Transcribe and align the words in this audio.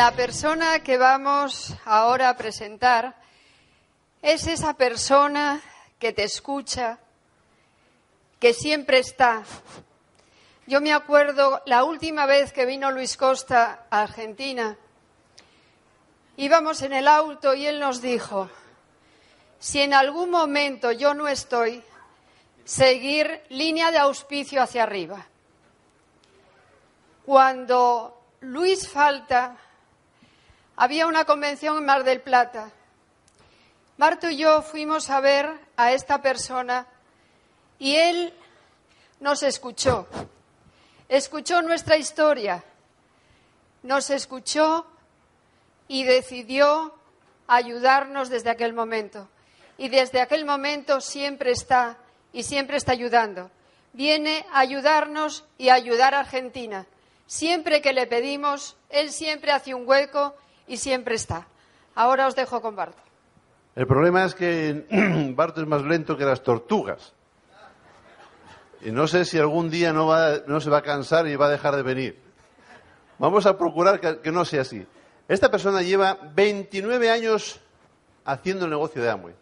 La 0.00 0.12
persona 0.12 0.82
que 0.82 0.96
vamos 0.96 1.74
ahora 1.84 2.30
a 2.30 2.36
presentar 2.38 3.16
es 4.22 4.46
esa 4.46 4.72
persona 4.72 5.60
que 5.98 6.14
te 6.14 6.22
escucha, 6.22 6.98
que 8.38 8.54
siempre 8.54 8.98
está. 8.98 9.42
Yo 10.66 10.80
me 10.80 10.94
acuerdo 10.94 11.60
la 11.66 11.84
última 11.84 12.24
vez 12.24 12.50
que 12.50 12.64
vino 12.64 12.90
Luis 12.90 13.18
Costa 13.18 13.84
a 13.90 14.00
Argentina, 14.00 14.78
íbamos 16.38 16.80
en 16.80 16.94
el 16.94 17.06
auto 17.06 17.52
y 17.52 17.66
él 17.66 17.78
nos 17.78 18.00
dijo, 18.00 18.48
si 19.58 19.82
en 19.82 19.92
algún 19.92 20.30
momento 20.30 20.92
yo 20.92 21.12
no 21.12 21.28
estoy, 21.28 21.84
seguir 22.64 23.42
línea 23.50 23.90
de 23.90 23.98
auspicio 23.98 24.62
hacia 24.62 24.82
arriba. 24.84 25.26
Cuando 27.26 28.18
Luis 28.40 28.88
falta, 28.88 29.58
había 30.80 31.06
una 31.06 31.26
convención 31.26 31.76
en 31.76 31.84
Mar 31.84 32.04
del 32.04 32.22
Plata. 32.22 32.70
Marto 33.98 34.30
y 34.30 34.38
yo 34.38 34.62
fuimos 34.62 35.10
a 35.10 35.20
ver 35.20 35.46
a 35.76 35.92
esta 35.92 36.22
persona 36.22 36.86
y 37.78 37.96
él 37.96 38.32
nos 39.20 39.42
escuchó. 39.42 40.08
Escuchó 41.06 41.60
nuestra 41.60 41.98
historia, 41.98 42.64
nos 43.82 44.08
escuchó 44.08 44.86
y 45.86 46.04
decidió 46.04 46.94
ayudarnos 47.46 48.30
desde 48.30 48.48
aquel 48.48 48.72
momento. 48.72 49.28
Y 49.76 49.90
desde 49.90 50.22
aquel 50.22 50.46
momento 50.46 51.02
siempre 51.02 51.50
está 51.50 51.98
y 52.32 52.42
siempre 52.42 52.78
está 52.78 52.92
ayudando. 52.92 53.50
Viene 53.92 54.46
a 54.50 54.60
ayudarnos 54.60 55.44
y 55.58 55.68
a 55.68 55.74
ayudar 55.74 56.14
a 56.14 56.20
Argentina. 56.20 56.86
Siempre 57.26 57.82
que 57.82 57.92
le 57.92 58.06
pedimos, 58.06 58.78
él 58.88 59.12
siempre 59.12 59.52
hace 59.52 59.74
un 59.74 59.86
hueco 59.86 60.34
y 60.70 60.76
siempre 60.76 61.16
está. 61.16 61.48
Ahora 61.96 62.28
os 62.28 62.36
dejo 62.36 62.62
con 62.62 62.76
Barto. 62.76 63.02
El 63.74 63.86
problema 63.86 64.24
es 64.24 64.34
que 64.36 64.86
Barto 65.36 65.60
es 65.60 65.66
más 65.66 65.82
lento 65.82 66.16
que 66.16 66.24
las 66.24 66.42
tortugas. 66.42 67.12
Y 68.82 68.92
no 68.92 69.06
sé 69.08 69.24
si 69.24 69.36
algún 69.36 69.68
día 69.68 69.92
no, 69.92 70.06
va, 70.06 70.38
no 70.46 70.60
se 70.60 70.70
va 70.70 70.78
a 70.78 70.82
cansar 70.82 71.26
y 71.26 71.36
va 71.36 71.46
a 71.46 71.50
dejar 71.50 71.74
de 71.74 71.82
venir. 71.82 72.22
Vamos 73.18 73.44
a 73.46 73.58
procurar 73.58 74.00
que, 74.00 74.20
que 74.20 74.32
no 74.32 74.44
sea 74.44 74.62
así. 74.62 74.86
Esta 75.28 75.50
persona 75.50 75.82
lleva 75.82 76.16
29 76.34 77.10
años 77.10 77.60
haciendo 78.24 78.64
el 78.64 78.70
negocio 78.70 79.02
de 79.02 79.10
Amway. 79.10 79.34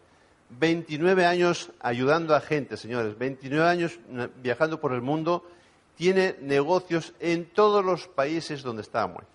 29 0.49 1.25
años 1.27 1.71
ayudando 1.79 2.35
a 2.35 2.41
gente, 2.41 2.75
señores. 2.75 3.17
29 3.17 3.69
años 3.69 3.99
viajando 4.37 4.81
por 4.81 4.93
el 4.93 5.01
mundo. 5.01 5.47
Tiene 5.95 6.35
negocios 6.41 7.13
en 7.19 7.45
todos 7.45 7.85
los 7.85 8.07
países 8.07 8.63
donde 8.63 8.81
está 8.81 9.03
Amway 9.03 9.25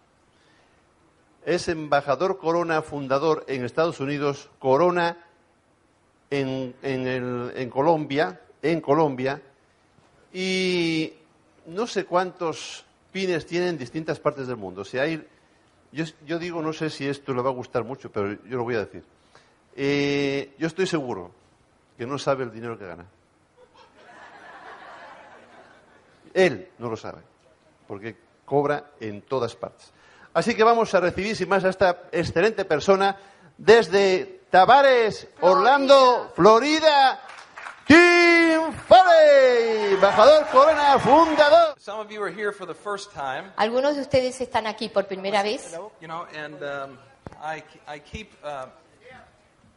es 1.44 1.68
embajador 1.68 2.38
Corona, 2.38 2.82
fundador 2.82 3.44
en 3.48 3.64
Estados 3.64 4.00
Unidos, 4.00 4.50
Corona 4.58 5.18
en, 6.30 6.74
en, 6.82 7.70
Colombia, 7.70 8.40
en 8.62 8.80
Colombia, 8.80 9.40
y 10.32 11.12
no 11.66 11.86
sé 11.86 12.06
cuántos 12.06 12.84
pines 13.12 13.46
tiene 13.46 13.68
en 13.68 13.78
distintas 13.78 14.18
partes 14.18 14.46
del 14.46 14.56
mundo. 14.56 14.84
Si 14.84 14.98
hay, 14.98 15.26
yo, 15.92 16.04
yo, 16.26 16.38
digo, 16.38 16.62
no 16.62 16.72
sé 16.72 16.90
si 16.90 17.06
esto 17.06 17.32
le 17.34 17.42
va 17.42 17.50
a 17.50 17.54
gustar 17.54 17.84
mucho, 17.84 18.10
pero 18.10 18.32
yo 18.44 18.56
lo 18.56 18.64
voy 18.64 18.74
a 18.74 18.80
decir. 18.80 19.04
Eh, 19.76 20.54
yo 20.58 20.66
estoy 20.66 20.86
seguro 20.86 21.30
que 21.96 22.06
no 22.06 22.18
sabe 22.18 22.44
el 22.44 22.52
dinero 22.52 22.78
que 22.78 22.86
gana. 22.86 23.06
Él 26.32 26.68
no 26.78 26.90
lo 26.90 26.96
sabe, 26.96 27.22
porque 27.86 28.16
cobra 28.44 28.90
en 28.98 29.22
todas 29.22 29.54
partes. 29.54 29.92
Así 30.34 30.54
que 30.54 30.64
vamos 30.64 30.92
a 30.94 31.00
recibir 31.00 31.36
sin 31.36 31.48
más 31.48 31.64
a 31.64 31.68
esta 31.68 32.02
excelente 32.10 32.64
persona 32.64 33.16
desde 33.56 34.40
Tavares, 34.50 35.28
Orlando, 35.40 36.32
Florida. 36.34 37.20
Tim 37.86 38.72
Foley, 38.88 39.94
embajador 39.94 40.46
Corona, 40.50 40.98
fundador. 40.98 41.76
Algunos 43.56 43.94
de 43.94 44.00
ustedes 44.00 44.40
están 44.40 44.66
aquí 44.66 44.88
por 44.88 45.06
primera 45.06 45.42
vez. 45.42 45.72
You 46.00 46.08
know, 46.08 46.26
and 46.34 46.62
um, 46.62 46.98
I, 47.42 47.62
I 47.86 48.00
keep 48.00 48.32
uh, 48.42 48.66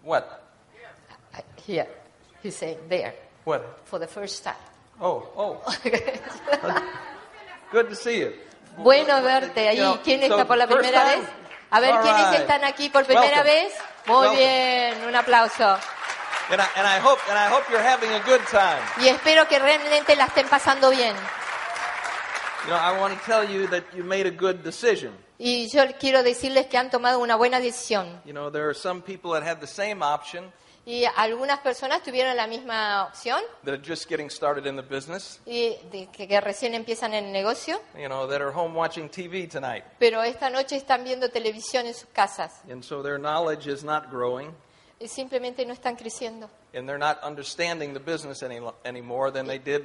what? 0.04 0.42
Here, 1.66 1.88
he's 2.42 2.56
saying 2.56 2.80
there. 2.88 3.14
What? 3.44 3.82
For 3.86 4.00
the 4.00 4.08
first 4.08 4.44
time. 4.44 4.56
Oh, 5.02 5.28
oh. 5.36 5.62
Good 7.72 7.90
to 7.90 7.96
see 7.96 8.20
you. 8.20 8.34
Bueno 8.78 9.22
verte 9.24 9.70
ahí. 9.70 10.00
¿Quién 10.04 10.22
está 10.24 10.46
por 10.46 10.58
la 10.58 10.68
primera 10.68 11.04
vez? 11.04 11.20
A 11.70 11.80
ver, 11.80 11.92
¿quiénes 12.02 12.26
están 12.40 12.64
aquí 12.64 12.90
por 12.90 13.06
primera 13.06 13.44
vez? 13.44 13.74
Muy 14.06 14.36
bien, 14.38 15.04
un 15.08 15.16
aplauso. 15.16 15.78
Y 19.00 19.08
espero 19.10 19.48
que 19.50 19.60
realmente 19.60 20.16
la 20.16 20.26
estén 20.26 20.48
pasando 20.48 20.90
bien. 20.92 21.14
Y 25.38 25.70
yo 25.70 25.84
quiero 26.00 26.24
decirles 26.24 26.68
que 26.68 26.78
han 26.78 26.90
tomado 26.90 27.20
una 27.20 27.36
buena 27.36 27.60
decisión. 27.60 28.22
Y 30.88 31.04
algunas 31.18 31.60
personas 31.60 32.02
tuvieron 32.02 32.38
la 32.38 32.48
misma 32.48 33.08
opción. 33.08 33.42
That 33.66 33.74
are 33.74 33.84
just 33.86 34.08
getting 34.08 34.30
started 34.30 34.66
in 34.66 34.78
the 34.78 34.82
business. 34.82 35.42
Y 35.46 35.76
de, 35.92 36.08
que, 36.14 36.30
que, 36.30 36.40
recién 36.40 36.74
empiezan 36.76 37.14
en 37.14 37.26
el 37.26 37.34
negocio. 37.34 37.82
You 37.94 38.08
know, 38.08 38.26
that 38.26 38.40
are 38.40 38.54
home 38.54 38.74
watching 38.74 39.10
TV 39.10 39.50
tonight. 39.50 39.84
Pero 40.00 40.24
esta 40.24 40.50
noche 40.50 40.78
están 40.78 41.04
viendo 41.04 41.28
televisión 41.30 41.88
en 41.88 41.94
sus 41.94 42.08
casas. 42.14 42.62
And 42.72 42.82
so 42.86 43.04
their 43.04 43.20
knowledge 43.20 43.68
is 43.68 43.84
not 43.84 44.10
growing. 44.10 44.56
Y 44.98 45.10
simplemente 45.10 45.66
no 45.66 45.74
están 45.74 45.98
creciendo. 45.98 46.50
And 46.74 46.88
they're 46.88 46.98
not 46.98 47.22
understanding 47.22 47.94
the 47.94 48.00
business 48.00 48.42
any, 48.42 48.62
anymore 48.86 49.30
than 49.30 49.46
they 49.46 49.60
did 49.60 49.82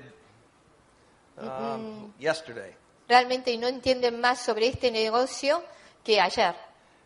um, 1.36 1.48
mm 1.48 1.48
-hmm. 1.48 2.12
yesterday. 2.20 2.76
Realmente 3.08 3.56
no 3.58 3.66
entienden 3.66 4.20
más 4.20 4.38
sobre 4.40 4.68
este 4.68 4.92
negocio 4.92 5.64
que 6.04 6.20
ayer. 6.20 6.54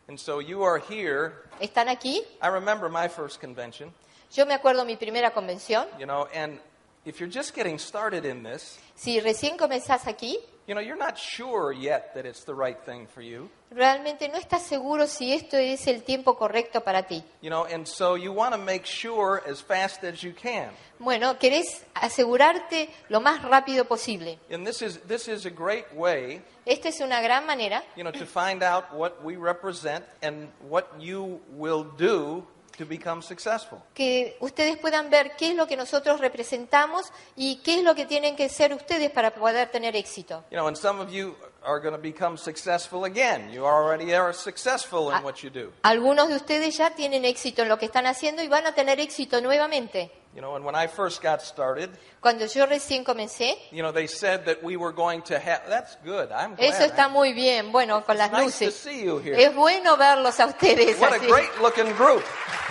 And 0.09 0.19
so 0.19 0.39
you 0.39 0.63
are 0.63 0.79
here. 0.79 1.33
¿Están 1.61 1.89
aquí? 1.89 2.21
I 2.41 2.49
remember 2.49 2.89
my 2.89 3.09
first 3.09 3.41
convention. 3.41 3.93
Yo 4.33 4.47
me 4.47 4.55
acuerdo 4.55 4.85
mi 4.87 4.97
primera 4.97 5.33
convención. 5.33 5.87
You 5.99 6.07
know, 6.07 6.29
and 6.33 6.61
if 7.05 7.19
you're 7.21 7.29
just 7.31 7.55
getting 7.55 7.79
started 7.79 8.25
in 8.25 8.43
this, 8.43 8.79
si 8.95 9.21
recién 9.21 9.57
comenzás 9.57 10.07
aquí, 10.07 10.39
you 10.67 10.75
know, 10.75 10.81
you're 10.81 10.97
not 10.97 11.17
sure 11.17 11.73
yet 11.73 12.15
that 12.15 12.27
it's 12.27 12.45
the 12.45 12.55
right 12.55 12.79
thing 12.85 13.07
for 13.07 13.23
you. 13.23 13.49
Realmente 13.71 14.29
no 14.29 14.39
estás 14.39 14.63
seguro 14.63 15.07
si 15.07 15.33
esto 15.33 15.57
es 15.57 15.87
el 15.87 16.03
tiempo 16.03 16.37
correcto 16.37 16.83
para 16.83 17.03
ti. 17.03 17.23
You 17.41 17.51
know, 17.51 17.65
and 17.65 17.87
so 17.87 18.17
you 18.17 18.33
want 18.33 18.53
to 18.53 18.59
make 18.59 18.85
sure 18.85 19.43
as 19.47 19.61
fast 19.61 20.05
as 20.05 20.23
you 20.23 20.33
can. 20.33 20.71
Bueno, 20.99 21.39
querés 21.39 21.85
asegurarte 21.95 22.89
lo 23.09 23.21
más 23.21 23.43
rápido 23.43 23.87
posible. 23.87 24.39
And 24.51 24.67
this 24.67 24.83
is 24.83 24.99
this 25.07 25.29
is 25.29 25.47
a 25.47 25.51
great 25.51 25.87
way. 25.95 26.43
Esta 26.65 26.89
es 26.89 27.01
una 27.01 27.21
gran 27.21 27.47
manera. 27.47 27.83
You 27.97 28.05
know, 28.05 28.13
to 28.13 28.27
find 28.27 28.63
out 28.63 28.93
what 28.93 29.23
we 29.25 29.37
represent 29.37 30.05
and 30.23 30.49
what 30.69 30.87
you 30.99 31.41
will 31.57 31.85
do 31.97 32.45
to 32.77 32.87
become 32.87 33.23
successful. 33.23 33.81
Que 33.95 34.37
ustedes 34.41 34.77
puedan 34.79 35.11
ver 35.11 35.37
qué 35.37 35.51
es 35.51 35.55
lo 35.55 35.67
que 35.67 35.77
nosotros 35.77 36.21
representamos 36.21 37.13
y 37.35 37.57
qué 37.63 37.79
es 37.79 37.85
lo 37.85 37.95
que 37.95 38.07
tienen 38.07 38.37
que 38.37 38.49
ser 38.49 38.73
ustedes 38.73 39.11
para 39.11 39.35
poder 39.35 39.71
tener 39.71 39.97
éxito. 39.97 40.45
You 40.51 40.57
know, 40.57 40.69
and 40.69 40.77
some 40.77 41.01
of 41.01 41.11
you 41.11 41.35
are 41.65 41.81
going 41.81 41.95
to 41.95 42.01
become 42.01 42.37
successful 42.37 43.05
again. 43.05 43.51
You 43.51 43.65
already 43.65 44.15
are 44.15 44.33
successful 44.33 45.11
in 45.11 45.23
what 45.25 45.43
you 45.43 45.51
do. 45.51 45.73
Algunos 45.83 46.29
de 46.29 46.37
ustedes 46.37 46.77
ya 46.77 46.91
tienen 46.95 47.25
éxito 47.25 47.63
en 47.63 47.69
lo 47.69 47.79
que 47.79 47.87
están 47.87 48.07
haciendo 48.07 48.43
y 48.43 48.49
van 48.49 48.67
a 48.67 48.75
tener 48.75 49.01
éxito 49.01 49.41
nuevamente. 49.41 50.11
You 50.37 50.43
know, 50.43 50.55
and 50.55 50.67
when 50.67 50.75
I 50.75 50.87
first 50.87 51.23
got 51.23 51.41
started, 51.41 51.89
cuando 52.21 52.45
yo 52.47 52.67
recién 52.67 53.05
comencé, 53.05 53.57
you 53.73 53.83
know, 53.83 53.91
they 53.91 54.07
said 54.07 54.45
that 54.45 54.63
we 54.63 54.77
were 54.77 54.93
going 54.93 55.23
to 55.23 55.39
have. 55.39 55.63
That's 55.67 55.97
good. 56.05 56.31
I'm 56.31 56.55
glad. 56.55 56.75
Eso 56.75 56.85
está 56.85 57.09
muy 57.11 57.33
bien. 57.33 57.73
Bueno, 57.73 58.03
con 58.05 58.19
las 58.19 58.31
nice 58.31 58.45
luces. 58.45 58.75
To 58.75 58.91
see 58.91 59.03
you 59.03 59.19
here. 59.19 59.35
Es 59.35 59.55
bueno 59.55 59.97
verlos 59.97 60.39
a 60.39 60.45
ustedes 60.45 61.01
What 61.01 61.15
así. 61.15 61.25
a 61.25 61.29
great 61.29 61.61
looking 61.63 61.91
group. 61.95 62.23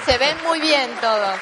Se 0.05 0.15
ven 0.19 0.37
muy 0.43 0.59
bien 0.61 0.91
todos. 1.01 1.39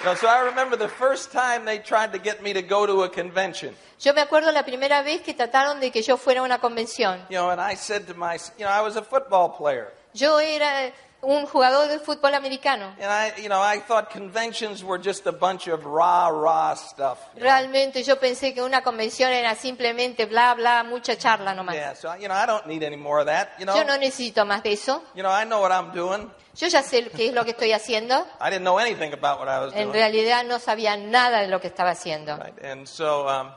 You 0.00 0.06
know, 0.06 0.14
so 0.16 0.26
I 0.26 0.40
remember 0.40 0.76
the 0.76 0.88
first 0.88 1.30
time 1.30 1.64
they 1.64 1.78
tried 1.78 2.12
to 2.14 2.18
get 2.18 2.42
me 2.42 2.52
to 2.52 2.62
go 2.62 2.84
to 2.86 3.04
a 3.04 3.08
convention. 3.08 3.76
Yo 4.00 4.12
me 4.12 4.22
acuerdo 4.22 4.50
la 4.50 4.64
primera 4.64 5.04
vez 5.04 5.22
que 5.22 5.34
trataron 5.34 5.78
de 5.78 5.92
que 5.92 6.02
yo 6.02 6.16
fuera 6.16 6.40
a 6.40 6.42
una 6.42 6.58
convención. 6.58 7.20
You 7.30 7.36
know, 7.36 7.50
and 7.50 7.60
I 7.60 7.76
said 7.76 8.08
to 8.08 8.14
my, 8.14 8.40
you 8.58 8.64
know, 8.64 8.72
I 8.72 8.80
was 8.80 8.96
a 8.96 9.02
football 9.02 9.50
player. 9.50 9.92
Yo 10.14 10.38
era 10.40 10.90
un 11.22 11.46
jugador 11.46 11.88
de 11.88 12.00
fútbol 12.00 12.34
americano. 12.34 12.94
And 13.00 13.04
I, 13.10 13.40
you 13.40 13.48
know, 13.48 13.62
I 13.62 13.78
thought 13.80 14.10
conventions 14.10 14.82
were 14.82 15.00
just 15.00 15.26
a 15.26 15.32
bunch 15.32 15.68
of 15.68 15.84
rah 15.84 16.28
rah 16.28 16.74
stuff. 16.74 17.18
Realmente 17.36 18.02
yo 18.02 18.18
pensé 18.18 18.52
que 18.52 18.60
una 18.62 18.82
convención 18.82 19.30
era 19.30 19.54
simplemente 19.54 20.26
bla 20.26 20.54
bla, 20.54 20.82
mucha 20.82 21.16
charla 21.16 21.54
nomás. 21.54 21.76
Yeah, 21.76 21.94
so 21.94 22.14
you 22.16 22.26
know, 22.26 22.34
I 22.34 22.44
don't 22.44 22.66
need 22.66 22.82
any 22.82 22.96
more 22.96 23.20
of 23.20 23.26
that. 23.26 23.50
You 23.58 23.66
know. 23.66 23.76
Yo 23.76 23.84
no 23.84 23.96
necesito 23.96 24.44
más 24.44 24.62
de 24.64 24.72
eso. 24.72 25.02
You 25.14 25.22
know, 25.22 25.30
I 25.30 25.44
know 25.44 25.60
what 25.60 25.70
I'm 25.70 25.92
doing. 25.92 26.28
Yo 26.56 26.66
ya 26.68 26.82
sé 26.82 27.08
qué 27.16 27.28
es 27.28 27.34
lo 27.34 27.44
que 27.44 27.52
estoy 27.52 27.72
haciendo. 27.72 28.26
I 28.40 28.50
didn't 28.50 28.64
know 28.64 28.78
anything 28.78 29.12
about 29.12 29.38
what 29.38 29.48
I 29.48 29.60
was 29.60 29.72
en 29.74 29.84
doing. 29.84 29.92
realidad 29.92 30.44
no 30.44 30.58
sabía 30.58 30.96
nada 30.96 31.40
de 31.40 31.48
lo 31.48 31.60
que 31.60 31.68
estaba 31.68 31.90
haciendo. 31.90 32.36
Right. 32.36 32.64
And 32.64 32.86
so, 32.86 33.28
um, 33.28 33.52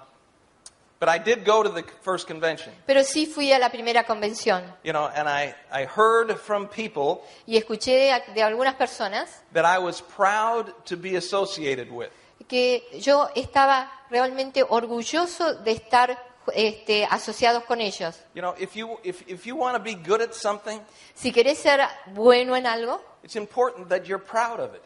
But 0.99 1.09
I 1.09 1.19
did 1.19 1.43
go 1.45 1.61
to 1.61 1.69
the 1.69 1.83
first 2.01 2.25
convention. 2.27 2.73
Pero 2.85 3.03
sí 3.03 3.25
fui 3.25 3.51
a 3.51 3.59
la 3.59 3.69
primera 3.69 4.05
convención 4.05 4.63
You 4.83 4.93
know, 4.93 5.07
and 5.13 5.27
I, 5.27 5.53
I 5.71 5.85
heard 5.85 6.37
from 6.37 6.67
people 6.67 7.21
y 7.45 7.57
escuché 7.57 8.11
de 8.33 8.41
algunas 8.41 8.75
personas 8.75 9.43
that 9.53 9.65
I 9.65 9.77
was 9.77 10.01
proud 10.01 10.73
to 10.85 10.95
be 10.95 11.17
associated 11.17 11.89
with. 11.91 12.09
que 12.47 12.87
yo 12.99 13.27
estaba 13.35 13.91
realmente 14.09 14.63
orgulloso 14.63 15.55
de 15.63 15.71
estar 15.71 16.17
este, 16.53 17.05
asociados 17.05 17.63
con 17.65 17.81
ellos. 17.81 18.21
You 18.33 18.41
know, 18.41 18.53
if 18.57 18.75
you, 18.75 18.97
if, 19.03 19.23
if 19.27 19.45
you 19.45 19.55
want 19.55 19.75
to 19.75 19.83
be 19.83 19.95
good 19.95 20.21
at 20.21 20.33
something, 20.33 20.79
Si 21.13 21.31
querés 21.31 21.57
ser 21.57 21.81
bueno 22.13 22.55
en 22.55 22.67
algo, 22.67 23.01
it's 23.23 23.35
important 23.35 23.89
that 23.89 24.05
you're 24.05 24.23
proud 24.23 24.59
of 24.59 24.75
it. 24.75 24.81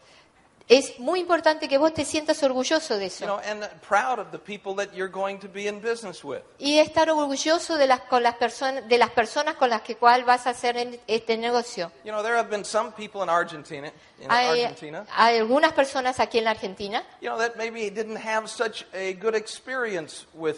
Es 0.70 0.98
muy 1.00 1.18
importante 1.20 1.66
que 1.68 1.76
vos 1.78 1.92
te 1.92 2.04
sientas 2.04 2.40
orgulloso 2.44 2.96
de 2.96 3.08
You 3.08 3.26
know, 3.26 3.40
eso. 3.40 3.50
and 3.50 3.64
proud 3.86 4.20
of 4.20 4.30
the 4.30 4.38
people 4.38 4.74
that 4.76 4.94
you're 4.94 5.10
going 5.10 5.38
to 5.40 5.48
be 5.48 5.66
in 5.66 5.80
business 5.82 6.22
with. 6.24 6.42
Y 6.58 6.78
estar 6.78 7.10
orgulloso 7.10 7.76
de 7.76 7.88
las, 7.88 8.00
con 8.02 8.22
las 8.22 8.36
personas, 8.36 8.88
de 8.88 8.96
las 8.96 9.10
personas 9.10 9.56
con 9.56 9.68
las 9.68 9.82
que 9.82 9.96
cual 9.96 10.24
vas 10.24 10.46
a 10.46 10.50
hacer 10.50 10.76
en- 10.76 11.00
este 11.08 11.36
negocio. 11.36 11.90
You 12.04 12.12
know, 12.12 12.22
there 12.22 12.36
have 12.36 12.48
been 12.48 12.64
some 12.64 12.92
people 12.92 13.20
in 13.22 13.28
Argentina, 13.28 13.92
in 14.20 14.30
Hay, 14.30 14.62
Argentina, 14.62 15.04
hay 15.10 15.38
algunas 15.38 15.72
personas 15.72 16.20
aquí 16.20 16.38
en 16.38 16.44
la 16.44 16.52
Argentina 16.52 17.04
you 17.20 17.28
know, 17.28 17.36
that 17.38 17.56
maybe 17.56 17.90
didn't 17.90 18.18
have 18.18 18.48
such 18.48 18.86
a 18.94 19.12
good 19.14 19.34
experience 19.34 20.24
with 20.34 20.56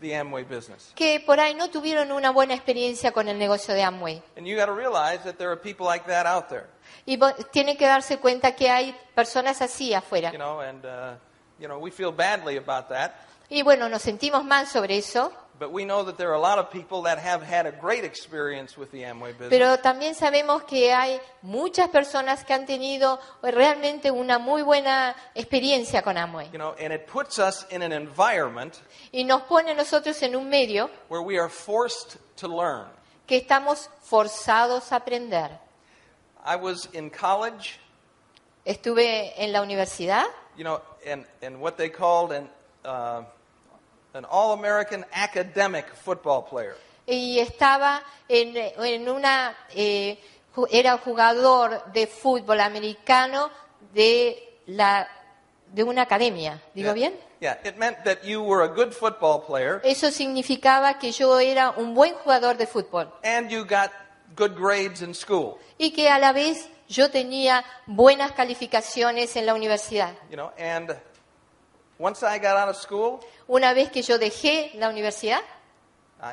the 0.00 0.12
Amway 0.14 0.44
business. 0.44 0.92
que 0.94 1.18
por 1.26 1.40
ahí 1.40 1.54
no 1.54 1.68
tuvieron 1.70 2.12
una 2.12 2.30
buena 2.30 2.54
experiencia 2.54 3.10
con 3.10 3.26
el 3.28 3.36
negocio 3.36 3.74
de 3.74 3.82
Amway. 3.82 4.22
And 4.36 4.46
you 4.46 4.56
got 4.56 4.66
to 4.66 4.72
realize 4.72 5.24
that 5.24 5.36
there 5.38 5.50
are 5.50 5.56
people 5.60 5.84
like 5.84 6.06
that 6.06 6.24
out 6.26 6.48
there. 6.48 6.66
Y 7.06 7.18
tienen 7.50 7.76
que 7.76 7.86
darse 7.86 8.18
cuenta 8.18 8.54
que 8.54 8.70
hay 8.70 8.94
personas 9.14 9.60
así 9.62 9.94
afuera. 9.94 10.30
You 10.32 10.38
know, 10.38 10.60
and 10.60 10.84
uh, 10.84 11.14
you 11.58 11.66
know, 11.68 11.78
we 11.78 11.90
feel 11.90 12.12
badly 12.12 12.56
about 12.56 12.88
that, 12.88 13.12
Y 13.50 13.62
bueno, 13.62 13.88
nos 13.88 14.02
sentimos 14.02 14.44
mal 14.44 14.66
sobre 14.66 14.98
eso, 14.98 15.32
but 15.58 15.72
we 15.72 15.82
know 15.84 16.04
that 16.04 16.18
there 16.18 16.28
are 16.28 16.36
a 16.36 16.38
lot 16.40 16.58
of 16.58 16.70
people 16.70 17.02
that 17.04 17.18
have 17.18 17.42
had 17.42 17.64
a 17.66 17.72
great 17.72 18.04
experience 18.04 18.76
with 18.76 18.90
the 18.92 19.02
Amway 19.04 19.32
business. 19.32 19.48
pero 19.48 19.78
también 19.78 20.14
sabemos 20.14 20.64
que 20.64 20.92
hay 20.92 21.18
muchas 21.40 21.88
personas 21.88 22.44
que 22.44 22.52
han 22.52 22.66
tenido 22.66 23.18
realmente 23.42 24.10
una 24.10 24.38
muy 24.38 24.60
buena 24.60 25.16
experiencia 25.34 26.02
con 26.02 26.18
Amway. 26.18 26.50
you 26.52 26.58
know, 26.58 26.74
and 26.78 26.92
it 26.92 27.06
puts 27.06 27.38
us 27.38 27.66
in 27.70 27.82
an 27.82 27.92
environment 27.92 28.74
Y 29.12 29.24
nos 29.24 29.42
pone 29.44 29.74
nosotros 29.74 30.22
en 30.22 30.36
un 30.36 30.48
medio 30.50 30.90
where 31.08 31.22
we 31.22 31.38
are 31.38 31.48
forced 31.48 32.18
to 32.36 32.46
learn. 32.48 32.86
que 33.26 33.38
estamos 33.38 33.88
forzados 34.02 34.92
a 34.92 34.96
aprender. 34.96 35.58
I 36.48 36.56
was 36.56 36.88
in 36.94 37.10
college, 37.10 37.78
Estuve 38.64 39.32
en 39.36 39.52
la 39.52 39.60
universidad 39.62 40.24
you 40.56 40.64
know, 40.64 40.80
and, 41.06 41.24
and 41.42 41.60
what 41.60 41.76
they 41.76 41.90
called 41.90 42.32
an, 42.32 42.48
uh, 42.84 43.22
an 44.14 44.24
all-American 44.24 45.04
academic 45.12 45.86
football 45.94 46.42
player. 46.42 46.74
y 47.06 47.38
estaba 47.38 48.02
en, 48.28 48.56
en 48.56 49.08
una, 49.08 49.54
eh, 49.74 50.18
era 50.70 50.98
jugador 50.98 51.92
de 51.92 52.06
fútbol 52.06 52.60
americano 52.60 53.50
de, 53.94 54.58
la, 54.66 55.06
de 55.72 55.84
una 55.84 56.02
academia, 56.02 56.60
¿digo 56.74 56.94
Yeah. 56.94 57.10
bien? 57.10 57.20
Yeah, 57.40 57.56
it 57.64 57.76
meant 57.78 58.02
that 58.04 58.24
you 58.24 58.42
were 58.42 58.64
a 58.64 58.68
good 58.68 58.92
football 58.92 59.42
player 59.46 59.80
Eso 59.84 60.10
significaba 60.10 60.98
que 60.98 61.12
yo 61.12 61.38
era 61.38 61.70
un 61.76 61.94
buen 61.94 62.14
jugador 62.14 62.56
de 62.56 62.66
fútbol 62.66 63.12
and 63.22 63.48
you 63.50 63.64
got 63.64 63.90
good 64.38 64.54
grades 64.56 65.02
in 65.02 65.12
school. 65.14 65.56
y 65.78 65.90
que 65.90 66.08
a 66.08 66.18
la 66.18 66.32
vez 66.32 66.68
yo 66.88 67.10
tenía 67.10 67.64
buenas 67.86 68.32
calificaciones 68.32 69.34
en 69.36 69.44
la 69.46 69.54
universidad. 69.54 70.14
You 70.30 70.36
know, 70.36 70.52
and 70.58 70.96
once 71.98 72.22
I 72.22 72.38
got 72.38 72.56
out 72.56 72.68
of 72.68 72.76
school, 72.76 73.20
Una 73.48 73.72
vez 73.74 73.90
que 73.90 74.02
yo 74.02 74.18
dejé 74.18 74.70
la 74.74 74.88
universidad, 74.88 75.40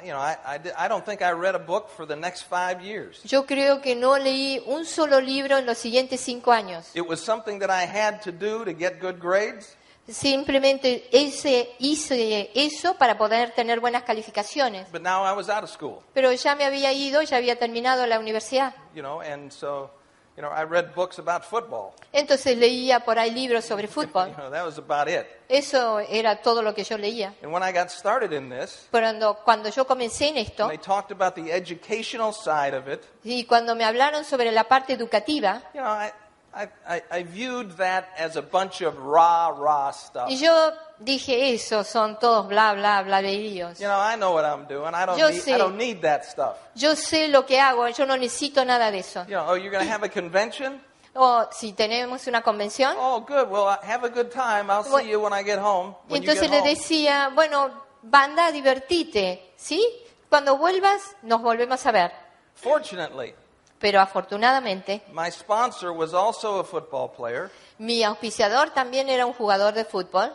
you 0.04 0.10
know, 0.12 0.19
I, 0.19 0.36
I, 0.46 0.57
di- 0.57 0.72
I 0.78 0.88
don't 0.88 1.06
think 1.06 1.22
I 1.22 1.31
read 1.31 1.56
a 1.56 1.60
book 1.60 1.90
for 1.90 2.06
the 2.07 2.16
next 2.16 2.44
five 2.44 2.81
years. 2.81 3.22
yo 3.24 3.46
creo 3.46 3.81
que 3.81 3.96
no 3.96 4.18
leí 4.18 4.62
un 4.68 4.86
solo 4.86 5.19
libro 5.22 5.58
en 5.58 5.66
los 5.66 5.78
siguientes 5.78 6.19
cinco 6.22 6.51
años. 6.51 6.90
It 6.96 7.08
was 7.08 7.22
something 7.22 7.60
that 7.60 7.69
I 7.69 7.86
had 7.86 8.22
to 8.24 8.31
do 8.31 8.66
to 8.66 8.74
get 8.74 9.00
good 9.00 9.19
grades, 9.19 9.75
Simplemente 10.07 11.07
ese, 11.12 11.69
hice 11.80 12.52
eso 12.54 12.96
para 12.96 13.18
poder 13.18 13.52
tener 13.52 13.80
buenas 13.80 14.04
calificaciones. 14.04 14.88
but 14.92 15.02
now 15.02 15.24
I 15.25 15.34
was 15.36 15.50
out 15.50 15.63
of 15.63 15.69
school. 15.69 16.00
Pero 16.13 16.31
ya 16.31 16.56
me 16.56 16.63
había 16.63 16.92
ido, 16.94 17.22
ya 17.24 17.38
había 17.38 17.57
terminado 17.57 18.06
la 18.07 18.19
universidad. 18.19 18.74
You 18.94 19.02
know, 19.02 19.22
and 19.22 19.52
so, 19.52 19.90
you 20.38 20.42
know, 20.44 20.52
I 20.52 20.63
read 20.63 20.94
books 20.94 21.18
about 21.19 21.44
football. 21.44 21.94
Entonces 22.13 22.56
leía 22.57 23.00
por 23.04 23.18
ahí 23.18 23.31
libros 23.31 23.66
sobre 23.66 23.88
You 23.88 23.94
fútbol. 23.94 24.31
know, 24.36 24.50
that 24.52 24.63
was 24.63 24.78
about 24.78 25.07
it. 25.10 25.25
Eso 25.50 26.00
era 26.00 26.42
todo 26.42 26.62
lo 26.62 26.74
que 26.74 26.84
yo 26.84 26.98
leía. 26.98 27.34
And 27.42 27.51
when 27.51 27.63
I 27.63 27.72
got 27.72 27.90
started 27.90 28.31
in 28.31 28.50
this, 28.50 28.88
Cuando, 28.92 29.36
cuando 29.44 29.69
yo 29.69 29.86
comencé 29.88 30.28
en 30.30 30.38
esto, 30.38 30.63
and 30.66 30.72
they 30.72 30.78
talked 30.78 31.12
about 31.12 31.34
the 31.36 31.51
educational 31.51 32.31
side 32.31 32.75
of 32.75 32.88
it, 32.88 33.01
y 33.24 33.46
cuando 33.46 33.75
me 33.75 33.84
hablaron 33.84 34.24
sobre 34.24 34.51
la 34.51 34.66
parte 34.66 34.94
educativa, 34.94 35.63
you 35.74 35.81
know, 35.81 35.90
I, 35.92 36.12
I, 36.56 36.69
I, 36.88 37.02
I 37.12 37.24
viewed 37.24 37.72
that 37.78 38.07
as 38.18 38.38
a 38.38 38.42
bunch 38.42 38.80
of 38.81 38.98
rah, 38.98 39.50
rah 39.50 39.92
stuff. 39.92 40.30
y 40.30 40.38
yo 40.38 40.72
dije, 41.00 41.54
eso 41.54 41.84
son 41.84 42.18
todos 42.18 42.48
bla, 42.48 42.74
bla, 42.74 43.04
blaveríos. 43.04 43.78
You 43.80 43.88
know, 43.88 44.00
I 44.00 44.16
know 44.16 44.31
what 44.34 44.46
I'm 44.46 44.66
doing. 44.66 44.94
I 44.96 45.06
don't, 45.06 45.18
Yo 45.19 45.30
need, 45.30 45.42
sé. 45.42 45.54
I 45.54 45.57
don't 45.57 45.75
need 45.78 46.02
that 46.04 46.24
stuff. 46.24 46.56
Yo 46.74 46.96
sé 46.96 47.28
lo 47.28 47.46
que 47.46 47.60
hago, 47.60 47.90
yo 47.90 48.06
no 48.06 48.16
necesito 48.16 48.63
nada 48.66 48.90
de 48.90 49.00
eso. 49.00 49.25
You 49.28 49.36
know, 49.36 49.48
oh, 49.50 49.56
you're 49.56 49.69
going 49.69 49.86
to 49.86 49.92
have 49.92 50.04
a 50.04 50.10
convention? 50.10 50.80
O 51.13 51.46
si 51.52 51.74
tenemos 51.74 52.25
una 52.28 52.42
convención, 52.42 52.94
Oh, 52.98 53.19
good. 53.22 53.50
Well, 53.50 53.78
have 53.84 54.06
a 54.06 54.10
good 54.10 54.31
time. 54.31 54.69
I'll 54.69 54.84
see 54.84 55.10
you 55.10 55.19
when 55.19 55.34
I 55.34 55.44
get 55.44 55.60
home. 55.60 55.94
When 56.08 56.24
you 56.24 56.30
entonces 56.30 56.42
get 56.42 56.51
le 56.51 56.60
home. 56.60 56.69
decía, 56.69 57.31
bueno, 57.34 57.72
banda, 58.01 58.51
divertite, 58.51 59.51
¿sí? 59.58 59.81
Cuando 60.30 60.58
vuelvas, 60.58 61.01
nos 61.22 61.42
volvemos 61.42 61.86
a 61.86 61.92
ver. 61.92 62.12
Fortunately, 62.56 63.34
Pero 63.80 64.00
afortunadamente, 64.00 65.01
my 65.12 65.30
sponsor 65.30 65.92
was 65.92 66.13
also 66.13 66.60
a 66.60 66.63
football 66.63 67.10
player 67.10 67.51
mi 67.77 68.03
auspiciador 68.03 68.70
también 68.72 69.10
era 69.10 69.25
un 69.25 69.34
jugador 69.34 69.74
de 69.74 69.84
fútbol, 69.86 70.32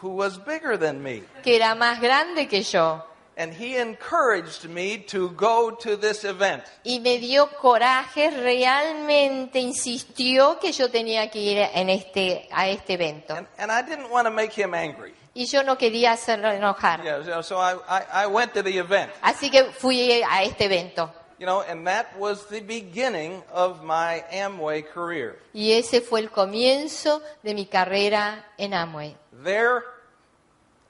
who 0.00 0.10
was 0.10 0.38
bigger 0.44 0.78
than 0.78 1.02
me. 1.02 1.22
que 1.42 1.56
era 1.56 1.74
más 1.74 2.00
grande 2.00 2.46
que 2.48 2.62
yo. 2.62 3.04
And 3.34 3.54
he 3.54 3.78
encouraged 3.78 4.68
me 4.68 4.98
to 5.08 5.30
go 5.30 5.74
to 5.82 5.96
this 5.96 6.22
event. 6.22 6.64
Y 6.84 7.00
me 7.00 7.18
dio 7.18 7.48
coraje, 7.50 8.30
realmente 8.30 9.58
insistió 9.58 10.58
que 10.60 10.70
yo 10.72 10.90
tenía 10.90 11.30
que 11.30 11.38
ir 11.38 11.58
en 11.72 11.88
este, 11.88 12.46
a 12.52 12.68
este 12.68 12.92
evento. 12.94 13.34
And, 13.34 13.48
and 13.58 13.72
I 13.72 13.82
didn't 13.82 14.10
want 14.10 14.26
to 14.26 14.30
make 14.30 14.52
him 14.52 14.74
angry. 14.74 15.14
Y 15.34 15.46
yo 15.46 15.62
no 15.62 15.78
quería 15.78 16.12
hacerlo 16.12 16.50
enojar. 16.52 17.02
Yeah, 17.02 17.42
so- 17.42 17.58
I, 17.58 18.02
I 18.12 18.26
went 18.26 18.52
to 18.52 18.62
the 18.62 18.78
event. 18.78 19.10
Así 19.22 19.50
que 19.50 19.64
fui 19.64 20.22
a 20.22 20.42
este 20.42 20.66
evento. 20.66 21.10
You 21.42 21.46
know, 21.46 21.62
and 21.62 21.84
that 21.88 22.16
was 22.20 22.46
the 22.46 22.60
beginning 22.60 23.42
of 23.52 23.82
my 23.82 24.22
Amway 24.30 24.84
career. 24.84 25.40
Y 25.52 25.72
ese 25.72 26.00
fue 26.00 26.20
el 26.20 26.30
comienzo 26.30 27.20
de 27.42 27.52
mi 27.52 27.66
carrera 27.66 28.46
en 28.56 28.72
Amway. 28.72 29.16
There, 29.42 29.82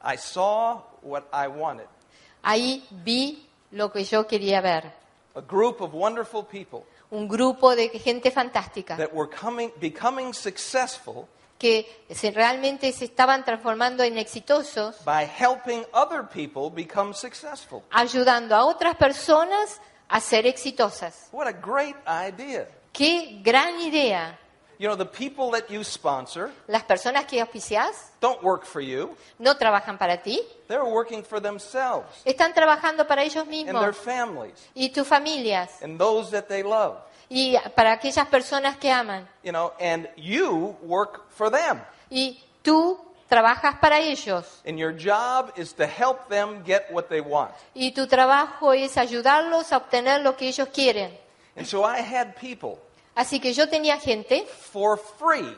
I 0.02 0.18
saw 0.18 0.82
what 1.00 1.24
I 1.32 1.48
wanted. 1.48 1.86
Ahí 2.42 2.84
vi 3.02 3.48
lo 3.70 3.90
que 3.90 4.04
yo 4.04 4.26
quería 4.26 4.60
ver. 4.60 4.92
A 5.34 5.40
group 5.40 5.80
of 5.80 5.94
wonderful 5.94 6.44
people 6.44 6.84
Un 7.10 7.28
grupo 7.28 7.74
de 7.74 7.88
gente 7.88 8.30
fantástica 8.30 8.98
that 8.98 9.10
were 9.10 9.30
coming, 9.30 9.72
becoming 9.80 10.34
successful 10.34 11.28
que 11.56 12.04
se, 12.10 12.30
realmente 12.30 12.92
se 12.92 13.06
estaban 13.06 13.42
transformando 13.44 14.02
en 14.02 14.18
exitosos, 14.18 15.02
by 15.06 15.24
helping 15.24 15.86
other 15.94 16.28
people 16.28 16.68
become 16.70 17.14
successful. 17.14 17.82
ayudando 17.90 18.54
a 18.54 18.66
otras 18.66 18.96
personas 18.96 19.80
a 20.12 20.20
ser 20.20 20.46
exitosas. 20.46 21.28
What 21.32 21.46
a 21.48 21.52
great 21.52 21.96
idea. 22.06 22.68
¡Qué 22.92 23.40
gran 23.42 23.80
idea! 23.80 24.38
You 24.78 24.88
know, 24.88 24.96
the 24.96 25.06
people 25.06 25.50
that 25.52 25.70
you 25.70 25.82
sponsor 25.84 26.50
Las 26.66 26.82
personas 26.82 27.24
que 27.26 27.40
auspiciás 27.40 28.10
don't 28.20 28.42
work 28.42 28.64
for 28.64 28.82
you. 28.82 29.16
no 29.38 29.56
trabajan 29.56 29.96
para 29.96 30.22
ti, 30.22 30.40
They're 30.68 30.84
working 30.84 31.22
for 31.24 31.40
themselves 31.40 32.06
están 32.24 32.52
trabajando 32.52 33.06
para 33.06 33.22
ellos 33.22 33.44
and 33.46 33.50
their 33.50 33.74
mismos 33.74 33.96
families 33.96 34.68
y 34.74 34.90
tus 34.90 35.06
familias 35.06 35.80
and 35.82 35.98
those 35.98 36.30
that 36.30 36.46
they 36.48 36.62
love. 36.62 36.98
y 37.30 37.56
para 37.74 37.92
aquellas 37.92 38.26
personas 38.28 38.76
que 38.76 38.90
aman. 38.90 39.26
You 39.42 39.52
know, 39.52 39.72
and 39.80 40.08
you 40.16 40.76
work 40.82 41.30
for 41.30 41.50
them. 41.50 41.80
Y 42.10 42.42
tú 42.62 42.98
trabajas 43.32 43.76
para 43.80 43.98
ellos 43.98 44.60
And 44.66 44.76
your 44.78 44.92
job 44.94 45.52
is 45.56 45.72
to 45.76 45.86
help 45.86 46.28
them 46.28 46.62
get 46.66 46.82
what 46.90 47.08
they 47.08 47.22
want. 47.22 47.52
y 47.74 47.92
tu 47.92 48.06
trabajo 48.06 48.74
es 48.74 48.98
ayudarlos 48.98 49.72
a 49.72 49.78
obtener 49.78 50.20
lo 50.20 50.36
que 50.36 50.48
ellos 50.48 50.68
quieren. 50.68 51.16
And 51.56 51.66
so 51.66 51.82
I 51.84 52.00
had 52.00 52.34
people 52.38 52.78
Así 53.14 53.40
que 53.40 53.54
yo 53.54 53.68
tenía 53.68 53.98
gente 53.98 54.44
for 54.46 54.98
free 54.98 55.56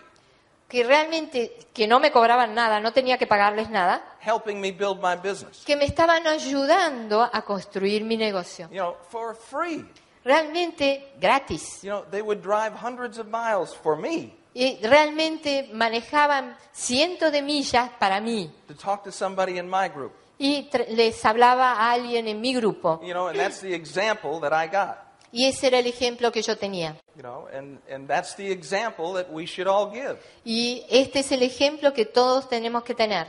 que 0.69 0.83
realmente 0.85 1.57
que 1.73 1.87
no 1.87 1.99
me 2.00 2.11
cobraban 2.11 2.54
nada, 2.54 2.78
no 2.81 2.93
tenía 2.93 3.16
que 3.19 3.26
pagarles 3.26 3.69
nada, 3.71 4.02
helping 4.21 4.61
me 4.61 4.71
build 4.73 5.00
my 5.02 5.16
business. 5.16 5.62
que 5.64 5.76
me 5.76 5.85
estaban 5.85 6.26
ayudando 6.26 7.23
a 7.23 7.43
construir 7.43 8.04
mi 8.04 8.16
negocio. 8.16 8.69
You 8.71 8.78
know, 8.78 8.97
for 9.11 9.35
free. 9.35 9.85
Realmente 10.25 11.12
gratis. 11.21 11.83
You 11.83 11.90
know, 11.90 12.04
they 12.11 12.23
would 12.23 12.40
drive 12.40 12.73
hundreds 12.75 13.19
of 13.19 13.26
miles 13.28 13.75
for 13.75 13.97
me 13.97 14.33
Y 14.54 14.78
realmente 14.82 15.68
manejaban 15.73 16.56
cientos 16.73 17.32
de 17.32 17.42
millas 17.42 17.90
para 17.99 18.20
mí 18.20 18.50
to 18.68 18.75
talk 18.75 19.02
to 19.02 19.11
somebody 19.11 19.58
in 19.58 19.68
my 19.68 19.88
group. 19.88 20.12
y 20.38 20.68
les 20.88 21.25
hablaba 21.25 21.73
a 21.73 21.90
alguien 21.92 22.28
en 22.28 22.40
mi 22.40 22.54
grupo. 22.54 23.00
You 23.02 23.12
know, 23.12 23.28
and 23.28 23.38
that's 23.38 23.61
the 23.61 23.75
example 23.75 24.40
that 24.40 24.52
I 24.52 24.68
got. 24.68 24.99
Y 25.32 25.46
ese 25.46 25.66
era 25.66 25.80
el 25.80 25.87
ejemplo 25.88 26.30
que 26.30 26.42
yo 26.42 26.56
tenía. 26.56 26.96
You 27.16 27.23
know, 27.23 27.49
and, 27.52 27.80
and 27.90 28.06
that's 28.06 28.37
the 28.37 28.49
example 28.52 29.14
that 29.14 29.28
we 29.32 29.46
should 29.46 29.66
all 29.66 29.90
give. 29.90 30.18
Y 30.44 30.84
este 30.88 31.20
es 31.20 31.32
el 31.32 31.42
ejemplo 31.42 31.92
que 31.92 32.04
todos 32.04 32.49
tenemos 32.49 32.84
que 32.84 32.94
tener. 32.94 33.26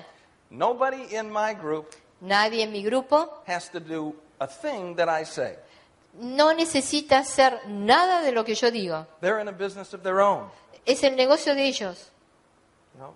Nobody 0.52 1.16
in 1.18 1.32
my 1.32 1.56
group 1.56 1.88
Nadie 2.22 2.64
en 2.64 2.72
mi 2.72 2.84
grupo 2.84 3.42
has 3.48 3.70
to 3.72 3.80
do 3.80 4.16
a 4.40 4.48
thing 4.48 4.96
that 4.96 5.10
I 5.10 5.26
say. 5.26 5.56
no 6.14 6.54
necesita 6.54 7.18
hacer 7.18 7.60
nada 7.68 8.22
de 8.22 8.32
lo 8.32 8.46
que 8.46 8.56
yo 8.56 8.72
digo. 8.72 9.06
They're 9.20 9.42
in 9.42 9.48
a 9.48 9.52
business 9.52 9.94
of 9.94 10.02
their 10.02 10.22
own. 10.22 10.50
Es 10.86 11.04
el 11.04 11.16
negocio 11.16 11.56
de 11.56 11.66
ellos. 11.68 12.12
Know, 12.98 13.16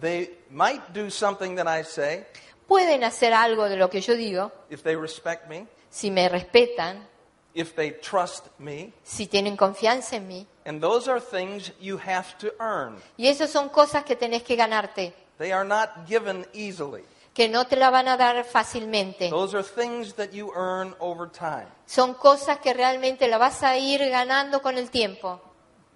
they 0.00 0.38
might 0.50 0.82
do 0.94 1.10
something 1.10 1.56
that 1.56 1.66
I 1.66 1.84
say 1.84 2.24
Pueden 2.66 3.04
hacer 3.04 3.34
algo 3.34 3.68
de 3.68 3.76
lo 3.76 3.90
que 3.90 4.00
yo 4.00 4.14
digo 4.14 4.50
if 4.70 4.82
they 4.82 4.96
respect 4.96 5.48
me, 5.48 5.66
si 5.90 6.10
me 6.10 6.28
respetan, 6.28 7.06
if 7.54 7.74
they 7.74 7.90
trust 7.90 8.46
me, 8.58 8.92
si 9.02 9.26
tienen 9.26 9.56
confianza 9.56 10.16
en 10.16 10.26
mí. 10.28 10.46
and 10.64 10.80
those 10.80 11.10
are 11.10 11.20
things 11.20 11.72
you 11.80 11.98
have 11.98 12.38
to 12.38 12.50
earn. 12.60 12.96
Y 13.18 13.26
esas 13.26 13.50
son 13.50 13.68
cosas 13.68 14.04
que 14.04 14.16
tenés 14.16 14.42
que 14.42 14.56
ganarte, 14.56 15.12
They 15.38 15.52
are 15.52 15.64
not 15.68 16.06
given 16.06 16.46
easily. 16.54 17.04
que 17.34 17.48
no 17.48 17.66
te 17.66 17.76
la 17.76 17.90
van 17.90 18.08
a 18.08 18.16
dar 18.16 18.42
fácilmente. 18.44 19.28
Those 19.28 19.54
are 19.56 19.64
things 19.64 20.14
that 20.14 20.30
you 20.32 20.52
earn 20.54 20.94
over 21.00 21.28
time. 21.28 21.66
Son 21.84 22.14
cosas 22.14 22.58
que 22.60 22.72
realmente 22.72 23.28
la 23.28 23.36
vas 23.38 23.62
a 23.62 23.76
ir 23.76 24.00
ganando 24.08 24.62
con 24.62 24.78
el 24.78 24.90
tiempo. 24.90 25.40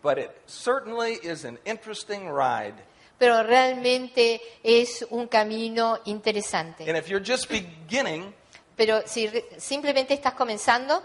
But 0.07 0.19
it 0.19 0.31
certainly 0.47 1.15
is 1.15 1.45
an 1.45 1.59
interesting 1.65 2.29
ride. 2.31 2.75
Pero 3.19 3.43
realmente 3.43 4.41
es 4.63 5.05
un 5.11 5.27
camino 5.27 5.99
interesante. 6.05 6.89
And 6.89 6.97
if 6.97 7.09
you're 7.09 7.19
just 7.19 7.49
beginning, 7.49 8.33
Pero 8.77 9.03
si 9.05 9.29
simplemente 9.59 10.15
estás 10.15 10.35
comenzando, 10.35 11.03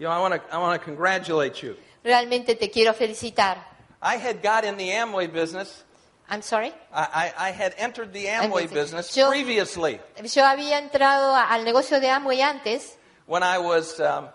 you 0.00 0.08
know, 0.08 0.10
I 0.10 0.18
want 0.18 0.34
to 0.34 0.40
I 0.52 0.58
want 0.58 0.80
to 0.80 0.84
congratulate 0.84 1.62
you. 1.62 1.76
realmente 2.02 2.56
te 2.56 2.72
quiero 2.72 2.92
felicitar. 2.92 3.58
I 4.02 4.16
had 4.16 4.42
got 4.42 4.64
in 4.64 4.76
the 4.76 4.90
Amway 4.90 5.28
business. 5.32 5.84
I'm 6.28 6.42
sorry. 6.42 6.72
I, 6.92 7.32
I, 7.38 7.50
had 7.52 7.74
entered 7.78 8.12
the 8.12 8.26
Amway 8.26 8.64
Amway. 8.66 8.72
business 8.72 9.16
Yo- 9.16 9.30
previously 9.30 10.00
Yo 10.24 10.44
había 10.44 10.78
entrado 10.78 11.36
al 11.36 11.64
negocio 11.64 12.00
de 12.00 12.08
Amway 12.08 12.40
antes, 12.40 12.98
when 13.26 13.44
I 13.44 13.58
was 13.58 14.00
um, 14.00 14.28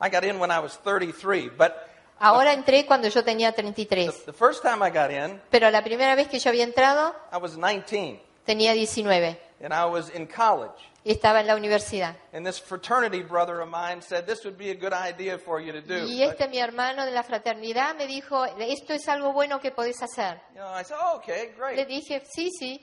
I 0.00 0.08
got 0.08 0.22
in 0.22 0.38
when 0.38 0.52
I 0.52 0.60
was 0.60 0.76
33. 0.76 1.48
But 1.48 1.87
ahora 2.20 2.52
entré 2.52 2.86
cuando 2.86 3.08
yo 3.08 3.22
tenía 3.24 3.52
the, 3.52 3.62
33. 3.62 4.24
the 4.26 4.32
first 4.32 4.62
time 4.62 4.82
I 4.84 4.90
got 4.90 5.10
in, 5.10 5.40
Pero 5.50 5.70
la 5.70 5.82
primera 5.82 6.14
vez 6.14 6.28
que 6.28 6.38
yo 6.38 6.50
había 6.50 6.64
entrado 6.64 7.14
I 7.32 7.36
was 7.38 7.56
19 7.56 8.20
tenía 8.46 8.72
19 8.72 9.38
and 9.60 9.72
I 9.74 9.84
was 9.86 10.10
in 10.14 10.26
college. 10.26 10.74
y 11.04 11.12
estaba 11.12 11.40
en 11.40 11.46
la 11.46 11.56
universidad. 11.56 12.16
And 12.32 12.44
this 12.46 12.60
fraternity 12.60 13.22
brother 13.22 13.60
of 13.60 13.68
mine 13.70 14.02
said 14.02 14.26
this 14.26 14.44
would 14.44 14.58
be 14.58 14.70
a 14.70 14.74
good 14.74 14.92
idea 14.92 15.38
for 15.38 15.60
you 15.60 15.72
to 15.72 15.80
do. 15.80 16.06
Y 16.06 16.22
este 16.22 16.48
mi 16.48 16.58
hermano 16.58 17.06
de 17.06 17.12
la 17.12 17.22
fraternidad 17.22 17.94
me 17.96 18.06
dijo, 18.06 18.44
esto 18.44 18.92
es 18.92 19.08
algo 19.08 19.32
bueno 19.32 19.58
que 19.60 19.70
podés 19.70 20.02
hacer. 20.02 20.40
You 20.54 20.60
know, 20.60 20.68
I 20.74 20.84
said, 20.84 20.98
oh, 21.00 21.16
okay, 21.16 21.48
Le 21.48 21.54
great. 21.56 21.88
dije, 21.88 22.22
sí, 22.26 22.50
sí. 22.58 22.80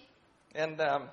And, 0.56 0.80
um, 0.82 1.10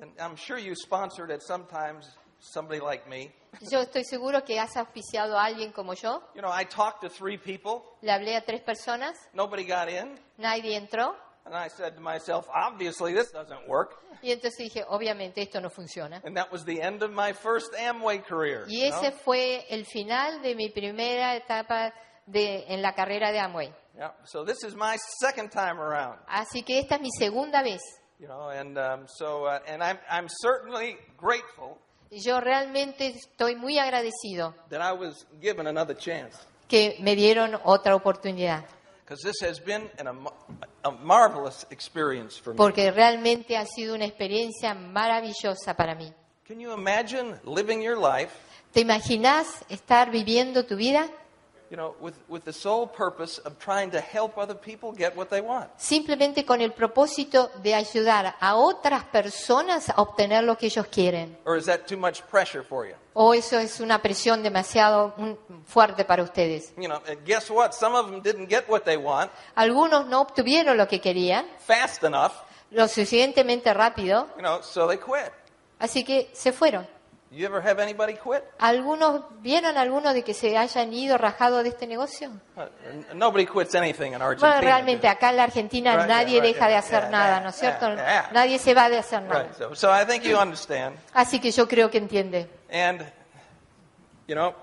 and 0.00 0.10
I'm 0.18 0.34
sure 0.36 0.58
you 0.58 0.74
sponsored 0.74 1.30
at 1.30 1.42
sometimes 1.42 2.08
somebody 2.40 2.80
like 2.80 3.08
me. 3.08 3.30
Yo 3.70 3.80
estoy 3.80 4.04
seguro 4.04 4.44
que 4.44 4.58
has 4.58 4.76
auspiciado 4.76 5.38
a 5.38 5.44
alguien 5.44 5.72
como 5.72 5.94
yo. 5.94 6.22
You 6.34 6.42
know, 6.42 6.52
I 6.52 6.64
talked 6.64 7.00
to 7.02 7.08
three 7.08 7.38
people. 7.38 7.82
Le 8.02 8.12
hablé 8.12 8.36
a 8.36 8.44
tres 8.44 8.62
personas, 8.62 9.16
Nobody 9.32 9.64
got 9.64 9.88
in. 9.88 10.18
nadie 10.38 10.76
entró. 10.76 11.14
And 11.46 11.54
I 11.54 11.68
said 11.68 11.94
to 11.96 12.00
myself, 12.00 12.46
obviously 12.48 13.12
this 13.12 13.30
doesn't 13.30 13.68
work. 13.68 13.96
Y 14.22 14.30
entonces 14.32 14.56
dije, 14.58 14.84
obviamente 14.88 15.42
esto 15.42 15.60
no 15.60 15.68
funciona. 15.68 16.22
And 16.24 16.36
that 16.36 16.50
was 16.50 16.64
the 16.64 16.80
end 16.80 17.02
of 17.02 17.10
my 17.10 17.34
first 17.34 17.74
Amway 17.74 18.24
career. 18.24 18.64
Y 18.66 18.84
you 18.84 18.90
know? 18.90 19.02
ese 19.02 19.12
fue 19.12 19.66
el 19.68 19.84
final 19.84 20.40
de 20.40 20.54
mi 20.54 20.70
primera 20.70 21.36
etapa 21.36 21.92
de, 22.26 22.64
en 22.68 22.80
la 22.80 22.94
carrera 22.94 23.30
de 23.30 23.40
Amway. 23.40 23.70
Yeah. 23.96 24.12
So 24.24 24.44
this 24.44 24.64
is 24.64 24.74
my 24.74 24.96
second 25.20 25.50
time 25.50 25.78
around. 25.78 26.18
Así 26.26 26.62
que 26.64 26.78
esta 26.78 26.94
es 26.96 27.00
mi 27.02 27.10
segunda 27.10 27.62
vez. 27.62 27.82
You 28.18 28.28
know, 28.28 28.48
and 28.48 28.78
um, 28.78 29.06
so 29.06 29.44
uh, 29.44 29.58
and 29.68 29.82
I'm 29.82 29.98
I'm 30.08 30.28
certainly 30.28 30.96
grateful 31.18 31.78
Y 32.14 32.20
yo 32.20 32.38
realmente 32.40 33.08
estoy 33.08 33.56
muy 33.56 33.76
agradecido 33.76 34.54
that 34.70 34.80
I 34.80 34.96
was 34.96 35.26
given 35.40 35.66
another 35.66 35.96
chance 35.96 36.38
que 36.68 36.96
me 37.00 37.16
dieron 37.16 37.58
otra 37.64 37.96
oportunidad. 37.96 38.64
because 39.04 39.20
this 39.22 39.42
has 39.42 39.58
been 39.58 39.90
an, 39.98 40.06
a, 40.06 40.88
a 40.88 40.90
marvelous 40.92 41.66
experience 41.70 42.38
for 42.40 42.52
me. 42.52 42.56
Porque 42.56 42.92
realmente 42.92 43.56
ha 43.56 43.66
sido 43.66 43.96
una 43.96 44.04
experiencia 44.04 44.74
maravillosa 44.74 45.74
para 45.76 45.96
mí. 45.96 46.12
Can 46.46 46.60
you 46.60 46.72
imagine 46.72 47.34
living 47.44 47.82
your 47.82 47.98
life, 47.98 48.30
¿Te 48.72 48.80
imaginas 48.80 49.64
estar 49.68 50.10
viviendo 50.12 50.66
tu 50.66 50.76
vida 50.76 51.08
you 51.70 51.76
know, 51.76 51.94
with 52.00 52.14
with 52.28 52.44
the 52.44 52.52
sole 52.52 52.86
purpose 52.86 53.38
of 53.38 53.58
trying 53.58 53.90
to 53.90 54.00
help 54.00 54.36
other 54.38 54.54
people 54.54 54.92
get 54.92 55.16
what 55.16 55.28
they 55.30 55.40
want? 55.40 55.68
simplemente 55.76 56.44
con 56.44 56.60
el 56.60 56.72
propósito 56.72 57.50
de 57.62 57.74
ayudar 57.74 58.36
a 58.40 58.54
otras 58.56 59.04
personas 59.04 59.88
a 59.90 59.94
obtener 60.02 60.44
lo 60.44 60.56
que 60.56 60.66
ellos 60.66 60.86
quieren? 60.86 61.36
Or 61.44 61.56
is 61.56 61.66
that 61.66 61.86
too 61.86 61.96
much 61.96 62.22
pressure 62.30 62.62
for 62.62 62.86
you? 62.86 62.94
¿O 63.14 63.32
eso 63.32 63.58
es 63.58 63.80
una 63.80 64.02
presión 64.02 64.42
demasiado 64.42 65.14
fuerte 65.66 66.04
para 66.04 66.22
ustedes? 66.22 66.72
You 66.76 66.88
know, 66.88 67.00
and 67.08 67.24
guess 67.24 67.48
what? 67.50 67.72
Some 67.72 67.94
of 67.96 68.10
them 68.10 68.20
didn't 68.22 68.48
get 68.48 68.68
what 68.68 68.82
they 68.84 68.96
want 68.96 69.30
Algunos 69.54 70.06
no 70.06 70.20
obtuvieron 70.20 70.76
lo 70.76 70.86
que 70.86 71.00
querían 71.00 71.46
fast 71.58 72.02
enough, 72.04 72.32
lo 72.70 72.88
suficientemente 72.88 73.72
rápido, 73.72 74.28
you 74.36 74.42
know, 74.42 74.62
so 74.62 74.86
they 74.88 74.98
quit. 74.98 75.32
así 75.78 76.04
que 76.04 76.30
se 76.32 76.52
fueron. 76.52 76.86
You 77.34 77.46
ever 77.46 77.60
have 77.60 77.82
anybody 77.82 78.14
quit? 78.14 78.44
¿Algunos 78.58 79.22
vieron 79.40 79.76
algunos 79.76 80.14
de 80.14 80.22
que 80.22 80.34
se 80.34 80.56
hayan 80.56 80.92
ido 80.92 81.18
rajado 81.18 81.64
de 81.64 81.70
este 81.70 81.84
negocio? 81.88 82.30
Nobody 83.12 83.44
quits 83.44 83.74
anything 83.74 84.12
in 84.12 84.22
Argentina. 84.22 84.52
Bueno, 84.52 84.60
realmente 84.60 85.08
acá 85.08 85.30
en 85.30 85.38
la 85.38 85.42
Argentina 85.42 85.96
Right, 85.96 86.06
nadie 86.06 86.34
yeah, 86.34 86.42
right, 86.42 86.54
deja 86.54 86.68
de 86.68 86.76
hacer 86.76 87.00
yeah, 87.00 87.10
nada, 87.10 87.40
¿no 87.40 87.48
es 87.48 87.56
cierto? 87.56 87.88
Nadie 88.32 88.60
se 88.60 88.72
va 88.72 88.88
de 88.88 88.98
hacer 88.98 89.22
nada. 89.22 89.42
Right. 89.42 89.54
So, 89.54 89.74
so 89.74 89.90
I 89.90 90.06
think 90.06 90.22
you 90.22 90.38
understand. 90.38 90.96
Así 91.12 91.40
que 91.40 91.50
yo 91.50 91.66
creo 91.66 91.90
que 91.90 91.98
entiende. 91.98 92.48
And, 92.70 93.02
you 94.28 94.36
know, 94.36 94.54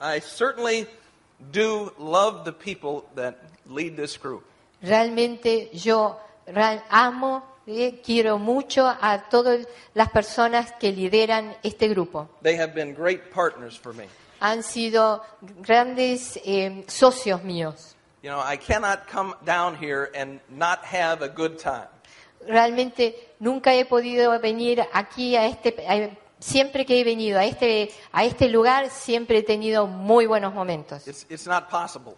I 0.00 0.20
certainly 0.20 0.88
do 1.52 1.92
love 1.98 2.44
the 2.44 2.52
people 2.52 3.04
that 3.14 3.36
lead 3.66 3.94
this 3.94 4.18
group. 4.18 4.42
Realmente 4.82 5.70
yo 5.72 6.18
amo, 6.90 7.44
quiero 7.66 8.38
mucho 8.38 8.86
a 8.86 9.24
todas 9.30 9.66
las 9.94 10.10
personas 10.10 10.72
que 10.72 10.92
lideran 10.92 11.56
este 11.62 11.88
grupo. 11.88 12.28
They 12.42 12.56
have 12.58 12.74
been 12.74 12.94
great 12.94 13.30
partners 13.32 13.78
for 13.78 13.94
me. 13.94 14.04
Han 14.40 14.62
sido 14.62 15.22
grandes 15.60 16.38
eh, 16.44 16.84
socios 16.88 17.42
míos. 17.42 17.96
You 18.22 18.30
know, 18.30 18.40
I 18.40 18.56
cannot 18.56 19.06
come 19.10 19.34
down 19.44 19.76
here 19.76 20.10
and 20.14 20.40
not 20.48 20.80
have 20.84 21.22
a 21.22 21.28
good 21.28 21.58
time. 21.58 21.88
Realmente 22.46 23.14
nunca 23.40 23.72
he 23.74 23.84
podido 23.84 24.38
venir 24.40 24.82
aquí 24.92 25.36
a 25.36 25.46
este, 25.46 25.74
a- 25.88 26.10
siempre 26.40 26.84
que 26.84 27.00
he 27.00 27.04
venido 27.04 27.38
a 27.38 27.44
este, 27.46 27.90
a 28.12 28.24
este 28.24 28.48
lugar, 28.48 28.90
siempre 28.90 29.38
he 29.38 29.42
tenido 29.42 29.86
muy 29.86 30.26
buenos 30.26 30.52
momentos. 30.52 31.06
It's, 31.08 31.24
it's 31.30 31.46
not 31.46 31.70
possible. 31.70 32.14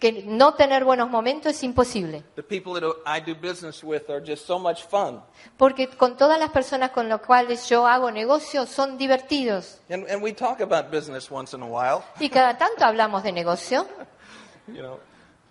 Que 0.00 0.24
no 0.26 0.54
tener 0.54 0.84
buenos 0.84 1.08
momentos 1.08 1.52
es 1.52 1.62
imposible. 1.62 2.22
The 2.34 2.42
people 2.42 2.72
that 2.80 2.84
I 3.06 3.20
do 3.20 3.34
business 3.34 3.82
with 3.82 4.10
are 4.10 4.20
just 4.20 4.46
so 4.46 4.58
much 4.58 4.84
fun. 4.88 5.22
Porque 5.56 5.88
con 5.88 6.16
todas 6.16 6.38
las 6.38 6.50
personas 6.50 6.90
con 6.90 7.08
las 7.08 7.20
cuales 7.20 7.68
yo 7.68 7.86
hago 7.86 8.10
negocios 8.10 8.68
son 8.68 8.98
divertidos. 8.98 9.78
And, 9.88 10.04
and 10.10 10.22
we 10.22 10.32
talk 10.32 10.60
about 10.60 10.90
business 10.90 11.30
once 11.30 11.54
in 11.54 11.62
a 11.62 11.66
while, 11.66 12.02
Y 12.20 12.28
cada 12.28 12.58
tanto 12.58 12.84
hablamos 12.84 13.22
de 13.22 13.32
negocio. 13.32 13.86
you 14.68 14.82
know. 14.82 14.98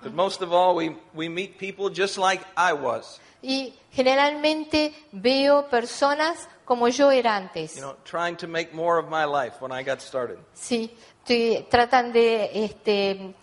But 0.02 0.14
most 0.14 0.42
of 0.42 0.52
all, 0.52 0.76
we, 0.76 0.98
we 1.14 1.30
meet 1.30 1.58
people 1.58 1.90
just 1.90 2.18
like 2.18 2.42
I 2.58 2.74
was, 2.74 3.22
Y 3.42 3.74
generalmente 3.92 4.94
veo 5.14 5.68
personas 5.70 6.50
como 6.66 6.88
yo 6.90 7.10
era 7.10 7.36
antes. 7.38 7.76
you 7.76 7.82
know, 7.82 7.96
trying 8.04 8.36
to 8.38 8.48
make 8.48 8.74
more 8.74 8.98
of 8.98 9.10
my 9.10 9.24
life 9.26 9.62
when 9.62 9.72
I 9.72 9.84
got 9.84 10.02
started. 10.02 10.38
Sí, 10.54 10.92
tratan 11.70 12.12
de 12.12 12.50
este 12.66 13.34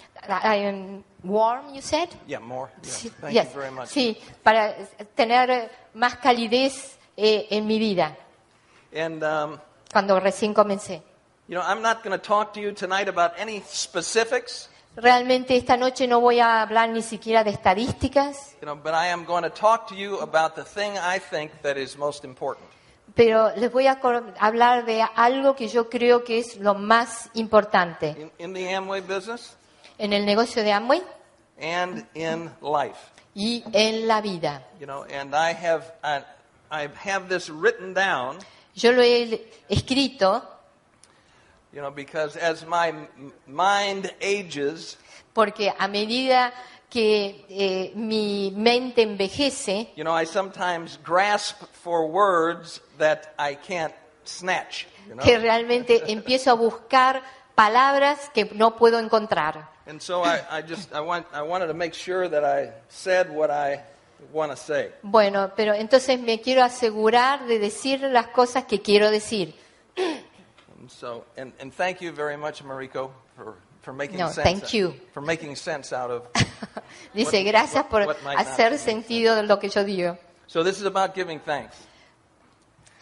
warm, 1.22 1.74
you 1.74 1.82
said? 1.82 2.08
Yeah, 2.26 2.40
more. 2.40 2.70
Yeah. 2.82 2.90
Sí, 2.90 3.10
Thank 3.20 3.34
yes. 3.34 3.48
you 3.54 3.60
very 3.60 3.70
much. 3.72 3.88
Sí, 3.88 4.16
para 4.42 4.74
tener 5.14 5.70
más 5.94 6.16
calidez 6.16 6.98
eh, 7.16 7.46
en 7.50 7.66
mi 7.66 7.78
vida 7.78 8.16
And, 8.94 9.22
um, 9.22 9.58
cuando 9.92 10.18
recién 10.20 10.54
comencé. 10.54 11.02
you 11.48 11.54
know, 11.56 11.62
I'm 11.62 11.82
not 11.82 12.02
going 12.02 12.18
to 12.18 12.24
talk 12.24 12.52
to 12.54 12.60
you 12.60 12.72
tonight 12.72 13.08
about 13.08 13.32
any 13.38 13.62
specifics, 13.66 14.68
Realmente 14.96 15.56
esta 15.56 15.76
noche 15.76 16.08
no 16.08 16.20
voy 16.20 16.40
a 16.40 16.62
hablar 16.62 16.88
ni 16.88 17.00
siquiera 17.02 17.44
de 17.44 17.50
estadísticas, 17.50 18.56
you 18.60 18.66
know, 18.66 18.74
but 18.74 18.92
I 18.92 19.06
am 19.12 19.24
going 19.24 19.44
to 19.44 19.50
talk 19.50 19.86
to 19.88 19.94
you 19.94 20.18
about 20.20 20.56
the 20.56 20.64
thing 20.64 20.98
I 20.98 21.20
think 21.20 21.52
that 21.62 21.76
is 21.76 21.96
most 21.96 22.24
important. 22.24 22.66
pero 23.14 23.50
les 23.56 23.70
voy 23.70 23.86
a 23.86 23.98
hablar 24.40 24.84
de 24.84 25.02
algo 25.14 25.54
que 25.54 25.68
yo 25.68 25.88
creo 25.88 26.24
que 26.24 26.38
es 26.38 26.56
lo 26.56 26.74
más 26.74 27.28
importante 27.34 28.16
In, 28.18 28.30
in 28.38 28.52
the 28.54 28.74
Amway 28.74 29.00
business 29.00 29.56
en 30.00 30.12
el 30.12 30.24
negocio 30.24 30.64
de 30.64 30.72
Amway 30.72 31.02
and 31.60 32.06
in 32.14 32.50
life. 32.60 32.98
y 33.34 33.62
en 33.72 34.08
la 34.08 34.20
vida. 34.20 34.66
You 34.80 34.86
know, 34.86 35.04
and 35.04 35.34
I 35.34 35.52
have 35.52 35.92
I, 36.02 36.24
I 36.70 36.88
have 37.04 37.28
this 37.28 37.48
written 37.48 37.94
down, 37.94 38.38
Yo 38.74 38.92
lo 38.92 39.02
he 39.02 39.40
escrito 39.68 40.42
you 41.72 41.80
know, 41.80 41.90
because 41.90 42.36
as 42.36 42.66
my 42.66 42.92
mind 43.46 44.12
ages, 44.20 44.96
porque 45.32 45.72
a 45.78 45.86
medida 45.86 46.52
que 46.88 47.46
eh, 47.48 47.92
mi 47.94 48.52
mente 48.56 49.02
envejece, 49.02 49.90
you 49.94 50.02
know, 50.02 50.12
I 50.12 50.24
sometimes 50.24 50.98
grasp 51.04 51.62
for 51.72 52.08
words 52.08 52.80
that 52.98 53.34
I 53.38 53.54
can't 53.54 53.94
snatch. 54.24 54.86
You 55.08 55.14
know? 55.14 55.22
que 55.22 55.38
realmente 55.38 56.02
empiezo 56.12 56.50
a 56.50 56.54
buscar 56.54 57.22
palabras 57.54 58.30
que 58.34 58.46
no 58.54 58.74
puedo 58.76 58.98
encontrar. 58.98 59.69
And 59.86 60.00
so 60.00 60.22
I, 60.22 60.40
I 60.50 60.62
just 60.62 60.92
I 60.92 61.00
want 61.00 61.26
I 61.32 61.42
wanted 61.42 61.68
to 61.68 61.74
make 61.74 61.94
sure 61.94 62.28
that 62.28 62.44
I 62.44 62.72
said 62.88 63.30
what 63.30 63.50
I 63.50 63.82
want 64.32 64.52
to 64.52 64.56
say. 64.56 64.90
Bueno, 65.02 65.52
pero 65.56 65.74
entonces 65.74 66.20
me 66.20 66.40
quiero 66.40 66.62
asegurar 66.62 67.46
de 67.46 67.58
decir 67.58 68.00
las 68.02 68.28
cosas 68.28 68.64
que 68.66 68.80
quiero 68.82 69.10
decir. 69.10 69.54
And 69.96 70.90
so 70.90 71.24
and, 71.36 71.52
and 71.60 71.72
thank 71.72 72.00
you 72.00 72.12
very 72.12 72.36
much, 72.36 72.62
Mariko, 72.62 73.10
for, 73.36 73.54
for 73.82 73.92
making 73.92 74.18
No, 74.18 74.28
sense 74.28 74.42
thank 74.44 74.72
you. 74.74 74.94
for 75.12 75.22
making 75.22 75.56
sense 75.56 75.92
out 75.92 76.10
of 76.10 76.22
Dice, 77.14 77.32
What- 77.42 77.46
gracias 77.52 77.84
por 77.86 78.06
what 78.06 78.16
hacer 78.36 78.78
sentido 78.78 79.34
de 79.34 79.42
lo 79.44 79.58
que 79.58 79.68
yo 79.70 79.82
digo. 79.84 80.18
So 80.46 80.62
this 80.62 80.78
is 80.78 80.84
about 80.86 81.14
giving 81.14 81.40
thanks. 81.40 81.76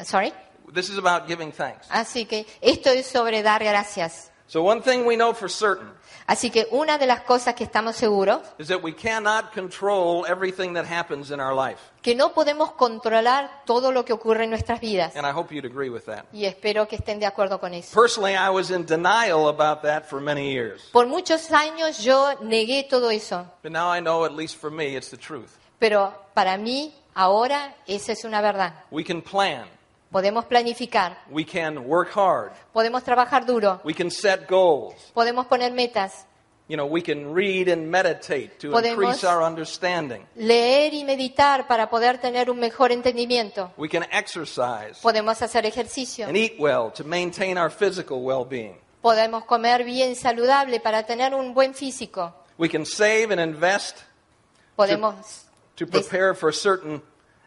Sorry. 0.02 0.32
This 0.72 0.90
is 0.90 0.98
about 0.98 1.26
giving 1.26 1.50
thanks. 1.50 1.88
Así 1.90 2.26
que 2.26 2.46
esto 2.60 2.90
es 2.90 3.06
sobre 3.06 3.42
dar 3.42 3.62
gracias. 3.64 4.30
So 4.48 4.62
one 4.62 4.80
thing 4.80 5.04
we 5.06 5.14
know 5.14 5.34
for 5.34 5.50
certain 5.50 5.92
Así 6.26 6.50
que 6.50 6.66
una 6.72 6.98
de 6.98 7.06
las 7.06 7.20
cosas 7.22 7.54
que 7.54 7.64
estamos 7.64 7.96
seguros, 7.96 8.40
is 8.58 8.68
that 8.68 8.82
we 8.82 8.92
cannot 8.94 9.52
control 9.52 10.26
everything 10.26 10.74
that 10.74 10.84
happens 10.84 11.30
in 11.30 11.40
our 11.40 11.54
life. 11.54 11.78
que 12.02 12.14
no 12.14 12.32
podemos 12.34 12.72
controlar 12.72 13.62
todo 13.64 13.92
lo 13.92 14.04
que 14.04 14.12
ocurre 14.12 14.44
en 14.44 14.50
nuestras 14.50 14.80
vidas. 14.80 15.16
And 15.16 15.26
I 15.26 15.30
hope 15.32 15.54
you'd 15.54 15.64
agree 15.66 15.88
with 15.88 16.04
that. 16.04 16.24
Y 16.32 16.44
espero 16.44 16.86
que 16.86 16.96
estén 16.96 17.18
de 17.18 17.26
acuerdo 17.26 17.58
con 17.60 17.72
eso. 17.72 17.98
Personally, 17.98 18.34
I 18.34 18.50
was 18.50 18.70
in 18.70 18.84
denial 18.84 19.48
about 19.48 19.82
that 19.82 20.04
for 20.04 20.20
many 20.20 20.52
years. 20.52 20.82
Por 20.92 21.06
muchos 21.06 21.50
años 21.50 22.02
yo 22.02 22.34
negué 22.42 22.86
todo 22.88 23.10
eso, 23.10 23.46
But 23.62 23.72
now 23.72 23.90
I 23.90 24.00
know, 24.00 24.24
at 24.26 24.32
least 24.32 24.56
for 24.56 24.70
me, 24.70 24.96
it's 24.96 25.10
the 25.10 25.16
truth. 25.18 25.50
pero 25.78 26.12
para 26.34 26.58
mí 26.58 26.94
ahora 27.14 27.74
esa 27.86 28.12
es 28.12 28.24
una 28.24 28.42
verdad. 28.42 28.84
We 28.90 29.02
can 29.04 29.22
plan. 29.22 29.66
Podemos 30.10 30.46
planificar, 30.46 31.18
We 31.30 31.44
can 31.44 31.78
work 31.86 32.10
hard. 32.16 32.52
podemos 32.72 33.04
trabajar 33.04 33.44
duro, 33.44 33.80
We 33.84 33.92
can 33.94 34.10
set 34.10 34.48
goals. 34.48 34.94
podemos 35.14 35.46
poner 35.46 35.72
metas, 35.72 36.24
You 36.70 36.76
know, 36.76 36.84
we 36.86 37.00
can 37.02 37.34
read 37.34 37.68
and 37.70 37.88
meditate 37.90 38.58
to 38.58 38.70
Podemos- 38.70 39.02
increase 39.02 39.24
our 39.26 39.42
understanding. 39.42 40.26
leer 40.36 40.92
y 40.92 41.02
meditar 41.02 41.66
para 41.66 41.88
poder 41.88 42.18
tener 42.18 42.50
un 42.50 42.58
mejor 42.60 42.92
entendimiento. 42.92 43.70
We 43.78 43.88
can 43.88 44.04
exercise 44.12 45.00
Podemos 45.02 45.40
hacer 45.40 45.64
ejercicio, 45.64 46.26
and 46.26 46.36
eat 46.36 46.58
well 46.58 46.90
to 46.92 47.04
maintain 47.04 47.56
our 47.56 47.70
physical 47.70 48.20
well-being. 48.22 48.76
podemos 49.00 49.44
comer 49.44 49.82
bien 49.84 50.14
saludable 50.14 50.78
para 50.80 51.04
tener 51.04 51.34
un 51.34 51.54
buen 51.54 51.72
físico. 51.74 52.34
We 52.58 52.68
can 52.68 52.84
save 52.84 53.30
and 53.32 53.40
invest 53.40 54.00
Podemos, 54.76 55.46
to 55.76 55.86
des- 55.86 55.90
prepare 56.00 56.34
for 56.34 56.52
certain 56.52 57.00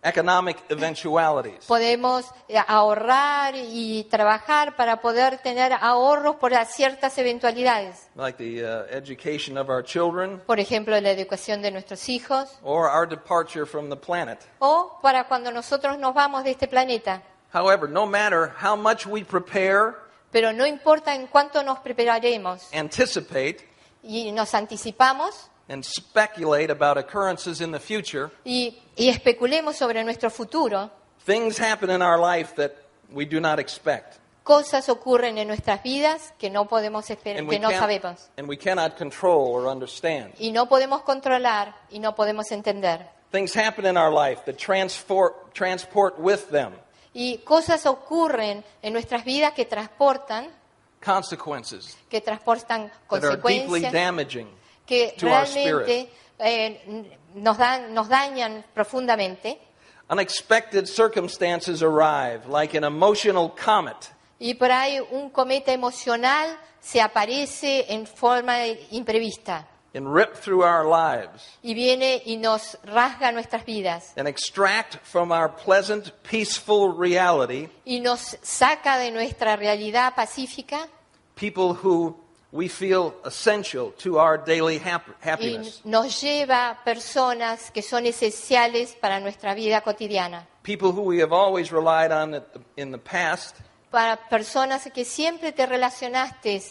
economic 0.03 0.57
eventualities. 0.69 1.65
podemos 1.67 2.25
eh, 2.47 2.57
ahorrar 2.67 3.53
y 3.55 4.03
trabajar 4.09 4.75
para 4.75 4.99
poder 5.01 5.37
tener 5.39 5.73
ahorros 5.73 6.35
por 6.37 6.51
ciertas 6.65 7.17
eventualidades. 7.17 8.07
like 8.15 8.37
the 8.37 8.63
uh, 8.63 8.85
education 8.89 9.57
of 9.57 9.69
our 9.69 9.83
children 9.83 10.39
Por 10.47 10.59
ejemplo, 10.59 10.99
la 10.99 11.11
educación 11.11 11.61
de 11.61 11.71
nuestros 11.71 12.09
hijos 12.09 12.49
or 12.63 12.87
our 12.89 13.07
departure 13.07 13.65
from 13.65 13.89
the 13.89 13.95
planet. 13.95 14.39
o 14.59 14.97
para 15.01 15.25
cuando 15.27 15.51
nosotros 15.51 15.97
nos 15.99 16.13
vamos 16.13 16.43
de 16.43 16.51
este 16.51 16.67
planeta. 16.67 17.21
However, 17.53 17.87
no 17.89 18.05
matter 18.05 18.49
how 18.63 18.75
much 18.75 19.05
we 19.05 19.23
prepare, 19.23 19.93
Pero 20.31 20.53
no 20.53 20.65
importa 20.65 21.13
en 21.13 21.27
cuánto 21.27 21.61
nos 21.61 21.79
prepararemos 21.79 22.69
anticipate, 22.73 23.67
y 24.01 24.31
nos 24.31 24.53
anticipamos 24.55 25.50
and 25.69 25.83
speculate 25.85 26.69
about 26.71 26.97
occurrences 26.97 27.61
in 27.61 27.71
the 27.71 27.79
future, 27.79 28.29
y, 28.45 28.77
y 28.95 29.09
especulemos 29.09 29.75
sobre 29.75 30.03
nuestro 30.03 30.29
futuro, 30.29 30.89
things 31.25 31.57
happen 31.59 31.89
in 31.89 32.01
our 32.01 32.19
life 32.19 32.55
that 32.55 32.71
we 33.11 33.25
do 33.25 33.39
not 33.39 33.59
expect. 33.59 34.17
cosas 34.43 34.89
ocurren 34.89 35.37
en 35.37 35.47
nuestras 35.47 35.81
vidas 35.83 36.33
que 36.39 36.49
no 36.49 36.65
podemos 36.67 37.09
esperar, 37.09 37.39
And 37.39 37.47
we, 37.47 37.55
que 37.55 37.59
no 37.59 37.69
can't- 37.69 37.79
sabemos. 37.79 38.29
and 38.37 38.49
we 38.49 38.57
cannot 38.57 38.97
control 38.97 39.47
or 39.53 39.67
understand. 39.69 40.33
Y 40.39 40.51
no 40.51 40.67
podemos 40.67 41.03
controlar 41.03 41.75
y 41.91 41.99
no 41.99 42.15
podemos 42.15 42.51
entender. 42.51 43.07
Things 43.31 43.55
happen 43.55 43.85
in 43.85 43.95
our 43.97 44.11
life 44.11 44.41
that 44.45 44.57
transport, 44.57 45.53
transport 45.53 46.19
with 46.19 46.49
them 46.49 46.73
Y 47.13 47.37
cosas 47.45 47.85
ocurren 47.85 48.63
en 48.81 48.93
nuestras 48.93 49.23
vidas 49.23 49.53
que 49.53 49.65
transportan, 49.65 50.49
consequences 51.05 51.97
que 52.09 52.21
transportan 52.21 52.91
that 53.09 53.23
are 53.23 53.35
deeply 53.37 53.81
consecuencias 53.81 53.91
damaging. 53.93 54.47
Que 54.91 55.13
to 55.17 55.27
our 55.27 55.45
realmente 55.45 56.09
eh, 56.39 57.07
nos, 57.35 57.57
dan, 57.57 57.93
nos 57.93 58.09
dañan 58.09 58.63
profundamente. 58.73 59.57
Unexpected 60.09 60.87
circumstances 60.87 61.81
arrive, 61.81 62.47
like 62.47 62.75
an 62.75 62.83
emotional 62.83 63.49
comet, 63.49 64.11
Y 64.39 64.55
por 64.55 64.71
ahí 64.71 64.99
un 65.11 65.29
cometa 65.29 65.71
emocional 65.71 66.57
se 66.81 66.99
aparece 66.99 67.85
en 67.89 68.07
forma 68.07 68.67
imprevista. 68.89 69.67
And 69.93 70.11
rip 70.11 70.33
through 70.33 70.63
our 70.63 70.85
lives. 70.85 71.45
Y 71.61 71.73
viene 71.73 72.21
y 72.25 72.37
nos 72.37 72.77
rasga 72.83 73.31
nuestras 73.31 73.65
vidas. 73.65 74.13
And 74.17 74.27
extract 74.27 74.95
from 75.03 75.31
our 75.31 75.47
pleasant, 75.47 76.11
peaceful 76.23 76.93
reality. 76.93 77.69
Y 77.85 77.99
nos 77.99 78.37
saca 78.41 78.97
de 78.97 79.11
nuestra 79.11 79.55
realidad 79.55 80.15
pacífica. 80.15 80.87
People 81.35 81.75
who 81.75 82.17
we 82.53 82.67
feel 82.67 83.13
essential 83.25 83.93
to 84.03 84.19
our 84.19 84.37
daily 84.37 84.77
hap- 84.77 85.07
y 85.23 85.29
happiness. 85.29 85.81
nos 85.85 86.21
lleva 86.21 86.77
personas 86.83 87.71
que 87.71 87.81
son 87.81 88.05
esenciales 88.05 88.93
para 88.95 89.19
nuestra 89.19 89.53
vida 89.53 89.81
cotidiana, 89.81 90.47
People 90.63 90.89
who 90.89 91.01
we 91.01 91.21
have 91.21 91.33
always 91.33 91.71
relied 91.71 92.11
on 92.11 92.43
in 92.77 92.91
the 92.91 92.97
past, 92.97 93.55
para 93.89 94.17
personas 94.29 94.83
que 94.93 95.03
siempre 95.05 95.51
te 95.53 95.65
relacionaste 95.65 96.61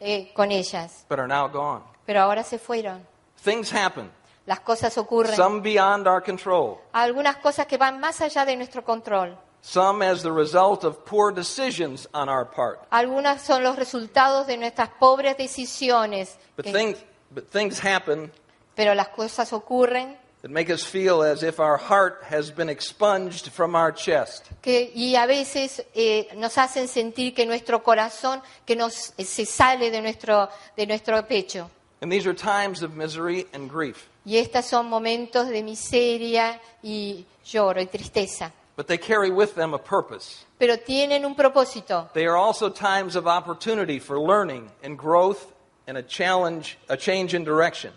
eh, 0.00 0.30
con 0.34 0.50
ellas, 0.52 1.04
but 1.08 1.18
are 1.18 1.26
now 1.28 1.48
gone. 1.48 1.82
pero 2.06 2.20
ahora 2.22 2.42
se 2.44 2.58
fueron. 2.58 3.06
Things 3.42 3.72
happen, 3.72 4.10
Las 4.46 4.60
cosas 4.60 4.96
ocurren, 4.98 5.34
some 5.36 5.60
beyond 5.62 6.06
our 6.06 6.22
control, 6.22 6.78
algunas 6.92 7.36
cosas 7.38 7.66
que 7.66 7.76
van 7.78 7.98
más 7.98 8.20
allá 8.20 8.44
de 8.44 8.56
nuestro 8.56 8.84
control. 8.84 9.36
Some 9.62 10.02
as 10.02 10.22
the 10.22 10.32
result 10.32 10.84
of 10.84 11.04
poor 11.04 11.32
decisions 11.32 12.08
on 12.14 12.28
our 12.28 12.44
part. 12.44 12.80
Algunas 12.90 13.42
son 13.42 13.62
los 13.62 13.76
resultados 13.76 14.46
de 14.46 14.56
nuestras 14.56 14.88
pobres 14.98 15.36
decisiones, 15.36 16.36
But 16.56 16.64
que- 16.66 16.72
things, 16.72 16.98
but 17.30 17.44
things 17.50 17.78
happen 17.84 18.30
pero 18.74 18.94
las 18.94 19.08
cosas 19.08 19.52
ocurren 19.52 20.16
that 20.42 20.50
make 20.50 20.70
us 20.72 20.82
feel 20.84 21.22
as 21.22 21.42
if 21.42 21.60
our 21.60 21.76
heart 21.76 22.22
has 22.30 22.50
been 22.50 22.70
expunged 22.70 23.48
from 23.50 23.74
our 23.74 23.92
chest. 23.92 24.46
que, 24.62 24.90
y 24.94 25.14
a 25.16 25.26
veces 25.26 25.84
eh, 25.94 26.28
nos 26.36 26.56
hacen 26.56 26.88
sentir 26.88 27.34
que 27.34 27.44
nuestro 27.44 27.82
corazón 27.82 28.40
que 28.64 28.74
nos, 28.74 29.12
eh, 29.18 29.24
se 29.24 29.44
sale 29.44 29.90
de 29.90 30.00
nuestro, 30.00 30.48
de 30.76 30.86
nuestro 30.86 31.26
pecho. 31.26 31.70
And 32.00 32.10
these 32.10 32.26
are 32.26 32.34
times 32.34 32.82
of 32.82 32.94
misery 32.94 33.46
and 33.52 33.70
grief. 33.70 34.06
Y 34.24 34.38
estos 34.38 34.64
son 34.64 34.88
momentos 34.88 35.48
de 35.48 35.62
miseria 35.62 36.58
y 36.82 37.26
lloro 37.44 37.80
y 37.82 37.86
tristeza. 37.86 38.52
But 38.80 38.86
they 38.86 38.96
carry 38.96 39.30
with 39.30 39.56
them 39.56 39.74
a 39.74 39.78
purpose. 39.78 40.46
Pero 40.58 40.78
tienen 40.78 41.26
un 41.26 41.34
propósito. 41.34 42.08
They 42.14 42.24
are 42.24 42.38
also 42.38 42.70
times 42.70 43.14
of 43.14 43.26
opportunity 43.26 43.98
for 43.98 44.18
learning 44.18 44.70
and 44.82 44.96
growth 44.96 45.52
and 45.86 45.98
a 45.98 46.02
challenge, 46.02 46.78
a 46.88 46.96
change 46.96 47.34
in 47.34 47.44
direction. 47.44 47.92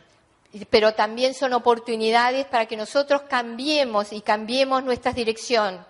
Pero 0.69 0.91
también 0.91 1.36
son 1.36 1.54
oportunidades 1.54 2.46
para 2.48 2.65
que 2.65 2.76
nosotros 2.76 3.22
cambiemos 3.30 4.12
y 4.12 4.19
cambiemos 4.19 4.84
nuestra 4.84 5.13
dirección. 5.13 5.86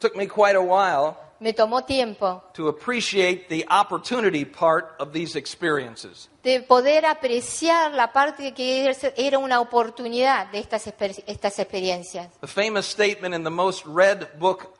took 0.00 0.16
me 0.16 0.26
quite 0.26 0.56
a 0.56 0.60
while 0.60 1.16
Me 1.40 1.52
tomó 1.52 1.84
tiempo 1.84 2.42
to 2.54 2.68
appreciate 2.68 3.48
the 3.48 3.64
opportunity 3.70 4.44
part 4.44 4.94
of 4.98 5.12
these 5.12 5.36
experiences. 5.38 6.28
de 6.42 6.60
poder 6.62 7.04
apreciar 7.06 7.92
la 7.94 8.12
parte 8.12 8.52
que 8.54 8.90
era 9.16 9.38
una 9.38 9.60
oportunidad 9.60 10.50
de 10.50 10.58
estas, 10.58 10.86
exper- 10.86 11.22
estas 11.26 11.58
experiencias. 11.58 12.28
The 12.40 12.46
famous 12.48 12.86
statement 12.86 13.34
in 13.34 13.44
the 13.44 13.50
most 13.50 13.84
read 13.86 14.28
book 14.38 14.74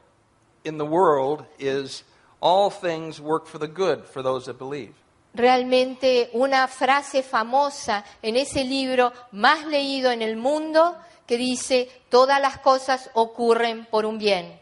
in 0.65 0.79
the 0.79 0.85
world 0.85 1.45
is 1.59 2.05
all 2.41 2.71
things 2.71 3.21
work 3.21 3.47
for 3.47 3.59
the 3.59 3.69
good 3.69 4.05
for 4.05 4.23
those 4.23 4.47
that 4.47 4.59
believe. 4.59 4.95
Realmente 5.35 6.31
una 6.33 6.67
frase 6.67 7.23
famosa 7.23 8.05
en 8.23 8.37
ese 8.37 8.65
libro 8.65 9.13
más 9.31 9.65
leído 9.67 10.11
en 10.11 10.23
el 10.23 10.37
mundo 10.37 10.97
que 11.27 11.37
dice, 11.37 11.89
todas 12.09 12.41
las 12.41 12.59
cosas 12.59 13.11
ocurren 13.15 13.85
por 13.87 14.05
un 14.07 14.19
bien. 14.19 14.59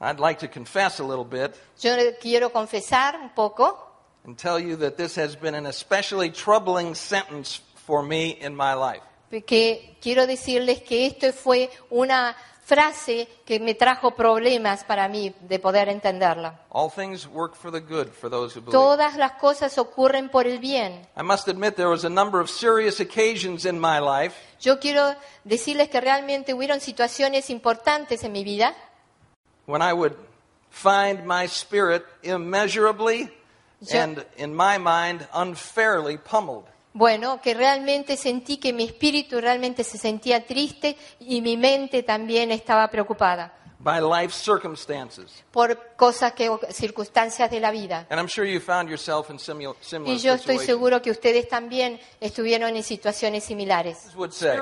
I'd 0.00 0.20
like 0.20 0.38
to 0.40 0.48
confess 0.48 1.00
a 1.00 1.04
little 1.04 1.24
bit 1.24 1.54
Yo 1.80 1.94
quiero 2.20 2.50
confesar 2.50 3.16
un 3.16 3.30
poco 3.34 3.78
and 4.24 4.36
tell 4.36 4.58
you 4.58 4.76
that 4.76 4.96
this 4.96 5.16
has 5.16 5.36
been 5.36 5.54
an 5.54 5.66
especially 5.66 6.30
troubling 6.30 6.94
sentence 6.94 7.60
for 7.74 8.02
me 8.02 8.36
in 8.40 8.54
my 8.54 8.74
life. 8.74 9.02
que 9.46 9.96
quiero 10.00 10.26
decirles 10.26 10.82
que 10.82 11.06
esto 11.06 11.32
fue 11.32 11.70
una 11.90 12.36
frase 12.66 13.28
que 13.44 13.60
me 13.60 13.74
trajo 13.74 14.16
problemas 14.16 14.82
para 14.82 15.08
mí 15.08 15.32
de 15.42 15.60
poder 15.60 15.88
entenderla. 15.88 16.58
All 16.70 16.90
things 16.90 17.28
work 17.28 17.54
for 17.54 17.70
the 17.70 17.80
good 17.80 18.08
for 18.08 18.28
those 18.28 18.58
who 18.58 18.60
believe. 18.60 18.72
Todas 18.72 19.16
las 19.16 19.32
cosas 19.40 19.78
ocurren 19.78 20.28
por 20.28 20.48
el 20.48 20.58
bien. 20.58 21.06
I 21.16 21.22
must 21.22 21.46
admit 21.46 21.76
there 21.76 21.88
was 21.88 22.04
a 22.04 22.10
number 22.10 22.40
of 22.40 22.50
serious 22.50 22.98
occasions 22.98 23.64
in 23.64 23.78
my 23.80 24.00
life 24.00 24.34
Yo 24.60 24.80
quiero 24.80 25.14
decirles 25.44 25.88
que 25.88 26.00
realmente 26.00 26.54
hubieron 26.54 26.80
situaciones 26.80 27.50
importantes 27.50 28.24
en 28.24 28.32
mi 28.32 28.42
vida 28.42 28.74
when 29.66 29.82
I 29.82 29.92
would 29.92 30.14
find 30.70 31.24
my 31.26 31.46
spirit 31.46 32.04
immeasurably 32.22 33.30
Yo- 33.80 33.98
and, 34.00 34.24
in 34.36 34.54
my 34.54 34.78
mind, 34.78 35.26
unfairly 35.34 36.18
pummeled. 36.18 36.64
Bueno, 36.92 37.40
que 37.42 37.52
realmente 37.52 38.16
sentí 38.16 38.56
que 38.56 38.72
mi 38.72 38.84
espíritu 38.84 39.38
realmente 39.40 39.84
se 39.84 39.98
sentía 39.98 40.46
triste 40.46 40.96
y 41.20 41.42
mi 41.42 41.56
mente 41.58 42.02
también 42.02 42.50
estaba 42.50 42.88
preocupada 42.88 43.52
by 43.78 44.00
life 44.00 44.32
circumstances. 44.32 45.44
por 45.52 45.94
cosas 45.96 46.32
que 46.32 46.50
circunstancias 46.70 47.50
de 47.50 47.60
la 47.60 47.70
vida. 47.70 48.06
And 48.08 48.18
I'm 48.18 48.28
sure 48.28 48.46
you 48.50 48.60
found 48.60 48.88
yourself 48.88 49.28
in 49.30 49.38
similar 49.38 49.76
Y 50.06 50.18
yo 50.18 50.32
estoy 50.32 50.56
situations. 50.56 50.66
seguro 50.66 51.02
que 51.02 51.10
ustedes 51.10 51.48
también 51.48 52.00
estuvieron 52.20 52.74
en 52.74 52.82
situaciones 52.82 53.44
similares. 53.44 54.14
Would 54.16 54.32
say, 54.32 54.58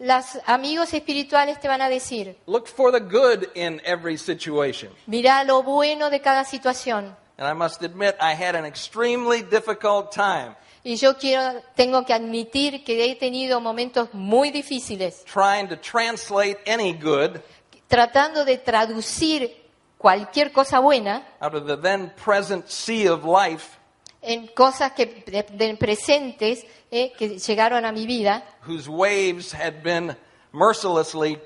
Los 0.00 0.38
amigos 0.46 0.94
espirituales 0.94 1.58
te 1.60 1.66
van 1.66 1.82
a 1.82 1.88
decir, 1.88 2.36
look 2.46 2.68
for 2.68 2.92
the 2.92 3.00
good 3.00 3.48
in 3.54 3.80
every 3.84 4.16
situation. 4.16 4.92
mira 5.06 5.42
lo 5.44 5.62
bueno 5.62 6.08
de 6.10 6.20
cada 6.20 6.44
situación. 6.44 7.16
And 7.36 7.48
I 7.48 7.54
must 7.54 7.82
admit, 7.82 8.16
I 8.20 8.32
had 8.34 8.54
an 8.56 8.64
extremely 8.64 9.42
difficult 9.42 10.12
time 10.12 10.56
Y 10.84 10.96
yo 10.96 11.16
quiero, 11.18 11.60
tengo 11.74 12.04
que 12.06 12.14
admitir 12.14 12.84
que 12.84 13.04
he 13.04 13.16
tenido 13.16 13.60
momentos 13.60 14.08
muy 14.12 14.50
difíciles 14.50 15.24
trying 15.24 15.68
to 15.68 15.76
translate 15.76 16.58
any 16.66 16.92
good 16.92 17.40
tratando 17.88 18.44
de 18.44 18.58
traducir 18.58 19.54
cualquier 19.98 20.52
cosa 20.52 20.78
buena 20.78 21.26
out 21.40 21.54
of 21.54 21.66
the 21.66 21.76
then 21.76 22.12
present 22.24 22.66
sea 22.68 23.08
of 23.08 23.24
life 23.24 23.77
en 24.22 24.48
cosas 24.48 24.92
que 24.92 25.06
de- 25.06 25.42
de 25.52 25.76
presentes 25.76 26.64
eh, 26.90 27.12
que 27.16 27.38
llegaron 27.38 27.84
a 27.84 27.92
mi 27.92 28.06
vida 28.06 28.42
whose 28.66 28.88
waves 28.88 29.52
had 29.54 29.82
been 29.82 30.16
mercilessly 30.52 31.38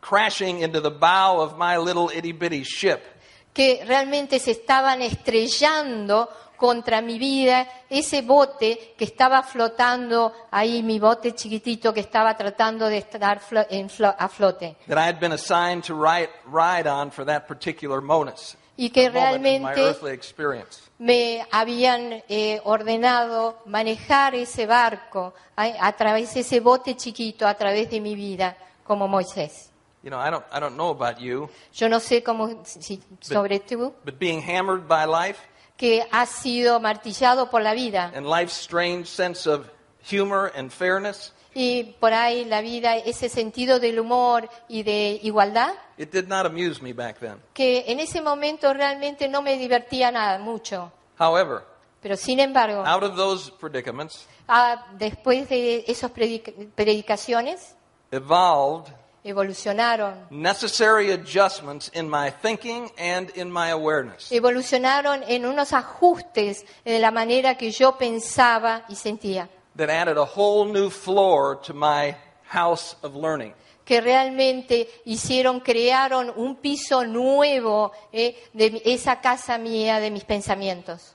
crashing 0.00 0.60
into 0.62 0.80
the 0.80 0.90
bow 0.90 1.40
of 1.40 1.56
my 1.58 1.76
little 1.76 2.08
itty 2.16 2.32
bitty 2.32 2.62
ship. 2.64 3.00
que 3.52 3.84
realmente 3.86 4.38
se 4.40 4.50
estaban 4.52 5.00
estrellando 5.02 6.28
contra 6.56 7.00
mi 7.02 7.18
vida, 7.18 7.68
ese 7.90 8.22
bote 8.22 8.94
que 8.96 9.04
estaba 9.04 9.42
flotando 9.42 10.32
ahí, 10.50 10.82
mi 10.82 10.98
bote 10.98 11.34
chiquitito 11.34 11.92
que 11.92 12.00
estaba 12.00 12.36
tratando 12.36 12.86
de 12.88 12.98
estar 12.98 13.40
flo- 13.40 13.66
en 13.70 13.88
flo- 13.88 14.14
a 14.18 14.28
flote. 14.28 14.76
that 14.88 14.96
I 14.98 15.02
had 15.06 15.18
been 15.20 15.32
assigned 15.32 15.84
to 15.84 15.94
ride, 15.94 16.30
ride 16.46 16.88
on 16.88 17.10
for 17.10 17.24
that 17.26 17.46
particular 17.46 18.00
bonus. 18.00 18.56
Y 18.76 18.90
que 18.90 19.08
realmente 19.08 19.94
me 20.98 21.46
habían 21.50 22.22
eh, 22.28 22.60
ordenado 22.64 23.60
manejar 23.66 24.34
ese 24.34 24.66
barco 24.66 25.34
a, 25.56 25.86
a 25.86 25.92
través 25.92 26.34
de 26.34 26.40
ese 26.40 26.60
bote 26.60 26.96
chiquito, 26.96 27.46
a 27.46 27.54
través 27.54 27.90
de 27.90 28.00
mi 28.00 28.14
vida, 28.14 28.56
como 28.84 29.06
Moisés. 29.08 29.70
You 30.02 30.10
know, 30.10 30.20
I 30.20 30.30
don't, 30.30 30.44
I 30.52 30.60
don't 30.60 30.76
know 30.76 30.90
about 30.90 31.18
you, 31.18 31.48
Yo 31.72 31.88
no 31.88 31.98
sé 31.98 32.22
cómo, 32.22 32.62
si- 32.64 33.00
sobre 33.20 33.58
tú, 33.60 33.94
but 34.04 34.18
being 34.18 34.42
hammered 34.42 34.86
by 34.86 35.06
life 35.06 35.38
que 35.78 36.04
has 36.12 36.28
sido 36.28 36.78
martillado 36.78 37.48
por 37.50 37.62
la 37.62 37.72
vida 37.72 38.12
and 38.14 38.26
life's 38.28 38.52
strange 38.52 39.06
sense 39.06 39.46
of 39.48 39.66
humor 40.02 40.52
and 40.54 40.70
fairness, 40.70 41.32
y 41.54 41.84
por 42.00 42.12
ahí 42.12 42.44
la 42.44 42.60
vida, 42.60 42.96
ese 42.96 43.28
sentido 43.28 43.78
del 43.80 44.00
humor 44.00 44.48
y 44.68 44.82
de 44.82 45.20
igualdad, 45.22 45.72
it 45.96 46.10
did 46.12 46.26
not 46.26 46.44
amuse 46.46 46.82
me 46.82 46.92
back 46.92 47.18
then. 47.20 47.40
que 47.52 47.84
en 47.86 48.00
ese 48.00 48.20
momento 48.20 48.72
realmente 48.74 49.28
no 49.28 49.40
me 49.42 49.56
divertía 49.56 50.10
nada, 50.10 50.38
mucho. 50.38 50.92
However, 51.18 51.62
Pero 52.02 52.16
sin 52.16 52.40
embargo, 52.40 52.82
out 52.84 53.02
of 53.02 53.16
those 53.16 53.50
predicaments 53.52 54.26
ah, 54.48 54.84
después 54.98 55.48
de 55.48 55.84
esas 55.86 56.10
predic- 56.12 56.52
predicaciones, 56.74 57.74
evolved 58.10 58.92
evolucionaron 59.26 60.26
necessary 60.30 61.10
adjustments 61.10 61.90
in 61.94 62.08
my 62.10 62.30
thinking 62.42 62.90
and 62.98 63.30
in 63.36 63.50
my 63.50 63.70
awareness. 63.70 64.30
evolucionaron 64.30 65.22
en 65.26 65.46
unos 65.46 65.72
ajustes 65.72 66.64
de 66.84 66.98
la 66.98 67.10
manera 67.10 67.56
que 67.56 67.70
yo 67.70 67.96
pensaba 67.96 68.84
y 68.88 68.96
sentía, 68.96 69.48
that 69.76 69.90
added 69.90 70.16
a 70.16 70.24
whole 70.24 70.66
new 70.66 70.90
floor 70.90 71.56
to 71.62 71.74
my 71.74 72.16
house 72.44 72.96
of 73.02 73.14
learning. 73.14 73.54
que 73.84 74.00
realmente 74.00 74.88
hicieron, 75.04 75.60
crearon 75.60 76.32
un 76.36 76.56
piso 76.56 77.04
nuevo 77.04 77.92
eh, 78.12 78.34
de 78.54 78.80
esa 78.86 79.20
casa 79.20 79.58
mía, 79.58 80.00
de 80.00 80.10
mis 80.10 80.24
pensamientos. 80.24 81.14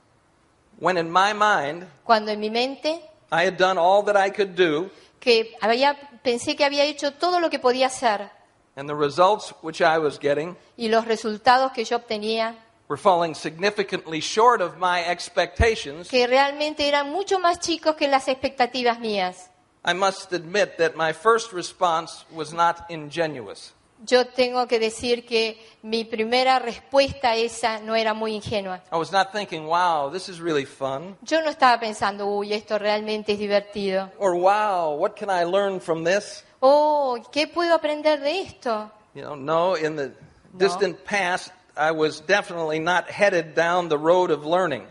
When 0.79 0.97
in 0.97 1.11
my 1.11 1.33
mind, 1.33 1.87
Cuando 2.03 2.31
en 2.31 2.39
mi 2.39 2.49
mente, 2.49 3.01
I 3.31 3.47
had 3.47 3.57
done 3.57 3.79
all 3.79 4.03
that 4.05 4.15
I 4.15 4.31
could 4.31 4.55
do, 4.55 4.91
que 5.19 5.55
había, 5.61 5.97
pensé 6.23 6.55
que 6.55 6.63
había 6.63 6.83
hecho 6.83 7.13
todo 7.13 7.39
lo 7.39 7.49
que 7.49 7.59
podía 7.59 7.87
hacer 7.87 8.29
and 8.75 8.87
the 8.87 8.95
results 8.95 9.53
which 9.61 9.81
I 9.81 9.97
was 9.97 10.17
getting 10.19 10.55
y 10.77 10.87
los 10.87 11.05
resultados 11.05 11.73
que 11.73 11.83
yo 11.83 11.97
obtenía, 11.97 12.55
were 12.89 12.97
falling 12.97 13.35
significantly 13.35 14.19
short 14.19 14.61
of 14.61 14.77
my 14.77 15.01
expectations, 15.05 16.09
que 16.09 16.27
realmente 16.27 16.87
eran 16.87 17.09
mucho 17.11 17.39
más 17.39 17.59
chicos 17.59 17.95
que 17.95 18.07
las 18.07 18.27
expectativas 18.27 18.99
mías. 18.99 19.49
I 19.85 19.93
must 19.93 20.33
admit 20.33 20.77
that 20.77 20.95
my 20.97 21.13
first 21.13 21.53
response 21.53 22.25
was 22.31 22.51
not 22.51 22.85
ingenuous. 22.89 23.73
Yo 24.05 24.25
tengo 24.25 24.65
que 24.67 24.79
decir 24.79 25.25
que 25.25 25.57
mi 25.83 26.05
primera 26.05 26.57
respuesta 26.57 27.31
a 27.31 27.35
esa 27.35 27.79
no 27.79 27.95
era 27.95 28.13
muy 28.13 28.33
ingenua. 28.33 28.81
I 28.91 28.97
was 28.97 29.11
not 29.11 29.31
thinking, 29.33 29.67
wow, 29.67 30.09
this 30.09 30.27
is 30.29 30.39
really 30.39 30.65
fun, 30.65 31.15
Yo 31.21 31.41
no 31.41 31.49
estaba 31.49 31.79
pensando, 31.79 32.25
uy, 32.25 32.53
esto 32.53 32.79
realmente 32.79 33.33
es 33.33 33.39
divertido. 33.39 34.09
or 34.17 34.35
wow, 34.35 34.95
what 34.97 35.15
can 35.15 35.29
I 35.29 35.43
learn 35.43 35.79
from 35.79 36.03
this? 36.05 36.43
Oh, 36.61 37.17
¿qué 37.31 37.47
puedo 37.47 37.75
aprender 37.75 38.19
de 38.21 38.41
esto? 38.41 38.89
You 39.13 39.21
know, 39.23 39.35
no, 39.35 39.75
in 39.75 39.95
the 39.95 40.11
distant 40.57 41.03
past, 41.03 41.51
I 41.79 41.91
was 41.91 42.19
definitely 42.27 42.79
not 42.79 43.09
headed 43.09 43.55
down 43.55 43.87
the 43.89 43.97
road 43.97 44.31
of 44.31 44.45
learning. 44.45 44.83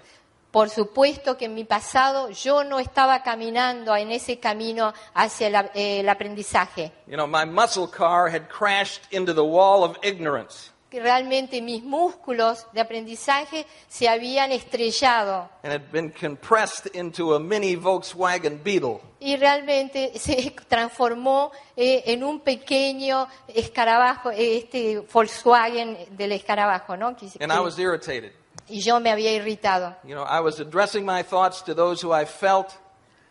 Por 0.51 0.70
supuesto 0.70 1.37
que 1.37 1.44
en 1.44 1.55
mi 1.55 1.64
pasado 1.64 2.31
yo 2.31 2.64
no 2.64 2.79
estaba 2.79 3.22
caminando 3.22 3.94
en 3.94 4.11
ese 4.11 4.40
camino 4.40 4.94
hacia 5.14 5.51
la- 5.51 5.70
eh, 5.74 6.01
el 6.01 6.09
aprendizaje. 6.09 6.90
You 7.07 7.16
know, 7.16 7.27
my 7.27 7.44
muscle 7.44 7.87
car 7.87 8.31
had 8.31 8.48
crashed 8.48 9.03
into 9.12 9.35
the 9.35 9.44
wall 9.44 9.85
of 9.85 9.98
ignorance. 10.03 10.70
Que 10.90 11.01
realmente 11.01 11.61
mis 11.61 11.83
músculos 11.85 12.66
de 12.72 12.81
aprendizaje 12.81 13.66
se 13.88 14.09
habían 14.09 14.53
estrellado 14.53 15.51
and 15.62 15.72
had 15.72 15.90
been 15.92 16.11
compressed 16.11 16.94
into 16.94 17.35
a 17.35 17.38
mini 17.38 17.77
Volkswagen 17.77 18.62
Beetle. 18.64 19.01
y 19.20 19.37
realmente 19.37 20.12
se 20.18 20.55
transformó 20.66 21.53
eh, 21.77 22.05
en 22.07 22.24
un 22.24 22.40
pequeño 22.40 23.29
escarabajo, 23.48 24.31
eh, 24.31 24.59
este 24.59 25.01
Volkswagen 25.12 25.98
del 26.16 26.33
escarabajo, 26.33 26.96
¿no? 26.96 27.14
Que- 27.16 27.29
And 27.40 27.53
I 27.53 27.61
was 27.61 27.79
irritated. 27.79 28.33
y 28.68 28.81
yo 28.81 28.98
me 29.01 29.11
había 29.11 29.33
irritado. 29.33 29.94
You 30.05 30.14
know, 30.14 30.24
I 30.24 30.40
was 30.40 30.59
addressing 30.61 31.05
my 31.05 31.22
thoughts 31.22 31.62
to 31.64 31.74
those 31.74 32.03
who 32.03 32.12
I 32.14 32.24
felt 32.24 32.68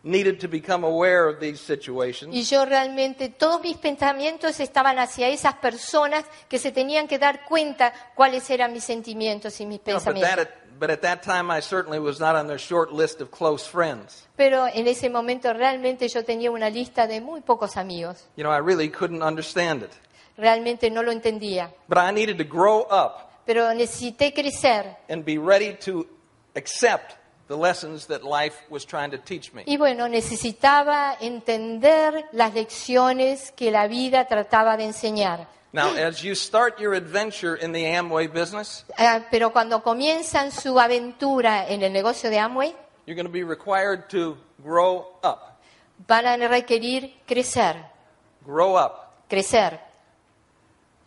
needed 0.08 0.40
to 0.40 0.48
become 0.48 0.86
aware 0.86 1.28
of 1.28 1.40
these 1.40 1.60
situations. 1.60 2.34
Y 2.34 2.44
yo 2.44 2.66
realmente, 2.66 3.30
todos 3.30 3.62
mis 3.62 3.78
pensamientos 3.78 4.60
estaban 4.60 4.98
hacia 5.00 5.28
esas 5.28 5.56
personas 5.56 6.26
que 6.48 6.58
se 6.58 6.72
tenían 6.72 7.08
que 7.08 7.20
dar 7.20 7.46
cuenta 7.46 7.94
cuáles 8.16 8.50
eran 8.50 8.74
mis 8.74 8.84
sentimientos 8.84 9.60
y 9.60 9.66
mis 9.66 9.80
pensamientos. 9.80 10.38
at, 10.40 10.50
but 10.80 10.90
at 10.90 11.02
that 11.02 11.22
time, 11.22 11.52
I 11.52 11.62
certainly 11.62 12.00
was 12.00 12.20
not 12.20 12.36
on 12.36 12.48
their 12.48 12.60
short 12.60 12.92
list 12.92 13.22
of 13.22 13.30
close 13.32 13.68
friends. 13.68 14.28
Pero 14.36 14.66
en 14.68 14.88
ese 14.88 15.10
momento 15.10 15.54
realmente 15.54 16.08
yo 16.08 16.24
tenía 16.24 16.50
una 16.52 16.70
lista 16.70 17.06
de 17.08 17.20
muy 17.22 17.42
pocos 17.42 17.78
amigos. 17.78 18.26
You 18.36 18.44
know, 18.44 18.52
I 18.52 18.60
really 18.60 18.90
couldn't 18.90 19.22
understand 19.22 19.84
it. 19.84 19.92
Realmente 20.38 20.90
no 20.90 21.02
lo 21.04 21.12
entendía. 21.12 21.74
But 21.88 21.98
I 21.98 22.12
needed 22.12 22.38
to 22.38 22.44
grow 22.46 22.82
up 22.90 23.44
Pero 23.46 23.74
necesité 23.74 24.34
crecer. 24.34 24.98
and 25.10 25.26
be 25.26 25.38
ready 25.38 25.74
to 25.86 26.06
accept 26.56 27.16
the 27.48 27.56
lessons 27.58 28.08
that 28.08 28.24
life 28.24 28.56
was 28.70 28.86
trying 28.86 29.12
to 29.12 29.18
teach 29.18 29.54
me. 29.54 29.64
Y 29.66 29.78
bueno, 29.78 30.08
necesitaba 30.08 31.16
entender 31.20 32.26
las 32.32 32.54
lecciones 32.54 33.52
que 33.52 33.72
la 33.72 33.88
vida 33.88 34.26
trataba 34.28 34.78
de 34.78 34.86
enseñar. 34.86 35.48
Now, 35.74 35.94
as 35.96 36.24
you 36.24 36.34
start 36.34 36.80
your 36.80 36.94
adventure 36.94 37.56
in 37.56 37.72
the 37.74 37.84
Amway 37.86 38.28
business, 38.28 38.86
Ah, 38.98 39.22
pero 39.30 39.52
cuando 39.52 39.84
comienzan 39.84 40.52
su 40.52 40.80
aventura 40.80 41.68
en 41.68 41.84
el 41.84 41.92
negocio 41.94 42.30
de 42.30 42.40
Amway, 42.40 42.74
you're 43.06 43.16
going 43.16 43.26
to 43.28 43.32
be 43.32 43.44
required 43.44 44.08
to 44.10 44.38
grow 44.64 45.06
up. 45.24 45.60
van 46.08 46.26
a 46.26 46.48
requerir 46.48 47.14
crecer, 47.28 47.76
Grow 48.46 48.76
up. 48.78 49.26
crecer. 49.30 49.80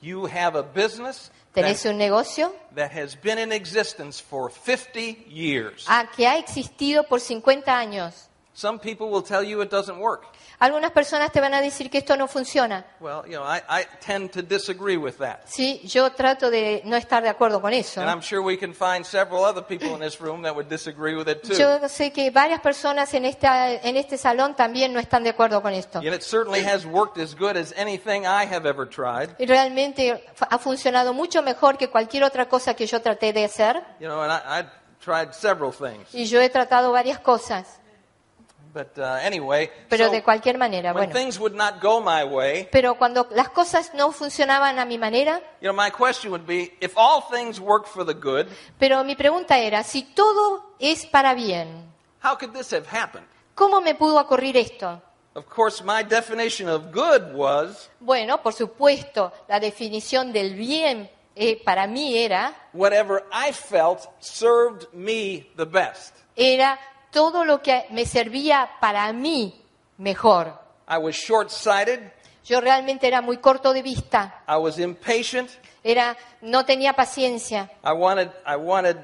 You 0.02 0.26
have 0.26 0.56
a 0.56 0.62
business 0.62 1.30
Tenés 1.52 1.84
un 1.84 1.98
negocio 1.98 2.54
that 2.76 2.92
has 2.92 3.16
been 3.20 3.38
in 3.38 3.50
existence 3.52 4.20
for 4.22 4.50
50 4.50 5.26
years. 5.28 5.84
ah, 5.88 6.08
que 6.14 6.26
ha 6.26 6.38
existido 6.38 7.04
por 7.04 7.20
50 7.20 7.76
años. 7.76 8.29
Some 8.60 8.78
people 8.78 9.08
will 9.08 9.22
tell 9.22 9.42
you 9.42 9.62
it 9.62 9.70
doesn't 9.70 9.98
work. 9.98 10.26
Algunas 10.58 10.90
personas 10.90 11.32
te 11.32 11.40
van 11.40 11.54
a 11.54 11.62
decir 11.62 11.88
que 11.88 11.96
esto 11.96 12.14
no 12.18 12.28
funciona. 12.28 12.84
Well, 13.00 13.22
you 13.24 13.38
know, 13.38 13.42
I, 13.42 13.62
I 13.66 13.86
tend 14.04 14.32
to 14.32 14.42
disagree 14.42 14.98
with 14.98 15.16
that. 15.16 15.46
Sí, 15.46 15.80
yo 15.84 16.12
trato 16.12 16.50
de 16.50 16.82
no 16.84 16.96
estar 16.96 17.22
de 17.22 17.30
acuerdo 17.30 17.62
con 17.62 17.72
eso. 17.72 18.02
And 18.02 18.10
I'm 18.10 18.20
sure 18.20 18.42
we 18.42 18.58
can 18.58 18.74
find 18.74 19.06
several 19.06 19.44
other 19.44 19.64
people 19.64 19.94
in 19.94 20.00
this 20.00 20.20
room 20.20 20.42
that 20.42 20.54
would 20.54 20.68
disagree 20.68 21.14
with 21.14 21.26
it 21.26 21.42
too. 21.42 21.54
Yo 21.54 21.88
sé 21.88 22.12
que 22.12 22.30
varias 22.30 22.60
personas 22.60 23.14
en, 23.14 23.24
esta, 23.24 23.72
en 23.72 23.96
este 23.96 24.18
salón 24.18 24.54
también 24.54 24.92
no 24.92 25.00
están 25.00 25.24
de 25.24 25.30
acuerdo 25.30 25.62
con 25.62 25.72
esto. 25.72 26.02
Yet 26.02 26.12
it 26.12 26.22
certainly 26.22 26.62
has 26.62 26.84
worked 26.84 27.16
as 27.16 27.34
good 27.34 27.56
as 27.56 27.72
anything 27.78 28.26
I 28.26 28.44
have 28.44 28.68
ever 28.68 28.86
tried. 28.86 29.30
Y 29.38 29.46
realmente 29.46 30.22
ha 30.38 30.58
funcionado 30.58 31.14
mucho 31.14 31.40
mejor 31.40 31.78
que 31.78 31.88
cualquier 31.88 32.24
otra 32.24 32.46
cosa 32.50 32.74
que 32.74 32.86
yo 32.86 33.00
traté 33.00 33.32
de 33.32 33.44
hacer. 33.46 33.82
You 33.98 34.08
know, 34.08 34.20
and 34.20 34.30
I, 34.30 34.60
I 34.60 34.64
tried 35.02 35.32
several 35.32 35.72
things. 35.72 36.14
Y 36.14 36.26
yo 36.26 36.38
he 36.42 36.50
tratado 36.50 36.92
varias 36.92 37.18
cosas. 37.20 37.79
But 38.72 38.96
uh, 38.98 39.18
anyway, 39.22 39.68
Pero 39.88 40.06
so 40.06 40.12
de 40.12 40.22
cualquier 40.22 40.56
manera, 40.56 40.92
when 40.92 41.10
bueno. 41.10 41.12
things 41.12 41.40
would 41.40 41.54
not 41.56 41.80
go 41.82 42.00
my 42.00 42.22
way, 42.22 42.68
Pero 42.70 42.94
cuando 42.94 43.26
las 43.32 43.48
cosas 43.48 43.92
no 43.94 44.12
funcionaban 44.12 44.78
a 44.78 44.84
mi 44.84 44.96
manera, 44.96 45.40
you 45.60 45.68
know, 45.68 45.72
my 45.72 45.90
question 45.90 46.30
would 46.30 46.46
be, 46.46 46.72
if 46.80 46.92
all 46.96 47.22
things 47.32 47.58
work 47.58 47.86
for 47.86 48.04
the 48.04 48.14
good, 48.14 48.46
pero 48.78 49.02
mi 49.02 49.16
pregunta 49.16 49.58
era, 49.58 49.82
si 49.82 50.02
todo 50.14 50.74
es 50.78 51.04
para 51.06 51.34
bien, 51.34 51.92
how 52.22 52.36
could 52.36 52.52
this 52.52 52.72
have 52.72 52.86
happened? 52.86 53.26
¿cómo 53.56 53.80
me 53.80 53.94
pudo 53.94 54.20
ocurrir 54.20 54.56
esto? 54.56 55.02
Of 55.34 55.46
course, 55.46 55.82
my 55.84 56.02
definition 56.02 56.68
of 56.68 56.92
good 56.92 57.32
was 57.34 57.90
Bueno, 58.00 58.40
por 58.42 58.52
supuesto, 58.52 59.32
la 59.48 59.58
definición 59.58 60.32
del 60.32 60.54
bien 60.54 61.10
eh, 61.34 61.60
para 61.64 61.86
mí 61.86 62.16
era, 62.16 62.54
whatever 62.72 63.24
I 63.32 63.52
felt 63.52 64.08
served 64.20 64.86
me 64.92 65.46
the 65.56 65.64
best. 65.64 66.14
era 66.36 66.78
todo 67.10 67.44
lo 67.44 67.62
que 67.62 67.86
me 67.90 68.06
servía 68.06 68.70
para 68.80 69.12
mí 69.12 69.54
mejor. 69.98 70.58
I 70.88 70.98
was 70.98 71.14
short 71.14 71.50
sighted, 71.50 72.00
Yo 72.44 72.60
realmente 72.60 73.06
era 73.06 73.20
muy 73.20 73.36
corto 73.36 73.72
de 73.72 73.82
vista, 73.82 74.42
I 74.48 74.56
was 74.56 74.78
impatient, 74.78 75.50
era, 75.84 76.16
no 76.40 76.64
tenía 76.64 76.94
paciencia, 76.94 77.70
I 77.84 77.92
wanted, 77.92 78.30
I 78.46 78.56
wanted 78.56 78.96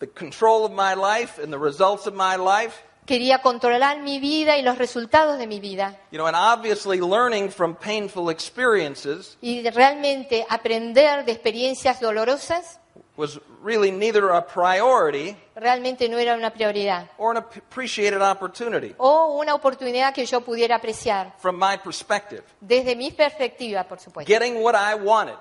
the 0.00 0.08
control 0.08 0.64
of 0.64 0.72
my 0.72 0.94
life 0.94 1.40
and 1.40 1.52
the 1.52 1.58
results 1.58 2.06
of 2.06 2.14
my 2.14 2.36
life. 2.36 2.82
quería 3.04 3.40
controlar 3.40 4.00
mi 4.00 4.18
vida 4.20 4.58
y 4.58 4.62
los 4.62 4.76
resultados 4.78 5.38
de 5.38 5.46
mi 5.46 5.60
vida. 5.60 5.96
You 6.10 6.18
know, 6.18 6.26
and 6.26 6.36
obviously 6.36 7.00
learning 7.00 7.50
from 7.50 7.74
painful 7.76 8.30
experiences 8.30 9.38
Y 9.40 9.62
realmente 9.70 10.44
aprender 10.48 11.24
de 11.24 11.32
experiencias 11.32 12.00
dolorosas 12.00 12.80
was 13.18 13.38
really 13.62 13.90
neither 13.90 14.30
a 14.30 14.40
priority 14.40 15.36
realmente 15.56 16.08
no 16.08 16.16
era 16.18 16.34
una 16.36 16.50
prioridad 16.52 17.10
or 17.18 17.32
an 17.32 17.38
ap- 17.38 17.56
appreciated 17.56 18.22
opportunity 18.22 18.94
o 18.98 19.36
una 19.40 19.54
oportunidad 19.54 20.14
que 20.14 20.24
yo 20.24 20.40
pudiera 20.40 20.76
apreciar 20.76 21.34
from 21.38 21.56
my 21.58 21.76
perspective. 21.76 22.44
desde 22.60 22.94
mi 22.96 23.10
perspectiva, 23.10 23.82
por 23.84 23.98
supuesto. 23.98 24.26
Getting 24.32 24.62
what 24.62 24.74
I 24.76 24.94
wanted 24.94 25.34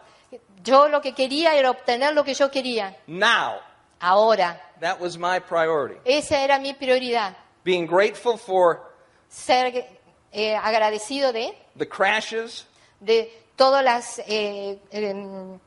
Yo 0.63 0.89
lo 0.89 0.99
que 1.01 1.13
quería 1.13 1.53
era 1.55 1.69
obtener 1.69 2.13
lo 2.13 2.23
que 2.25 2.33
yo 2.33 2.49
quería. 2.51 2.97
now, 3.07 3.59
Ahora, 4.01 4.59
that 4.81 4.99
was 4.99 5.17
my 5.17 5.39
priority. 5.39 5.95
esa 6.03 6.43
era 6.43 6.59
mi 6.59 6.73
prioridad. 6.73 7.35
Being 7.63 7.85
grateful 7.85 8.37
for 8.37 8.81
Ser 9.29 9.85
eh, 10.33 10.55
agradecido 10.55 11.31
de, 11.31 11.53
the 11.77 11.85
crashes 11.87 12.65
de 12.99 13.31
todas 13.55 13.83
las 13.83 14.19
eh, 14.27 14.79
em, 14.91 15.59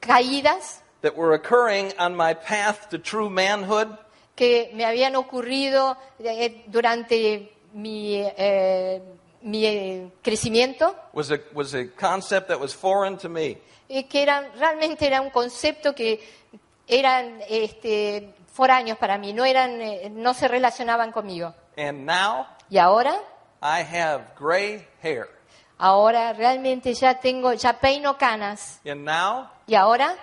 caídas 0.00 0.82
that 1.02 1.14
were 1.16 1.34
occurring 1.34 1.92
on 1.98 2.14
my 2.16 2.34
path 2.34 2.88
to 2.90 2.98
true 2.98 3.30
manhood 3.30 3.88
que 4.34 4.70
me 4.74 4.84
habían 4.84 5.16
ocurrido 5.16 5.96
eh, 6.18 6.62
durante 6.66 7.52
mi, 7.72 8.16
eh, 8.36 9.00
mi 9.42 9.64
eh, 9.66 10.08
crecimiento 10.22 10.94
was 11.12 11.30
a, 11.30 11.38
was 11.54 11.74
a 11.74 11.86
concept 11.96 12.48
that 12.48 12.58
was 12.60 12.74
foreign 12.74 13.16
to 13.16 13.28
me. 13.28 13.56
y 13.88 14.04
que 14.04 14.22
eran 14.22 14.46
realmente 14.58 15.06
era 15.06 15.20
un 15.20 15.30
concepto 15.30 15.94
que 15.94 16.20
eran 16.88 17.40
este, 17.48 18.34
foráneos 18.52 18.98
para 18.98 19.16
mí, 19.18 19.32
no 19.32 19.44
eran, 19.44 19.80
eh, 19.80 20.10
no 20.10 20.34
se 20.34 20.48
relacionaban 20.48 21.12
conmigo. 21.12 21.54
And 21.76 22.04
now 22.06 22.46
Y 22.68 22.78
ahora, 22.78 23.14
I 23.62 23.80
have 23.82 24.24
gray 24.38 24.84
hair. 25.02 25.28
ahora 25.78 26.32
realmente 26.32 26.92
ya 26.94 27.20
tengo, 27.20 27.52
ya 27.54 27.78
peino 27.80 28.16
canas. 28.18 28.80
And 28.84 29.04
now 29.04 29.48
Y 29.66 29.74
ahora 29.76 30.14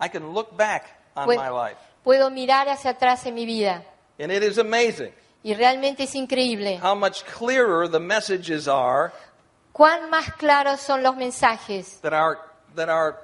I 0.00 0.08
can 0.08 0.32
look 0.32 0.56
back 0.56 0.84
on 1.14 1.26
my 1.28 1.48
life. 1.48 1.76
puedo 2.04 2.30
mirar 2.30 2.68
hacia 2.68 2.90
atrás 2.92 3.24
en 3.26 3.34
mi 3.34 3.46
vida. 3.46 3.82
And 4.18 4.30
it 4.32 4.42
is 4.42 4.58
amazing 4.58 5.12
Y 5.42 5.54
realmente 5.54 6.04
es 6.04 6.14
increíble 6.14 6.78
how 6.82 6.94
much 6.94 7.22
clearer 7.24 7.88
the 7.88 8.00
messages 8.00 8.66
are 8.66 9.12
cuán 9.72 10.08
más 10.10 10.32
claros 10.34 10.80
son 10.80 11.02
los 11.02 11.14
mensajes, 11.16 12.00
that 12.00 12.12
our, 12.12 12.38
that 12.74 12.88
our 12.88 13.16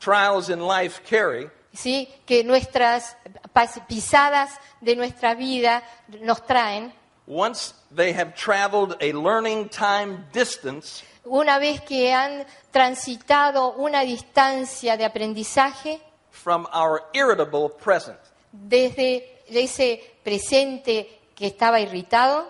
trials 0.00 0.48
in 0.48 0.60
life 0.60 1.00
carry 1.08 1.50
¿sí? 1.74 2.08
que 2.26 2.42
nuestras 2.42 3.16
pas- 3.54 3.80
pisadas 3.86 4.58
de 4.80 4.96
nuestra 4.96 5.34
vida 5.34 5.82
nos 6.20 6.44
traen. 6.46 6.92
Once 7.30 7.74
they 7.94 8.12
have 8.14 8.34
traveled 8.34 8.96
a 9.00 9.12
learning 9.12 9.68
time 9.68 10.24
distance 10.32 11.02
Una 11.24 11.58
vez 11.58 11.82
que 11.82 12.10
han 12.14 12.46
transitado 12.72 13.74
una 13.76 14.00
distancia 14.00 14.96
de 14.96 15.04
aprendizaje 15.04 16.00
from 16.30 16.66
our 16.72 17.02
irritable 17.12 17.68
present. 17.68 18.18
desde 18.52 19.42
ese 19.48 20.00
presente 20.24 21.06
que 21.34 21.46
estaba 21.48 21.80
irritado, 21.80 22.46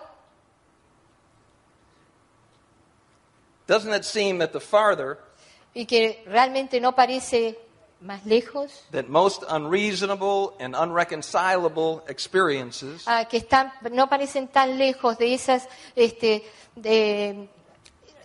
Doesn't 3.67 3.93
it 3.93 4.03
seem 4.03 4.39
that 4.39 4.51
the 4.51 4.59
farther 4.59 5.19
y 5.75 5.85
que 5.85 6.23
realmente 6.25 6.79
no 6.81 6.95
parece 6.95 7.59
más 8.01 8.25
lejos, 8.25 8.85
that 8.91 9.07
most 9.07 9.43
unreasonable 9.49 10.55
and 10.59 10.75
unreconcilable 10.75 12.01
experiences 12.07 13.03
ah, 13.07 13.25
que 13.25 13.37
están, 13.37 13.71
no 13.91 14.07
parecen 14.07 14.47
tan 14.47 14.77
lejos 14.77 15.17
de 15.17 15.33
esas 15.33 15.67
este, 15.95 16.43
de 16.75 17.49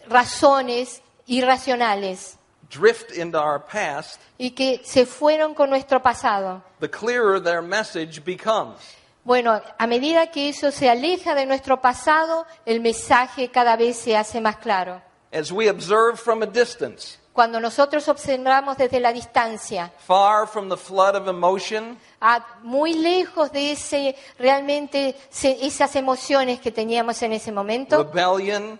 razones 0.08 1.02
irracionales 1.26 2.38
drift 2.70 3.12
into 3.12 3.38
our 3.38 3.58
past, 3.60 4.20
y 4.38 4.50
que 4.50 4.80
se 4.84 5.06
fueron 5.06 5.54
con 5.54 5.70
nuestro 5.70 6.00
pasado. 6.02 6.62
the 6.80 6.88
clearer 6.88 7.40
their 7.40 7.62
message 7.62 8.24
becomes. 8.24 8.96
Bueno, 9.24 9.62
a 9.78 9.86
medida 9.86 10.30
que 10.30 10.50
eso 10.50 10.70
se 10.70 10.90
aleja 10.90 11.34
de 11.34 11.46
nuestro 11.46 11.80
pasado, 11.80 12.46
el 12.66 12.80
mensaje 12.80 13.50
cada 13.50 13.74
vez 13.76 13.96
se 13.96 14.16
hace 14.16 14.40
más 14.40 14.56
claro. 14.56 15.00
As 15.32 15.50
we 15.50 15.68
observe 15.68 16.18
from 16.18 16.42
a 16.42 16.46
distance, 16.46 17.18
Cuando 17.34 17.58
nosotros 17.58 18.06
observamos 18.08 18.78
desde 18.78 19.00
la 19.00 19.12
distancia, 19.12 19.90
far 20.06 20.46
from 20.46 20.68
the 20.70 20.76
flood 20.76 21.16
of 21.16 21.26
emotion 21.28 21.98
a- 22.20 22.46
muy 22.62 22.94
lejos 22.94 23.50
de 23.50 23.72
ese 23.72 24.14
realmente 24.38 25.16
se- 25.30 25.58
esas 25.66 25.96
emociones 25.96 26.60
que 26.60 26.70
teníamos 26.70 27.20
en 27.22 27.32
ese 27.32 27.50
momento, 27.50 28.04
rebellion 28.04 28.78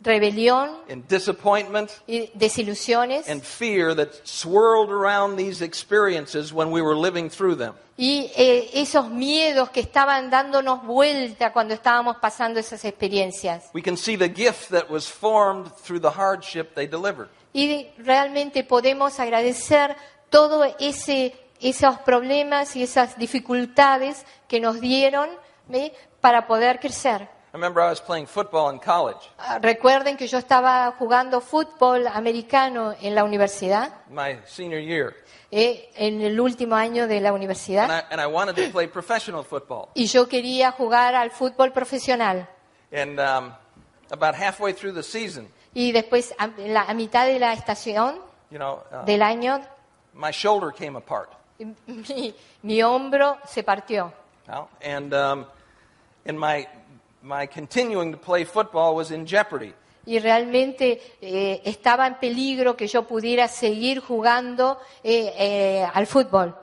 rebelión 0.00 0.70
and 0.90 1.06
disappointment 1.08 1.90
y 2.06 2.30
desilusiones 2.34 3.28
and 3.28 3.42
fear 3.42 3.94
that 3.94 4.08
swirled 4.24 4.90
around 4.90 5.36
these 5.36 5.62
experiences 5.62 6.52
when 6.52 6.70
we 6.70 6.82
were 6.82 6.94
living 6.96 7.28
through 7.30 7.56
them. 7.56 7.74
y 7.96 8.30
eh, 8.36 8.70
esos 8.74 9.08
miedos 9.08 9.70
que 9.70 9.80
estaban 9.80 10.28
dándonos 10.30 10.84
vuelta 10.84 11.52
cuando 11.52 11.74
estábamos 11.74 12.16
pasando 12.18 12.58
esas 12.60 12.84
experiencias. 12.84 13.70
We 13.72 13.82
can 13.82 13.96
see 13.96 14.16
the 14.16 14.28
gift 14.28 14.70
that 14.70 14.90
was 14.90 15.06
formed 15.08 15.70
through 15.84 16.00
the 16.00 16.10
hardship 16.10 16.74
they 16.74 16.86
delivered. 16.86 17.28
Y 17.54 17.88
realmente 17.96 18.64
podemos 18.64 19.18
agradecer 19.20 19.96
todo 20.28 20.64
ese 20.78 21.34
esos 21.60 21.98
problemas 22.00 22.76
y 22.76 22.82
esas 22.82 23.16
dificultades 23.16 24.26
que 24.48 24.60
nos 24.60 24.80
dieron 24.80 25.30
¿ve? 25.68 25.94
para 26.20 26.46
poder 26.46 26.78
crecer. 26.80 27.22
I 27.22 27.56
remember 27.56 27.80
I 27.82 27.88
was 27.88 28.00
playing 28.00 28.26
football 28.26 28.70
in 28.74 28.80
college, 28.80 29.30
Ah, 29.38 29.58
Recuerden 29.62 30.16
que 30.16 30.26
yo 30.26 30.38
estaba 30.38 30.92
jugando 30.98 31.40
fútbol 31.40 32.08
americano 32.08 32.94
en 33.00 33.14
la 33.14 33.22
universidad, 33.22 33.92
my 34.10 34.40
senior 34.44 34.80
year, 34.82 35.14
eh, 35.52 35.88
en 35.94 36.20
el 36.20 36.38
último 36.40 36.74
año 36.74 37.06
de 37.06 37.20
la 37.20 37.28
and 37.28 37.38
universidad, 37.38 37.88
I, 37.88 38.12
and 38.12 38.20
I 38.20 38.26
wanted 38.26 38.56
to 38.56 38.72
play 38.72 38.88
professional 38.88 39.44
football. 39.44 39.88
y 39.94 40.06
yo 40.06 40.28
quería 40.28 40.72
jugar 40.72 41.14
al 41.14 41.30
fútbol 41.30 41.72
profesional. 41.72 42.48
And 42.92 43.20
um, 43.20 43.54
about 44.10 44.34
halfway 44.34 44.74
through 44.74 44.94
the 44.94 45.04
season, 45.04 45.48
Y 45.74 45.92
después, 45.92 46.34
a, 46.38 46.48
la- 46.56 46.82
a 46.84 46.94
mitad 46.94 47.26
de 47.26 47.38
la 47.38 47.52
estación 47.52 48.20
you 48.50 48.58
know, 48.58 48.82
uh, 48.92 49.04
del 49.04 49.22
año, 49.22 49.60
my 50.14 50.30
shoulder 50.30 50.72
came 50.72 50.96
apart. 50.96 51.30
mi, 51.86 52.34
mi 52.62 52.82
hombro 52.82 53.38
se 53.46 53.62
partió. 53.62 54.12
Now, 54.46 54.68
and 54.82 55.12
um, 55.14 55.46
and 56.26 56.38
my 56.38 56.66
my 57.22 57.46
continuing 57.46 58.12
to 58.12 58.18
play 58.18 58.44
football 58.44 58.94
was 58.94 59.10
in 59.10 59.26
jeopardy. 59.26 59.72
Y 60.06 60.18
realmente 60.18 61.00
eh, 61.22 61.62
estaba 61.64 62.06
en 62.06 62.16
peligro 62.16 62.76
que 62.76 62.86
yo 62.86 63.04
pudiera 63.04 63.48
seguir 63.48 64.00
jugando 64.00 64.78
eh, 65.02 65.32
eh, 65.38 65.88
al 65.94 66.06
fútbol. 66.06 66.54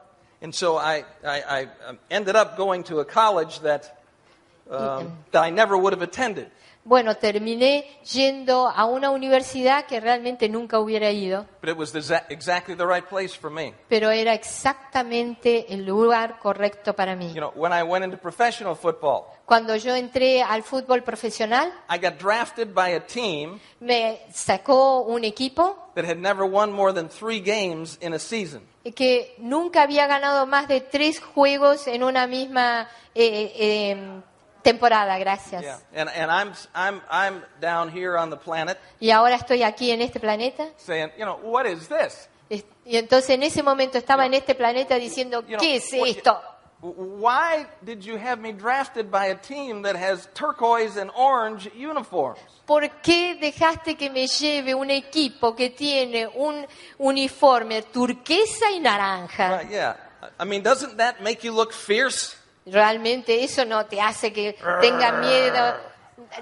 Bueno, 6.84 7.16
terminé 7.16 7.86
yendo 8.12 8.68
a 8.68 8.86
una 8.86 9.12
universidad 9.12 9.86
que 9.86 10.00
realmente 10.00 10.50
nunca 10.50 10.80
hubiera 10.80 11.12
ido, 11.12 11.46
But 11.62 11.70
it 11.70 11.78
was 11.78 11.92
the 11.92 12.02
za- 12.02 12.26
exactly 12.30 12.76
the 12.76 12.86
right 12.88 13.06
place 13.08 13.38
for 13.38 13.52
me. 13.52 13.74
pero 13.88 14.10
era 14.10 14.34
exactamente 14.34 15.72
el 15.74 15.86
lugar 15.86 16.40
correcto 16.40 16.94
para 16.96 17.16
mí. 17.16 17.28
You 17.34 17.40
know, 17.42 17.52
when 17.56 17.72
I 17.72 17.84
went 17.84 18.04
into 18.04 18.18
professional 18.18 18.76
football, 18.76 19.26
Cuando 19.46 19.76
yo 19.76 19.96
entré 19.96 20.42
al 20.42 20.64
fútbol 20.64 21.04
profesional, 21.04 21.72
I 21.90 21.98
got 22.00 22.18
drafted 22.20 22.74
by 22.74 22.94
a 22.96 23.06
team 23.06 23.60
me 23.80 24.20
sacó 24.34 25.02
un 25.02 25.24
equipo 25.24 25.92
that 25.96 26.06
had 26.06 26.18
never 26.18 26.46
won 26.46 26.72
more 26.72 26.94
than 26.94 27.10
three 27.10 27.42
games 27.42 27.98
in 28.02 28.14
a 28.14 28.20
season. 28.20 28.62
que 28.96 29.36
nunca 29.38 29.84
había 29.84 30.08
ganado 30.08 30.48
más 30.48 30.68
de 30.68 30.82
tres 30.82 31.20
juegos 31.20 31.86
en 31.88 32.04
una 32.04 32.26
misma 32.28 32.88
eh, 33.14 33.52
eh, 33.56 34.22
temporada, 34.62 35.18
gracias. 35.20 35.64
Yeah. 35.64 35.78
And, 35.94 36.10
and 36.10 36.32
I'm, 36.32 36.54
I'm, 36.74 37.02
I'm 37.10 37.44
down 37.60 37.90
here 37.90 38.18
on 38.18 38.30
the 38.30 38.38
planet 38.38 38.78
Y 39.00 39.12
ahora 39.12 39.36
estoy 39.36 39.64
aquí 39.64 39.92
en 39.92 40.02
este 40.02 40.20
planeta. 40.20 40.68
saying, 40.78 41.12
you 41.18 41.26
know, 41.26 41.38
what 41.44 41.66
is 41.66 41.88
this? 41.88 42.28
Es- 42.50 42.66
Y 42.86 42.98
entonces 42.98 43.30
en 43.32 43.44
ese 43.44 43.64
momento 43.64 43.98
estaba 43.98 44.26
en 44.26 44.34
este 44.34 44.56
planeta 44.56 44.96
diciendo, 44.96 45.42
You 45.42 45.58
know, 45.58 45.60
¿qué 45.60 45.76
es 45.78 45.92
what- 45.94 46.08
esto? 46.10 46.42
Why 46.84 47.68
did 47.84 48.02
you 48.02 48.18
have 48.18 48.42
me 48.42 48.54
drafted 48.54 49.12
by 49.12 49.28
a 49.28 49.36
team 49.36 49.84
that 49.84 49.96
has 49.96 50.28
turquoise 50.34 50.98
and 50.98 51.12
orange 51.16 51.70
uniforms? 51.76 52.40
¿Por 52.66 52.90
qué 53.04 53.36
dejaste 53.36 53.96
que 53.96 54.10
me 54.10 54.26
lleve 54.26 54.74
un 54.74 54.90
equipo 54.90 55.56
que 55.56 55.70
tiene 55.70 56.28
un 56.28 56.66
uniforme 56.98 57.84
turquesa 57.84 58.72
y 58.72 58.80
naranja? 58.80 59.60
Right, 59.60 59.70
yeah. 59.70 59.96
I 60.40 60.46
mean, 60.46 60.64
doesn't 60.64 60.98
that 60.98 61.22
make 61.22 61.44
you 61.44 61.52
look 61.54 61.72
fierce? 61.72 62.36
Realmente 62.66 63.44
eso 63.44 63.66
no 63.66 63.86
te 63.86 64.00
hace 64.02 64.32
que 64.32 64.56
tenga 64.82 65.14
miedo 65.14 65.76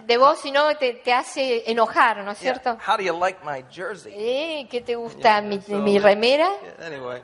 de 0.06 0.18
vos, 0.18 0.40
sino 0.40 0.76
te, 0.78 0.94
te 0.96 1.14
hace 1.14 1.64
enojar, 1.72 2.18
¿no 2.24 2.32
es 2.32 2.40
Yeah. 2.42 2.54
cierto? 2.54 2.78
How 2.86 2.98
do 2.98 3.04
you 3.04 3.14
like 3.18 3.40
my 3.44 3.64
jersey? 3.72 4.14
¿Eh? 4.16 4.68
¿Qué 4.70 4.82
te 4.82 4.96
gusta? 4.96 5.42
¿Mi, 5.42 5.62
So- 5.62 5.78
mi 5.78 5.98
remera? 5.98 6.50
Yeah, 6.62 6.86
Anyway, 6.88 7.22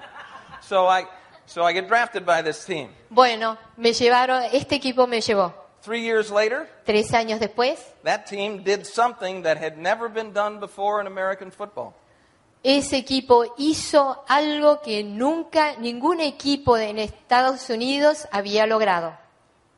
so 0.61 0.87
I, 0.89 1.05
so 1.45 1.67
I 1.67 1.73
get 1.73 1.87
drafted 1.87 2.25
by 2.25 2.41
this 2.41 2.65
team. 2.65 2.89
Bueno, 3.09 3.57
me 3.77 3.91
llevaron, 3.93 4.43
este 4.53 4.75
equipo 4.75 5.05
me 5.07 5.19
llevó. 5.21 5.53
Three 5.81 6.01
years 6.01 6.31
later, 6.31 6.67
Tres 6.85 7.13
años 7.13 7.39
después, 7.39 7.77
that 8.03 8.25
team 8.25 8.63
did 8.63 8.85
something 8.85 9.43
that 9.43 9.57
had 9.57 9.77
never 9.77 10.07
been 10.09 10.33
done 10.33 10.59
before 10.59 10.99
in 11.01 11.05
American 11.05 11.51
football. 11.51 11.93
Ese 12.67 12.97
equipo 12.97 13.45
hizo 13.57 14.23
algo 14.27 14.81
que 14.81 15.03
nunca 15.03 15.75
ningún 15.77 16.19
equipo 16.19 16.75
de- 16.75 16.89
en 16.89 16.97
Estados 16.99 17.69
Unidos 17.69 18.27
había 18.31 18.65
logrado. 18.65 19.15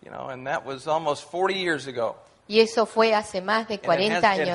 You 0.02 0.10
know, 0.10 0.30
and 0.30 0.48
that 0.48 0.66
was 0.66 0.88
almost 0.88 1.30
40 1.30 1.54
years 1.54 1.86
ago. 1.86 2.16
Y 2.48 2.62
eso 2.62 2.86
fue 2.86 3.14
hace 3.14 3.42
más 3.42 3.68
de 3.68 3.74
And 3.74 3.84
it, 3.84 3.86
40 3.86 4.18
has, 4.32 4.40
años. 4.40 4.48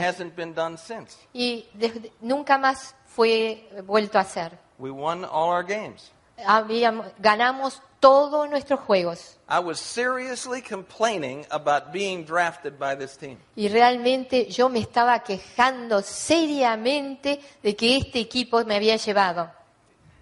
Y 1.35 1.67
desde- 1.75 2.11
nunca 2.23 2.57
más 2.57 2.95
fue 3.07 3.69
vuelto 3.85 4.17
a 4.17 4.23
hacer. 4.23 4.59
We 4.79 4.91
won 4.91 5.25
all 5.25 5.51
our 5.51 5.63
games. 5.65 6.11
Habíamos- 6.47 7.07
ganamos 7.19 7.83
todos 8.03 8.51
nuestros 8.51 8.81
juegos. 8.81 9.37
I 9.49 9.61
was 9.61 9.79
seriously 9.79 10.61
complaining 10.61 11.47
about 11.51 11.93
being 11.93 12.25
drafted 12.25 12.77
by 12.77 12.97
this 12.97 13.17
team. 13.17 13.39
Y 13.55 13.69
realmente 13.69 14.47
yo 14.51 14.69
me 14.69 14.81
estaba 14.81 15.21
quejando 15.23 16.03
seriamente 16.03 17.41
de 17.63 17.77
que 17.77 17.97
este 17.97 18.19
equipo 18.19 18.65
me 18.65 18.75
había 18.75 18.97
llevado. 18.97 19.51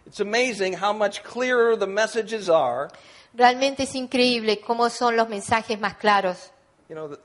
It's 0.07 0.21
amazing 0.21 0.75
how 0.75 0.93
much 0.93 1.23
clearer 1.23 1.77
the 1.79 1.87
messages 1.87 2.49
are, 2.51 2.91
Realmente 3.33 3.85
es 3.85 3.95
increíble 3.95 4.61
cómo 4.61 4.91
son 4.91 5.17
los 5.17 5.29
mensajes 5.29 5.79
más 5.79 5.95
claros 5.95 6.51
you 6.89 6.97
know, 6.97 7.17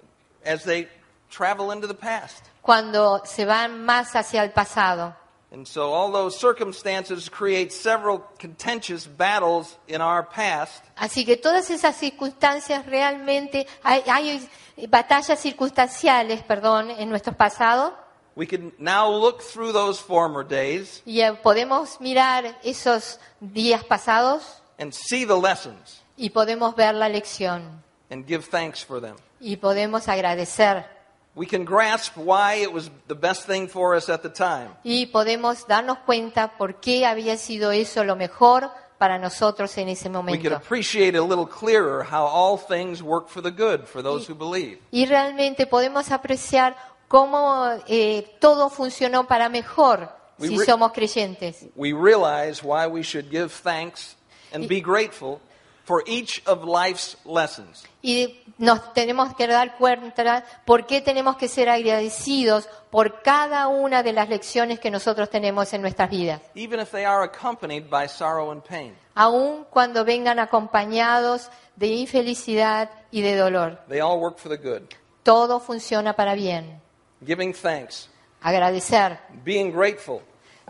as 0.45 0.63
they 0.63 0.87
travel 1.31 1.71
into 1.71 1.87
the 1.87 1.95
past. 1.95 2.45
cuando 2.61 3.23
se 3.25 3.43
van 3.45 3.83
más 3.83 4.15
hacia 4.15 4.43
el 4.43 4.51
pasado. 4.51 5.15
And 5.55 5.65
so 5.65 5.93
all 5.93 6.11
those 6.11 6.37
circumstances 6.37 7.29
create 7.29 7.71
several 7.71 8.19
contentious 8.37 9.07
battles 9.07 9.77
in 9.87 10.01
our 10.01 10.21
past. 10.21 10.83
Así 10.97 11.23
que 11.25 11.37
todas 11.37 11.69
esas 11.69 11.95
circunstancias 11.95 12.85
realmente, 12.85 13.65
hay, 13.81 14.03
hay 14.05 14.49
batallas 14.89 15.39
circunstanciales, 15.39 16.43
perdón, 16.43 16.89
en 16.91 17.07
nuestro 17.09 17.31
pasado 17.31 17.93
We 18.35 18.45
can 18.45 18.73
now 18.77 19.09
look 19.09 19.41
through 19.41 19.71
those 19.71 19.97
former 19.97 20.43
days 20.43 21.01
y 21.05 21.21
eh, 21.21 21.31
podemos 21.41 22.01
mirar 22.01 22.59
esos 22.65 23.17
días 23.39 23.81
pasados 23.85 24.61
and 24.77 24.91
see 24.93 25.25
the 25.25 25.37
lessons 25.37 26.01
y 26.17 26.31
podemos 26.31 26.75
ver 26.75 26.95
la 26.95 27.07
lección. 27.07 27.81
and 28.09 28.27
give 28.27 28.43
thanks 28.51 28.83
for 28.83 28.99
them. 28.99 29.15
y 29.39 29.55
podemos 29.55 30.09
agradecer 30.09 30.94
We 31.35 31.45
can 31.45 31.65
grasp 31.65 32.13
why 32.15 32.61
it 32.63 32.71
was 32.71 32.89
the 33.07 33.13
best 33.15 33.45
thing 33.45 33.67
for 33.67 33.93
us 33.95 34.07
at 34.09 34.21
the 34.21 34.29
time. 34.29 34.69
y 34.83 35.07
podemos 35.07 35.67
darnos 35.67 35.97
cuenta 36.05 36.57
por 36.57 36.75
qué 36.79 37.05
había 37.05 37.35
sido 37.37 37.71
eso 37.71 38.03
lo 38.05 38.15
mejor 38.15 38.69
para 38.97 39.19
nosotros 39.19 39.77
en 39.77 39.89
ese 39.89 40.07
We 40.07 40.13
can 40.13 40.25
momento. 40.25 40.55
appreciate 40.55 41.17
a 41.17 41.21
little 41.21 41.45
clearer 41.45 42.03
how 42.09 42.25
all 42.25 42.57
things 42.57 43.01
work 43.03 43.27
for 43.27 43.41
the 43.43 43.51
good 43.51 43.85
for 43.85 44.01
those 44.01 44.25
who 44.31 44.35
believe. 44.35 44.79
Y 44.91 45.05
realmente 45.05 45.67
podemos 45.67 46.11
apreciar 46.11 46.77
cómo 47.09 47.67
eh, 47.87 48.37
todo 48.39 48.69
funcionó 48.69 49.27
para 49.27 49.49
mejor 49.49 50.09
We 50.39 50.47
si 50.47 50.57
re- 50.57 50.65
somos 50.65 50.93
creyentes. 50.93 51.65
We 51.75 51.91
realize 51.93 52.61
why 52.63 52.87
we 52.87 53.03
should 53.03 53.29
give 53.29 53.49
thanks 53.49 54.15
and 54.53 54.67
be 54.69 54.79
grateful 54.79 55.39
for 55.85 56.03
each 56.07 56.41
of 56.47 56.63
life's 56.65 57.15
lessons. 57.25 57.83
Y 58.01 58.39
nos 58.57 58.93
tenemos 58.93 59.35
que 59.35 59.47
dar 59.47 59.77
cuenta 59.77 60.43
por 60.65 60.85
qué 60.85 61.01
tenemos 61.01 61.37
que 61.37 61.47
ser 61.47 61.69
agradecidos 61.69 62.67
por 62.91 63.21
cada 63.21 63.67
una 63.67 64.03
de 64.03 64.13
las 64.13 64.27
lecciones 64.29 64.79
que 64.79 64.91
nosotros 64.91 65.29
tenemos 65.29 65.71
en 65.73 65.81
nuestras 65.81 66.09
vidas, 66.09 66.41
even 66.55 66.79
if 66.79 66.91
they 66.91 67.05
are 67.05 67.23
accompanied 67.23 67.89
by 67.89 68.07
sorrow 68.07 68.51
and 68.51 68.63
pain. 68.63 68.95
aun 69.15 69.65
cuando 69.69 70.03
vengan 70.05 70.39
acompañados 70.39 71.49
de 71.75 71.87
infelicidad 71.87 72.89
y 73.11 73.21
de 73.21 73.35
dolor. 73.35 73.79
They 73.87 74.01
all 74.01 74.19
work 74.19 74.37
for 74.37 74.49
the 74.49 74.57
good. 74.57 74.83
Todo 75.23 75.59
funciona 75.59 76.15
para 76.15 76.35
bien. 76.35 76.81
Giving 77.25 77.53
thanks, 77.53 78.09
Agradecer, 78.41 79.19
being 79.43 79.71
grateful 79.71 80.21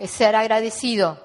ser 0.07 0.35
agradecido, 0.35 1.17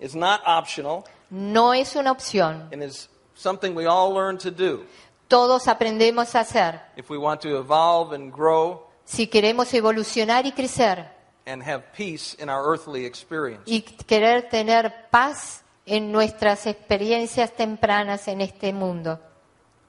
is 0.00 0.14
not 0.14 0.40
optional 0.46 1.04
no 1.30 1.72
es 1.74 1.94
una 1.96 2.10
opción. 2.10 2.68
and 2.72 2.82
is 2.82 3.08
something 3.38 3.74
we 3.74 3.86
all 3.86 4.12
learn 4.12 4.36
to 4.38 4.50
do 4.50 4.84
Todos 5.28 5.68
aprendemos 5.68 6.34
a 6.34 6.40
hacer. 6.40 6.80
if 6.96 7.08
we 7.10 7.16
want 7.18 7.40
to 7.42 7.58
evolve 7.58 8.12
and 8.14 8.32
grow 8.32 8.86
Si 9.04 9.26
queremos 9.28 9.72
evolucionar 9.72 10.44
y 10.46 10.52
crecer 10.52 11.06
and 11.46 11.62
have 11.62 11.82
peace 11.96 12.34
in 12.38 12.48
our 12.50 12.62
earthly 12.66 13.06
experience. 13.06 13.62
y 13.66 13.80
querer 13.82 14.48
tener 14.50 15.08
paz 15.10 15.62
en 15.86 16.12
nuestras 16.12 16.66
experiencias 16.66 17.54
tempranas 17.56 18.28
en 18.28 18.40
este 18.42 18.72
mundo. 18.74 19.18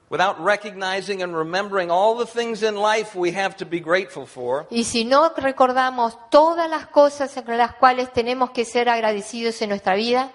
Without 0.08 0.38
recognizing 0.40 1.22
and 1.22 1.36
remembering 1.36 1.88
all 1.90 2.16
the 2.16 2.26
things 2.26 2.62
in 2.62 2.74
life 2.76 3.14
we 3.14 3.30
have 3.32 3.56
to 3.58 3.64
be 3.66 3.78
grateful 3.78 4.26
for, 4.26 4.66
Y 4.70 4.84
si 4.84 5.04
no 5.04 5.28
recordamos 5.36 6.16
todas 6.30 6.68
las 6.68 6.86
cosas 6.88 7.36
en 7.36 7.56
las 7.58 7.74
cuales 7.76 8.12
tenemos 8.12 8.50
que 8.50 8.64
ser 8.64 8.88
agradecidos 8.88 9.60
en 9.62 9.68
nuestra 9.68 9.94
vida, 9.94 10.32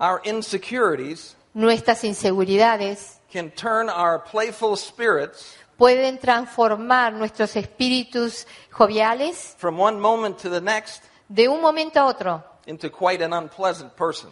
our 0.00 0.20
insecurities 0.24 1.36
nuestras 1.56 2.04
inseguridades 2.04 3.18
can 3.32 3.50
turn 3.50 3.88
our 3.88 4.22
playful 4.30 4.76
spirits 4.76 5.56
pueden 5.78 6.18
transformar 6.18 7.14
nuestros 7.14 7.56
espíritus 7.56 8.46
joviales 8.70 9.54
from 9.56 9.80
one 9.80 9.98
moment 9.98 10.36
to 10.36 10.50
the 10.50 10.60
next 10.60 11.02
de 11.28 11.48
un 11.48 11.62
momento 11.62 11.98
a 11.98 12.04
otro 12.04 12.44
into 12.66 12.90
quite 12.90 13.24
an 13.24 13.32
unpleasant 13.32 13.90
person. 13.96 14.30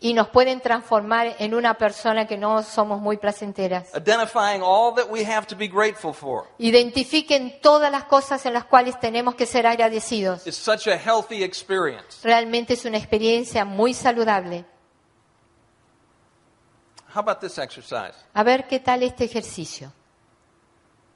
y 0.00 0.14
nos 0.14 0.26
pueden 0.30 0.60
transformar 0.60 1.36
en 1.38 1.54
una 1.54 1.74
persona 1.74 2.26
que 2.26 2.36
no 2.36 2.62
somos 2.64 3.00
muy 3.00 3.16
placenteras. 3.18 3.88
Identifying 3.94 4.60
all 4.60 4.92
that 4.96 5.08
we 5.08 5.24
have 5.24 5.46
to 5.46 5.56
be 5.56 5.68
grateful 5.68 6.12
for 6.12 6.44
Identifiquen 6.58 7.60
todas 7.62 7.90
las 7.92 8.04
cosas 8.04 8.44
en 8.46 8.52
las 8.52 8.64
cuales 8.64 8.98
tenemos 8.98 9.36
que 9.36 9.46
ser 9.46 9.64
agradecidos. 9.66 10.44
is 10.44 10.56
such 10.56 10.88
a 10.88 10.96
healthy 10.98 11.44
experience. 11.44 12.18
Realmente 12.24 12.74
es 12.74 12.84
una 12.84 12.98
experiencia 12.98 13.64
muy 13.64 13.94
saludable. 13.94 14.64
How 17.14 17.20
about 17.20 17.40
this 17.40 17.58
exercise? 17.58 18.14
A 18.34 18.42
ver 18.42 18.66
qué 18.68 18.80
tal 18.80 19.02
este 19.02 19.24
ejercicio. 19.24 19.92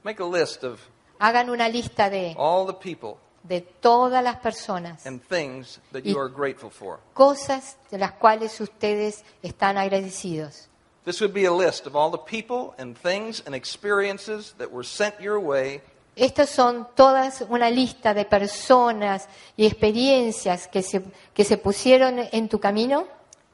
Make 0.03 0.21
a 0.21 0.25
list 0.25 0.63
of 0.63 0.79
Hagan 1.19 1.49
una 1.49 1.67
lista 1.67 2.09
de, 2.09 2.33
all 2.37 2.65
the 2.65 2.73
people 2.73 3.17
de 3.43 3.59
todas 3.61 4.23
las 4.23 4.37
personas, 4.37 5.05
and 5.05 5.21
things 5.21 5.79
that 5.91 6.03
Y- 6.05 6.11
you 6.11 6.17
are 6.19 6.29
grateful 6.29 6.69
for. 6.69 6.99
cosas 7.13 7.77
de 7.91 7.97
las 7.97 8.13
cuales 8.13 8.59
ustedes 8.61 9.23
están 9.43 9.77
agradecidos. 9.77 10.69
This 11.03 11.19
would 11.21 11.33
be 11.33 11.45
a 11.45 11.51
list 11.51 11.85
of 11.87 11.95
all 11.95 12.11
the 12.11 12.17
people 12.17 12.73
and 12.77 12.95
things 12.97 13.41
and 13.45 13.53
experiences 13.55 14.53
that 14.57 14.69
were 14.71 14.83
sent 14.85 15.19
your 15.19 15.39
way 15.39 15.81
Estas 16.15 16.49
son 16.49 16.87
todas 16.95 17.41
una 17.49 17.69
lista 17.69 18.13
de 18.13 18.25
personas 18.25 19.27
y 19.55 19.65
experiencias 19.65 20.67
que 20.67 20.81
se, 20.81 21.01
que 21.33 21.43
se 21.45 21.57
pusieron 21.57 22.19
en 22.31 22.49
tu 22.49 22.59
camino 22.59 23.07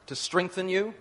to 0.06 0.14
strengthen 0.16 0.68
you, 0.68 0.92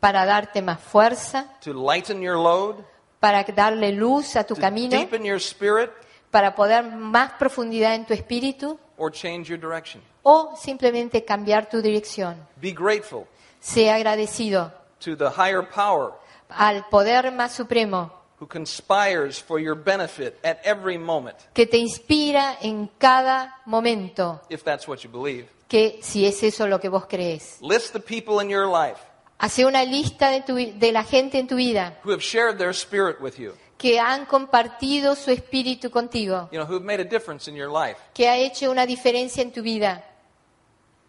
para 0.00 0.24
darte 0.26 0.62
más 0.62 0.80
fuerza, 0.80 1.46
to 1.62 1.72
lighten 1.72 2.20
your 2.20 2.36
load, 2.36 2.76
para 3.20 3.44
darle 3.44 3.92
luz 3.92 4.36
a 4.36 4.44
tu 4.44 4.54
to 4.54 4.60
camino, 4.60 4.96
deepen 4.96 5.24
your 5.24 5.40
spirit, 5.40 5.90
para 6.30 6.54
poder 6.54 6.84
más 6.84 7.32
profundidad 7.38 7.94
en 7.94 8.04
tu 8.06 8.14
espíritu 8.14 8.78
or 8.98 9.10
change 9.10 9.44
your 9.48 9.58
direction. 9.58 10.02
o 10.22 10.54
simplemente 10.56 11.24
cambiar 11.24 11.68
tu 11.68 11.80
dirección. 11.80 12.36
Be 12.60 12.72
grateful 12.72 13.26
Sea 13.60 13.94
agradecido 13.96 14.72
to 15.00 15.16
the 15.16 15.30
higher 15.30 15.62
power 15.62 16.12
al 16.48 16.84
poder 16.88 17.32
más 17.32 17.52
supremo 17.52 18.12
who 18.38 18.46
conspires 18.46 19.40
for 19.40 19.58
your 19.58 19.74
benefit 19.74 20.38
at 20.44 20.58
every 20.64 20.98
moment, 20.98 21.36
que 21.54 21.66
te 21.66 21.78
inspira 21.78 22.58
en 22.60 22.88
cada 22.98 23.60
momento, 23.64 24.40
if 24.50 24.62
that's 24.62 24.86
what 24.86 24.98
you 25.02 25.10
believe. 25.10 25.48
que 25.68 25.98
si 26.02 26.26
es 26.26 26.42
eso 26.42 26.66
lo 26.68 26.78
que 26.78 26.88
vos 26.90 27.06
crees. 27.06 27.58
List 27.62 27.92
the 27.92 27.98
people 28.00 28.40
in 28.42 28.50
your 28.50 28.66
life 28.68 29.00
Hace 29.38 29.66
una 29.66 29.84
lista 29.84 30.30
de, 30.30 30.40
tu- 30.42 30.54
de 30.56 30.92
la 30.92 31.04
gente 31.04 31.38
en 31.38 31.46
tu 31.46 31.56
vida 31.56 31.98
who 32.04 32.10
have 32.10 32.22
shared 32.22 32.56
their 32.58 32.70
spirit 32.74 33.20
with 33.20 33.34
you, 33.38 33.52
que 33.76 34.00
han 34.00 34.24
compartido 34.26 35.14
su 35.14 35.30
espíritu 35.30 35.90
contigo, 35.90 36.48
you 36.50 36.58
know, 36.58 36.64
who 36.66 36.74
have 36.74 36.84
made 36.84 37.00
a 37.00 37.04
difference 37.04 37.48
in 37.50 37.54
your 37.56 37.70
life. 37.70 37.98
que 38.14 38.28
ha 38.28 38.36
hecho 38.36 38.70
una 38.70 38.86
diferencia 38.86 39.42
en 39.42 39.52
tu 39.52 39.62
vida. 39.62 40.02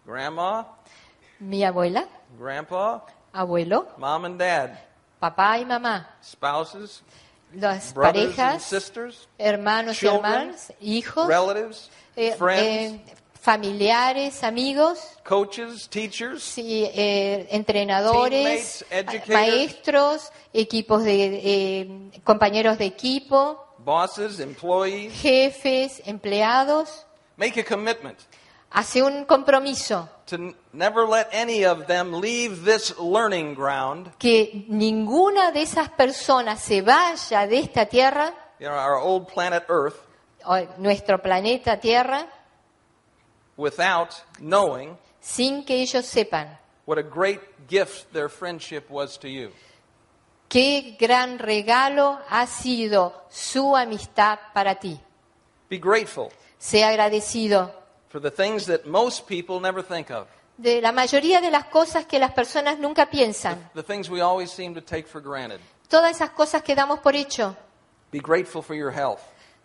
Grandma, 0.05 0.65
Mi 1.39 1.63
abuela, 1.63 2.07
grandpa, 2.39 3.05
abuelo, 3.33 3.87
mom 3.97 4.25
and 4.25 4.39
dad, 4.39 4.71
papá 5.19 5.59
y 5.59 5.65
mamá, 5.65 6.07
spouses, 6.21 7.03
las 7.53 7.93
brothers 7.93 8.25
and 8.25 8.35
parejas, 8.37 8.63
sisters, 8.63 9.27
hermanos 9.37 9.95
y 9.95 9.99
children, 9.99 10.25
hermanas, 10.33 10.73
hijos, 10.81 11.27
relatives, 11.27 11.89
eh, 12.15 12.35
friends, 12.37 13.09
eh, 13.09 13.15
familiares, 13.47 14.43
amigos, 14.43 14.99
coaches, 15.23 15.87
teachers, 15.87 16.43
sí, 16.43 16.83
eh, 16.93 17.47
entrenadores, 17.51 18.83
maestros, 19.29 20.33
equipos 20.51 21.05
de 21.05 21.39
eh, 21.41 22.21
compañeros 22.25 22.77
de 22.77 22.87
equipo, 22.87 23.65
bosses, 23.77 24.41
employees. 24.41 25.13
jefes, 25.13 26.01
empleados. 26.05 27.05
Make 27.37 27.61
a 27.61 27.63
commitment 27.63 28.19
Hace 28.69 29.01
un 29.01 29.23
compromiso 29.23 30.09
to 30.25 30.53
never 30.73 31.07
let 31.07 31.29
any 31.31 31.65
of 31.65 31.87
them 31.87 32.19
leave 32.19 32.65
this 32.65 32.93
learning 32.99 33.55
ground, 33.55 34.11
que 34.17 34.65
ninguna 34.67 35.53
de 35.53 35.61
esas 35.61 35.87
personas 35.87 36.59
se 36.59 36.81
vaya 36.81 37.47
de 37.47 37.59
esta 37.59 37.85
tierra, 37.85 38.33
you 38.59 38.67
know, 38.67 38.75
our 38.75 38.97
old 38.97 39.29
planet 39.33 39.63
Earth, 39.69 39.95
nuestro 40.77 41.21
planeta 41.21 41.79
Tierra, 41.79 42.27
without 43.57 44.13
knowing 44.39 44.97
sin 45.19 45.63
que 45.65 45.81
ellos 45.81 46.05
sepan 46.05 46.57
what 46.85 46.97
a 46.97 47.03
great 47.03 47.41
gift 47.67 48.11
their 48.13 48.29
friendship 48.29 48.89
was 48.89 49.17
to 49.17 49.27
you. 49.27 49.51
qué 50.49 50.95
gran 50.99 51.39
regalo 51.39 52.19
ha 52.29 52.45
sido 52.47 53.25
su 53.29 53.75
amistad 53.75 54.39
para 54.53 54.75
ti. 54.75 54.99
Be 55.69 55.77
grateful 55.77 56.31
Sea 56.59 56.83
agradecido 56.83 57.71
for 58.09 58.21
the 58.21 58.31
things 58.31 58.65
that 58.67 58.85
most 58.85 59.27
people 59.27 59.59
never 59.59 59.83
think 59.83 60.09
of, 60.09 60.27
de 60.57 60.81
la 60.81 60.91
mayoría 60.91 61.41
de 61.41 61.51
las 61.51 61.65
cosas 61.65 62.05
que 62.05 62.17
las 62.19 62.31
personas 62.31 62.79
nunca 62.79 63.09
piensan, 63.09 63.69
the 63.75 63.83
things 63.83 64.09
we 64.09 64.21
always 64.21 64.49
seem 64.49 64.73
to 64.73 64.81
take 64.81 65.05
for 65.07 65.21
granted. 65.21 65.59
todas 65.89 66.11
esas 66.15 66.29
cosas 66.31 66.63
que 66.63 66.73
damos 66.73 66.99
por 66.99 67.15
hecho. 67.15 67.55
Be 68.11 68.19
grateful 68.19 68.61
for 68.63 68.75
your 68.75 68.91
health, 68.91 69.19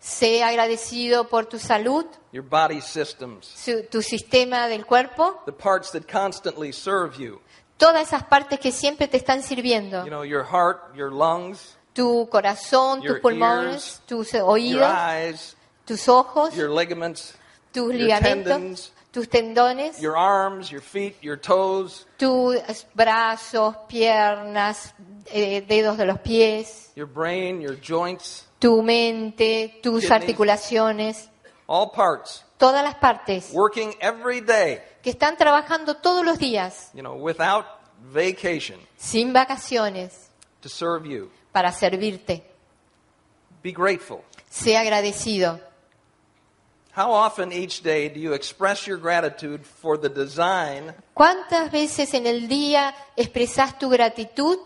Sea 0.05 0.49
agradecido 0.49 1.29
por 1.29 1.45
tu 1.45 1.57
salud, 1.57 2.05
your 2.33 2.43
body 2.43 2.81
systems, 2.81 3.45
su- 3.47 3.83
tu 3.89 4.01
sistema 4.01 4.67
del 4.67 4.85
cuerpo, 4.85 5.41
the 5.45 5.53
parts 5.53 5.91
that 5.91 6.01
constantly 6.11 6.73
serve 6.73 7.17
you. 7.17 7.39
todas 7.77 8.07
esas 8.09 8.23
partes 8.25 8.59
que 8.59 8.73
siempre 8.73 9.07
te 9.07 9.15
están 9.15 9.41
sirviendo. 9.41 10.03
You 10.03 10.09
know, 10.09 10.25
your 10.25 10.43
heart, 10.43 10.93
your 10.93 11.09
lungs, 11.11 11.77
Tu 11.93 12.27
corazón, 12.29 13.01
Your 13.01 13.13
tus 13.13 13.21
pulmones, 13.21 13.71
ears, 13.73 14.01
tus 14.05 14.33
your 14.33 14.43
oídos, 14.49 14.91
eyes, 14.91 15.55
tus 15.85 16.09
ojos, 16.09 16.53
your 16.53 16.69
ligaments, 16.69 17.35
tus 17.71 17.93
your 17.93 17.93
ligamentos, 17.93 18.43
tendons, 18.43 18.91
tus 19.13 19.29
tendones, 19.29 20.01
your 20.01 20.17
arms, 20.17 20.69
your 20.69 20.81
feet, 20.81 21.15
your 21.21 21.37
toes, 21.37 22.05
tus 22.17 22.57
brazos, 22.93 23.75
piernas, 23.87 24.93
eh, 25.31 25.61
dedos 25.65 25.97
de 25.97 26.05
los 26.05 26.19
pies, 26.19 26.91
your 26.95 27.07
brain, 27.07 27.61
your 27.61 27.75
joints, 27.79 28.47
tu 28.63 28.81
mente, 28.81 29.81
tus 29.83 30.09
articulaciones, 30.09 31.29
all 31.67 31.91
parts. 31.91 32.45
Todas 32.57 32.81
las 32.81 32.95
partes. 32.95 33.49
Working 33.51 33.93
every 33.99 34.39
day, 34.39 34.81
que 35.01 35.09
están 35.09 35.35
trabajando 35.35 35.97
todos 35.97 36.23
los 36.23 36.39
días, 36.39 36.89
you 36.93 37.01
know, 37.01 37.13
without 37.13 37.65
vacation. 38.13 38.79
Sin 38.95 39.33
vacaciones, 39.33 40.29
to 40.61 40.69
serve 40.69 41.05
you. 41.05 41.29
para 41.51 41.73
servirte. 41.73 42.41
Be 43.61 43.73
grateful. 43.73 44.23
Sea 44.49 44.79
agradecido. 44.79 45.59
How 46.95 47.11
often 47.11 47.51
each 47.51 47.83
day 47.83 48.07
do 48.07 48.21
you 48.21 48.33
express 48.33 48.87
your 48.87 48.97
gratitude 48.97 49.65
for 49.65 49.97
the 49.97 50.09
design 50.09 50.93
¿Cuántas 51.13 51.69
veces 51.71 52.13
en 52.13 52.27
el 52.27 52.47
día 52.47 52.95
expresas 53.17 53.77
tu 53.77 53.89
gratitud 53.89 54.59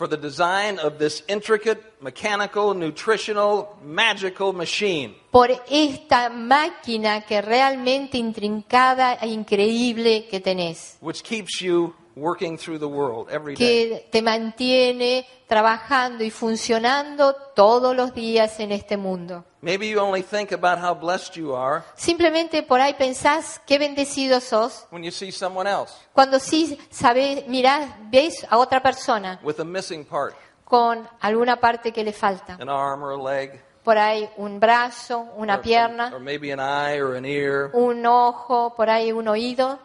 for 0.00 0.08
the 0.08 0.16
design 0.16 0.78
of 0.78 0.98
this 0.98 1.22
intricate, 1.28 1.78
mechanical, 2.00 2.72
nutritional, 2.72 3.76
magical 3.84 4.54
machine 4.54 5.14
por 5.30 5.50
esta 5.70 6.30
máquina 6.30 7.20
que 7.20 7.40
realmente 7.42 8.16
intrincada 8.16 9.18
e 9.20 9.28
increíble 9.28 10.26
que 10.30 10.40
tenés? 10.40 10.96
which 11.02 11.22
keeps 11.22 11.60
you 11.60 11.94
working 12.16 12.56
through 12.58 12.78
the 12.78 12.86
world 12.88 13.28
every 13.30 13.54
day? 13.54 13.56
que 13.56 14.08
te 14.10 14.22
mantiene 14.22 15.26
trabajando 15.48 16.22
y 16.24 16.30
funcionando 16.30 17.34
todos 17.54 17.94
los 17.96 18.14
días 18.14 18.60
en 18.60 18.72
este 18.72 18.96
mundo. 18.96 19.44
Maybe 19.62 19.88
you 19.88 20.00
only 20.00 20.22
think 20.22 20.52
about 20.52 20.78
how 20.78 20.94
blessed 20.94 21.34
you 21.36 21.54
are 21.54 21.82
Simplemente 21.94 22.62
por 22.62 22.80
ahí 22.80 22.94
pensás 22.94 23.60
qué 23.66 23.78
bendecido 23.78 24.40
sos 24.40 24.86
when 24.90 25.02
you 25.02 25.10
see 25.10 25.30
someone 25.30 25.68
else 25.68 25.92
cuando 26.14 26.38
sí 26.38 26.78
sabés, 26.90 27.46
mirás, 27.46 27.90
ves 28.10 28.46
a 28.48 28.56
otra 28.58 28.80
persona 28.82 29.38
with 29.42 29.60
a 29.60 29.64
missing 29.64 30.04
part, 30.04 30.34
con 30.64 31.06
alguna 31.20 31.60
parte 31.60 31.92
que 31.92 32.02
le 32.04 32.12
falta. 32.12 32.56
an 32.60 32.68
arm 32.68 33.02
or 33.02 33.12
a 33.12 33.22
leg, 33.22 33.60
Por 33.82 33.96
ahí 33.96 34.28
un 34.36 34.60
brazo, 34.60 35.26
una 35.36 35.56
or, 35.56 35.62
pierna, 35.62 36.10
or 36.12 36.20
maybe 36.20 36.52
an 36.52 36.60
eye 36.60 36.98
or 37.00 37.16
an 37.16 37.24
ear. 37.24 37.70
un 37.72 38.04
ojo, 38.06 38.74
por 38.76 38.88
ahí 38.90 39.10
un 39.10 39.26
oído. 39.26 39.78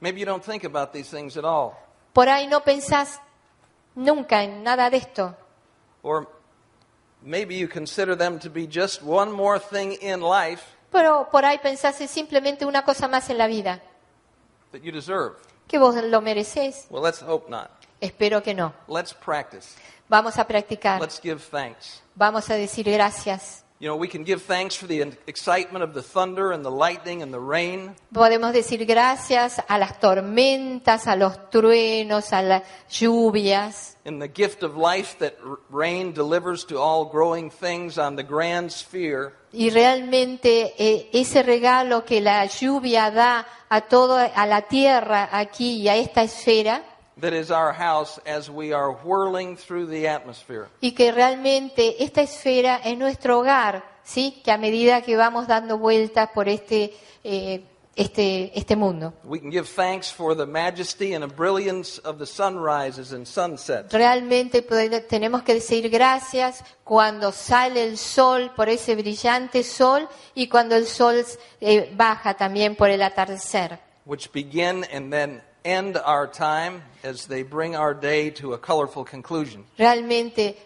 Maybe 0.00 0.20
you 0.20 0.26
don't 0.26 0.44
think 0.44 0.64
about 0.64 0.92
these 0.92 1.08
things 1.08 1.36
at 1.36 1.44
all. 1.44 1.72
Por 2.12 2.28
ahí 2.28 2.46
no 2.46 2.62
pensás 2.62 3.20
nunca 3.94 4.42
en 4.42 4.62
nada 4.62 4.90
de 4.90 4.98
esto. 4.98 5.36
Or 6.02 6.28
maybe 7.22 7.56
you 7.56 7.68
consider 7.68 8.16
them 8.16 8.38
to 8.38 8.50
be 8.50 8.66
just 8.66 9.02
one 9.02 9.32
more 9.32 9.58
thing 9.58 9.96
in 10.02 10.20
life 10.20 10.62
Pero 10.92 11.28
por 11.30 11.44
ahí 11.44 11.58
pensás 11.58 12.00
es 12.00 12.10
simplemente 12.10 12.64
una 12.64 12.84
cosa 12.84 13.08
más 13.08 13.28
en 13.28 13.38
la 13.38 13.48
vida, 13.48 13.82
that 14.70 14.80
you 14.82 14.92
deserve. 14.92 15.34
que 15.66 15.76
vos 15.78 15.96
lo 15.96 16.20
merecés. 16.20 16.86
Well, 16.88 17.02
let's 17.02 17.20
hope 17.20 17.50
not. 17.50 17.70
Espero 18.00 18.42
que 18.42 18.54
no. 18.54 18.72
Let's 18.86 19.12
practice. 19.12 19.74
Vamos 20.08 20.38
a 20.38 20.46
practicar. 20.46 21.00
Let's 21.00 21.20
give 21.20 21.40
thanks. 21.50 22.00
Vamos 22.14 22.48
a 22.50 22.54
decir 22.54 22.88
gracias. 22.88 23.63
You 23.84 23.90
know, 23.90 23.96
we 23.96 24.08
can 24.08 24.24
give 24.24 24.40
thanks 24.40 24.74
for 24.74 24.86
the 24.86 25.12
excitement 25.26 25.84
of 25.84 25.92
the 25.92 26.00
thunder 26.00 26.52
and 26.52 26.64
the 26.64 26.70
lightning 26.70 27.20
and 27.20 27.30
the 27.30 27.38
rain. 27.38 27.94
Podemos 28.14 28.54
decir 28.54 28.86
gracias 28.86 29.60
a 29.68 29.78
las 29.78 30.00
tormentas, 30.00 31.06
a 31.06 31.16
los 31.16 31.50
truenos, 31.50 32.32
a 32.32 32.40
las 32.40 32.62
lluvias 32.88 33.98
in 34.06 34.20
the 34.20 34.28
gift 34.28 34.62
of 34.62 34.78
life 34.78 35.18
that 35.18 35.36
rain 35.70 36.14
delivers 36.14 36.64
to 36.64 36.78
all 36.78 37.04
growing 37.04 37.50
things 37.50 37.98
on 37.98 38.16
the 38.16 38.22
grand 38.22 38.70
sphere, 38.70 39.34
y 39.52 39.68
realmente 39.70 40.74
eh, 40.78 41.10
ese 41.12 41.42
regalo 41.42 42.06
que 42.06 42.22
la 42.22 42.46
lluvia 42.46 43.10
da 43.10 43.46
a 43.68 43.82
todo 43.82 44.16
a 44.16 44.46
la 44.46 44.62
tierra 44.62 45.28
aquí 45.30 45.82
y 45.82 45.88
a 45.88 45.96
esta 45.96 46.22
esfera 46.22 46.82
that 47.20 47.32
is 47.32 47.50
our 47.50 47.72
house 47.72 48.20
as 48.26 48.50
we 48.50 48.72
are 48.72 48.92
whirling 49.04 49.56
through 49.56 49.86
the 49.88 50.08
atmosphere. 50.08 50.66
y 50.80 50.92
que 50.92 51.12
realmente 51.12 52.02
esta 52.02 52.22
esfera 52.22 52.80
es 52.84 52.96
nuestro 52.98 53.40
hogar, 53.40 53.84
sí, 54.02 54.40
que 54.44 54.50
a 54.50 54.58
medida 54.58 55.02
que 55.02 55.16
vamos 55.16 55.46
dando 55.46 55.78
vueltas 55.78 56.30
por 56.34 56.48
este 56.48 56.94
eh, 57.22 57.64
este 57.96 58.50
este 58.58 58.76
mundo. 58.76 59.14
We 59.24 59.38
can 59.38 59.50
give 59.50 59.68
thanks 59.68 60.10
for 60.10 60.36
the 60.36 60.46
majesty 60.46 61.14
and 61.14 61.22
the 61.22 61.32
brilliance 61.32 62.00
of 62.00 62.18
the 62.18 62.26
sunrises 62.26 63.12
and 63.12 63.26
sunsets. 63.26 63.92
Realmente 63.92 64.62
tenemos 65.08 65.42
que 65.42 65.54
decir 65.54 65.88
gracias 65.90 66.64
cuando 66.82 67.32
sale 67.32 67.84
el 67.84 67.96
sol 67.96 68.50
por 68.56 68.68
ese 68.68 68.96
brillante 68.96 69.62
sol 69.62 70.08
y 70.34 70.48
cuando 70.48 70.74
el 70.74 70.86
sol 70.86 71.24
eh, 71.60 71.92
baja 71.96 72.34
también 72.34 72.74
por 72.74 72.90
el 72.90 73.02
atardecer, 73.02 73.78
which 74.04 74.30
begin 74.32 74.84
and 74.92 75.12
then 75.12 75.40
end 75.64 75.96
our 76.04 76.30
time 76.30 76.82
as 77.02 77.26
they 77.26 77.42
bring 77.42 77.74
our 77.74 77.94
day 77.94 78.30
to 78.30 78.52
a 78.52 78.58
colorful 78.58 79.04
conclusion. 79.04 79.64
realmente 79.78 80.56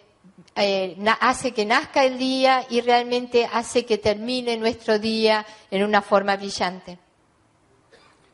eh, 0.55 0.95
hace 1.21 1.51
que 1.53 1.65
nazca 1.65 2.03
el 2.05 2.17
día 2.17 2.65
y 2.69 2.81
realmente 2.81 3.47
hace 3.51 3.85
que 3.85 3.97
termine 3.97 4.57
nuestro 4.57 4.99
día 4.99 5.45
en 5.71 5.83
una 5.83 6.01
forma 6.01 6.35
brillante. 6.35 6.97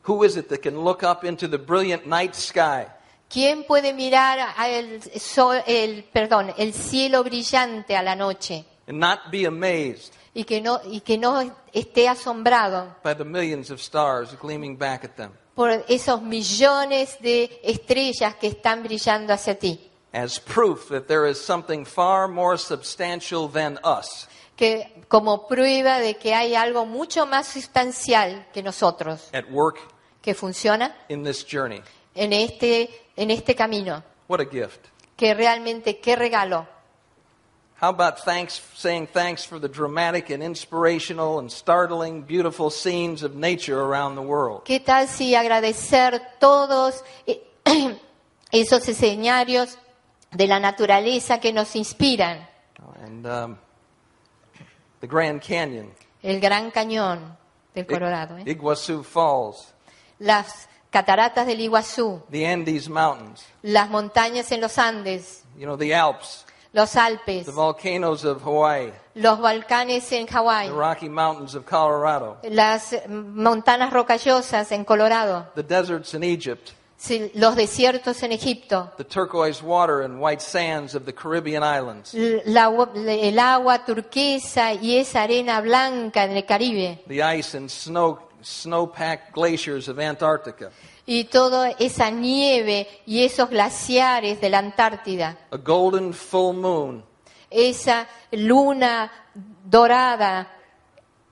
Who 0.08 0.24
is 0.24 0.38
it 0.38 0.50
that 0.50 0.62
can 0.62 0.84
look 0.84 1.04
up 1.04 1.24
into 1.24 1.48
the 1.48 1.58
brilliant 1.58 2.06
night 2.06 2.36
sky 2.36 2.86
¿Quién 3.28 3.64
puede 3.66 3.92
mirar 3.92 4.38
el, 4.70 5.02
sol- 5.20 5.64
el, 5.66 6.04
perdón, 6.04 6.54
el 6.58 6.74
cielo 6.74 7.24
brillante 7.24 7.96
a 7.96 8.04
la 8.04 8.16
noche 8.16 8.66
and 8.88 9.00
not 9.00 9.32
be 9.32 9.46
amazed 9.48 10.14
y 10.36 10.44
que 10.44 10.62
no, 10.62 10.80
y 10.86 11.02
que 11.02 11.18
no 11.18 11.42
esté 11.74 12.08
asombrado 12.08 12.96
by 13.04 13.16
the 13.16 13.26
millions 13.26 13.72
of 13.72 13.80
stars 13.82 14.36
gleaming 14.40 14.78
back 14.78 15.04
at 15.04 15.16
them 15.16 15.32
por 15.56 15.72
esos 15.88 16.22
millones 16.22 17.18
de 17.22 17.60
estrellas 17.64 18.36
que 18.36 18.48
están 18.48 18.84
brillando 18.84 19.34
hacia 19.34 19.58
ti? 19.58 19.80
as 20.14 20.40
proof 20.40 20.88
that 20.90 21.08
there 21.08 21.30
is 21.30 21.38
something 21.38 21.84
far 21.86 22.28
more 22.28 22.58
substantial 22.58 23.50
than 23.50 23.78
us 23.84 24.28
Que 24.56 25.04
como 25.10 25.48
prueba 25.48 26.00
de 26.00 26.16
que 26.16 26.34
hay 26.34 26.56
algo 26.56 26.86
mucho 26.86 27.26
más 27.26 27.48
sustancial 27.48 28.48
que 28.54 28.64
nosotros, 28.64 29.30
at 29.34 29.44
work 29.52 29.78
que 30.22 30.34
funciona 30.34 30.96
in 31.10 31.24
this 31.24 31.44
journey. 31.46 31.82
en 32.16 32.32
este, 32.32 32.90
en 33.18 33.32
este 33.32 33.54
camino. 33.56 34.02
What 34.30 34.40
a 34.40 34.46
gift. 34.46 34.80
Que 35.18 35.34
realmente, 35.34 36.00
qué 36.00 36.16
regalo. 36.16 36.66
How 37.78 37.90
about 37.90 38.24
thanks, 38.24 38.62
saying 38.76 39.08
thanks 39.08 39.44
for 39.44 39.60
the 39.60 39.68
dramatic 39.68 40.30
and 40.30 40.42
inspirational 40.42 41.40
and 41.40 41.52
startling, 41.52 42.22
beautiful 42.22 42.70
scenes 42.70 43.22
of 43.22 43.36
nature 43.36 43.80
around 43.82 44.16
the 44.16 44.22
world? 44.22 44.64
¿Qué 44.64 44.80
tal 44.80 45.08
si 45.08 45.36
agradecer 45.36 46.22
todos 46.40 47.04
esos 48.52 48.88
escenarios 48.88 49.78
de 50.32 50.48
la 50.48 50.60
naturaleza 50.60 51.42
que 51.42 51.52
nos 51.52 51.76
inspiran? 51.76 52.48
And 53.04 53.28
um, 53.28 53.58
the 55.02 55.08
Grand 55.08 55.42
Canyon, 55.42 55.92
El 56.24 56.40
Gran 56.40 56.72
Cañón 56.72 57.38
del 57.74 57.86
Colorado, 57.86 58.38
¿eh? 58.38 58.44
Iguazu 58.46 59.04
Falls, 59.04 59.74
las 60.20 60.70
cataratas 60.90 61.46
del 61.46 61.60
Iguazú, 61.60 62.24
the 62.32 62.48
Andes 62.48 62.88
Mountains, 62.88 63.46
las 63.64 63.90
montañas 63.90 64.50
en 64.54 64.62
los 64.62 64.78
Andes, 64.78 65.44
you 65.58 65.66
know, 65.66 65.78
the 65.78 65.94
Alps, 65.94 66.45
los 66.76 66.94
Alpes, 66.98 67.46
the 67.46 67.54
volcanoes 67.54 68.26
of 68.26 68.42
Hawaii, 68.44 68.92
los 69.16 69.40
Balcanes 69.40 70.12
en 70.12 70.28
Hawái, 70.28 70.68
the 70.68 70.74
Rocky 70.74 71.08
Mountains 71.08 71.56
of 71.56 71.66
Colorado, 71.66 72.38
las 72.44 72.94
montanas 73.08 73.94
rocallosas 73.94 74.70
en 74.74 74.84
Colorado, 74.84 75.48
the 75.56 75.64
deserts 75.64 76.14
in 76.14 76.22
Egypt, 76.22 76.74
los 77.34 77.56
desiertos 77.56 78.22
en 78.24 78.34
Egipto, 78.34 78.92
the 78.98 79.06
turquoise 79.06 79.64
water 79.64 80.02
and 80.02 80.20
white 80.20 80.42
sands 80.42 80.96
of 80.96 81.06
the 81.06 81.14
Caribbean 81.14 81.64
islands, 81.64 82.14
la 82.14 82.68
el 82.68 83.40
agua 83.40 83.86
turquesa 83.86 84.74
y 84.74 84.98
esa 84.98 85.22
arena 85.22 85.62
blanca 85.62 86.26
en 86.26 86.36
el 86.36 86.44
Caribe. 86.44 87.00
the 87.08 87.24
ice 87.24 87.56
and 87.56 87.72
snow 87.72 88.20
snow-packed 88.42 89.34
glaciers 89.34 89.88
of 89.88 89.98
Antarctica, 89.98 90.72
y 91.06 91.26
toda 91.26 91.72
esa 91.72 92.10
nieve 92.10 92.88
y 93.06 93.24
esos 93.24 93.50
glaciares 93.50 94.42
de 94.42 94.50
la 94.50 94.60
Antártida, 94.60 95.38
a 95.52 95.58
golden 95.58 96.14
full 96.14 96.56
moon. 96.56 97.04
Esa 97.50 98.08
luna 98.32 99.12
dorada. 99.64 100.52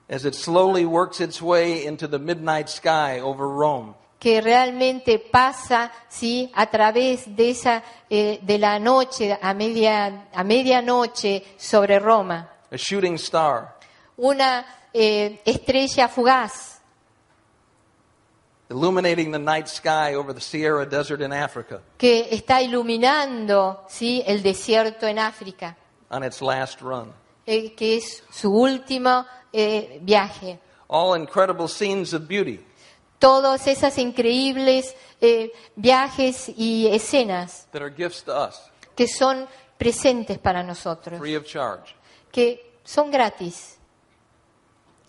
As 0.09 0.25
it 0.25 0.35
slowly 0.35 0.85
works 0.85 1.19
its 1.19 1.41
way 1.41 1.85
into 1.85 2.07
the 2.07 2.19
midnight 2.19 2.69
sky 2.69 3.19
over 3.19 3.47
Rome. 3.47 3.95
que 4.23 4.39
realmente 4.39 5.19
pasa 5.19 5.91
sí 6.07 6.49
a 6.55 6.67
través 6.67 7.35
de 7.35 7.49
esa 7.49 7.83
eh, 8.09 8.39
de 8.41 8.57
la 8.57 8.79
noche 8.79 9.37
a 9.41 9.53
media 9.53 10.29
a 10.33 10.43
medianoche 10.45 11.43
sobre 11.57 11.99
Roma. 11.99 12.49
A 12.71 12.77
shooting 12.77 13.15
star, 13.15 13.77
una 14.15 14.65
eh, 14.93 15.41
estrella 15.43 16.07
fugaz 16.07 16.72
illuminating 18.73 19.31
the 19.31 19.37
night 19.39 19.67
sky 19.67 20.15
over 20.15 20.33
the 20.33 20.41
Sierra 20.41 20.85
Desert 20.85 21.21
in 21.21 21.31
Africa 21.31 21.79
que 21.97 22.27
está 22.31 22.61
iluminando 22.61 23.85
sí 23.87 24.23
el 24.25 24.41
desierto 24.41 25.05
en 25.07 25.19
África 25.19 25.77
on 26.09 26.23
its 26.23 26.41
last 26.41 26.81
run. 26.81 27.13
eh, 27.45 27.73
que 27.75 27.97
es 27.97 28.23
su 28.31 28.51
último 28.51 29.25
eh, 29.51 29.99
viaje. 30.01 30.59
All 30.87 31.15
incredible 31.15 31.67
scenes 31.67 32.13
of 32.13 32.27
beauty, 32.27 32.59
todos 33.19 33.67
esos 33.67 33.97
increíbles 33.97 34.95
eh, 35.21 35.51
viajes 35.75 36.49
y 36.55 36.87
escenas 36.87 37.67
that 37.71 37.81
are 37.81 37.89
gifts 37.91 38.23
to 38.23 38.31
us, 38.33 38.71
que 38.95 39.07
son 39.07 39.47
presentes 39.77 40.37
para 40.39 40.63
nosotros, 40.63 41.19
free 41.19 41.35
of 41.35 41.45
charge, 41.45 41.95
que 42.31 42.79
son 42.83 43.11
gratis. 43.11 43.77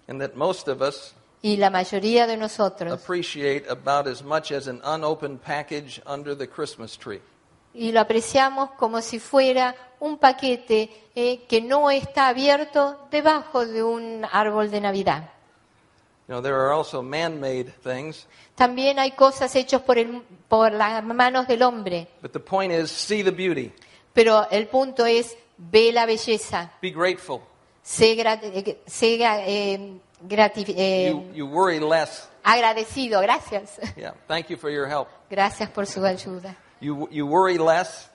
And 0.09 0.21
that 0.21 0.35
most 0.37 0.69
of 0.69 0.83
us 0.83 1.15
y 1.45 1.59
la 1.59 1.68
mayoría 1.68 2.26
de 2.26 2.38
nosotros, 2.38 2.90
appreciate 2.90 3.68
about 3.68 4.07
as 4.09 4.22
much 4.22 4.51
as 4.51 4.66
an 4.66 4.80
unopened 4.82 5.38
package 5.42 6.01
under 6.07 6.34
the 6.34 6.49
Christmas 6.49 6.97
tree. 6.99 7.20
y 7.74 7.92
lo 7.92 8.01
apreciamos 8.01 8.70
como 8.78 9.03
si 9.03 9.18
fuera 9.18 9.74
un 10.01 10.16
paquete 10.16 10.88
eh, 11.14 11.45
que 11.47 11.61
no 11.61 11.90
está 11.90 12.28
abierto 12.28 13.07
debajo 13.11 13.66
de 13.66 13.82
un 13.82 14.24
árbol 14.32 14.70
de 14.70 14.80
Navidad. 14.80 15.30
You 16.26 16.32
know, 16.36 16.40
there 16.40 16.55
are 16.57 16.72
also 16.72 17.03
man-made 17.03 17.70
things, 17.82 18.26
También 18.55 18.99
hay 18.99 19.11
cosas 19.11 19.55
hechas 19.55 19.82
por, 19.82 19.99
el- 19.99 20.22
por 20.49 20.72
las 20.72 21.05
manos 21.05 21.47
del 21.47 21.62
hombre, 21.62 22.09
but 22.22 22.32
the 22.32 22.40
point 22.40 22.72
is 22.72 22.90
see 22.90 23.22
the 23.22 23.30
beauty, 23.32 23.70
pero 24.14 24.49
el 24.51 24.66
punto 24.68 25.05
es 25.05 25.36
ve 25.59 25.92
la 25.92 26.07
belleza, 26.07 26.72
be 26.80 26.90
grateful. 26.90 27.40
sé, 27.82 28.12
eh, 28.22 28.80
sé, 28.86 29.18
eh, 29.20 29.99
eh, 30.31 31.11
You, 31.11 31.25
you 31.35 31.47
worry 31.47 31.81
less. 31.81 32.29
agradecido, 32.43 33.20
gracias. 33.20 33.79
Yeah, 33.97 34.12
thank 34.29 34.49
you 34.49 34.57
for 34.57 34.70
your 34.70 34.87
help. 34.89 35.09
Gracias 35.31 35.68
por 35.70 35.87
su 35.87 36.05
ayuda. 36.05 36.57
You, 36.81 37.09
you 37.11 37.27
worry 37.27 37.59
less, 37.59 38.11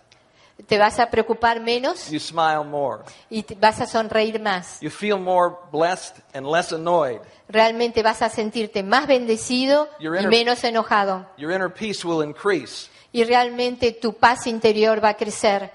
Te 0.67 0.77
vas 0.77 0.99
a 0.99 1.09
preocupar 1.09 1.61
menos 1.61 2.09
you 2.11 2.19
smile 2.19 2.65
more. 2.65 3.03
y 3.29 3.43
te- 3.43 3.55
vas 3.55 3.79
a 3.79 3.87
sonreír 3.87 4.41
más. 4.41 4.79
You 4.81 4.89
feel 4.89 5.17
more 5.17 5.55
blessed 5.71 6.17
and 6.33 6.45
less 6.45 6.73
annoyed. 6.73 7.21
Realmente 7.47 8.03
vas 8.03 8.21
a 8.21 8.29
sentirte 8.29 8.83
más 8.83 9.07
bendecido 9.07 9.87
Your 10.01 10.15
y 10.17 10.19
inner- 10.19 10.29
menos 10.29 10.63
enojado. 10.65 11.25
Your 11.37 11.51
inner 11.53 11.69
peace 11.73 12.05
will 12.05 12.21
increase. 12.23 12.89
Y 13.13 13.23
realmente 13.23 13.93
tu 13.93 14.13
paz 14.13 14.45
interior 14.47 15.01
va 15.03 15.09
a 15.09 15.13
crecer. 15.17 15.71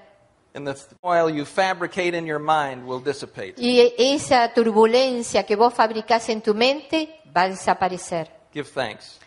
And 0.55 0.65
the 0.65 0.75
oil 1.03 1.29
you 1.29 1.43
fabricate 1.45 2.15
in 2.17 2.25
your 2.25 2.39
mind 2.39 2.87
will 2.87 3.01
dissipate. 3.03 3.55
Y 3.57 3.93
esa 3.97 4.53
turbulencia 4.53 5.45
que 5.45 5.55
vos 5.57 5.73
fabricás 5.73 6.29
en 6.29 6.41
tu 6.41 6.53
mente 6.55 7.19
va 7.35 7.41
a 7.43 7.49
desaparecer. 7.49 8.31
Give 8.53 8.65
thanks. 8.65 9.19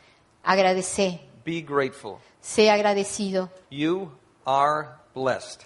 Agradece, 0.43 1.21
Be 1.45 1.61
grateful. 1.61 2.19
sé 2.41 2.71
agradecido. 2.71 3.51
You 3.71 4.11
are 4.47 4.89
blessed, 5.15 5.65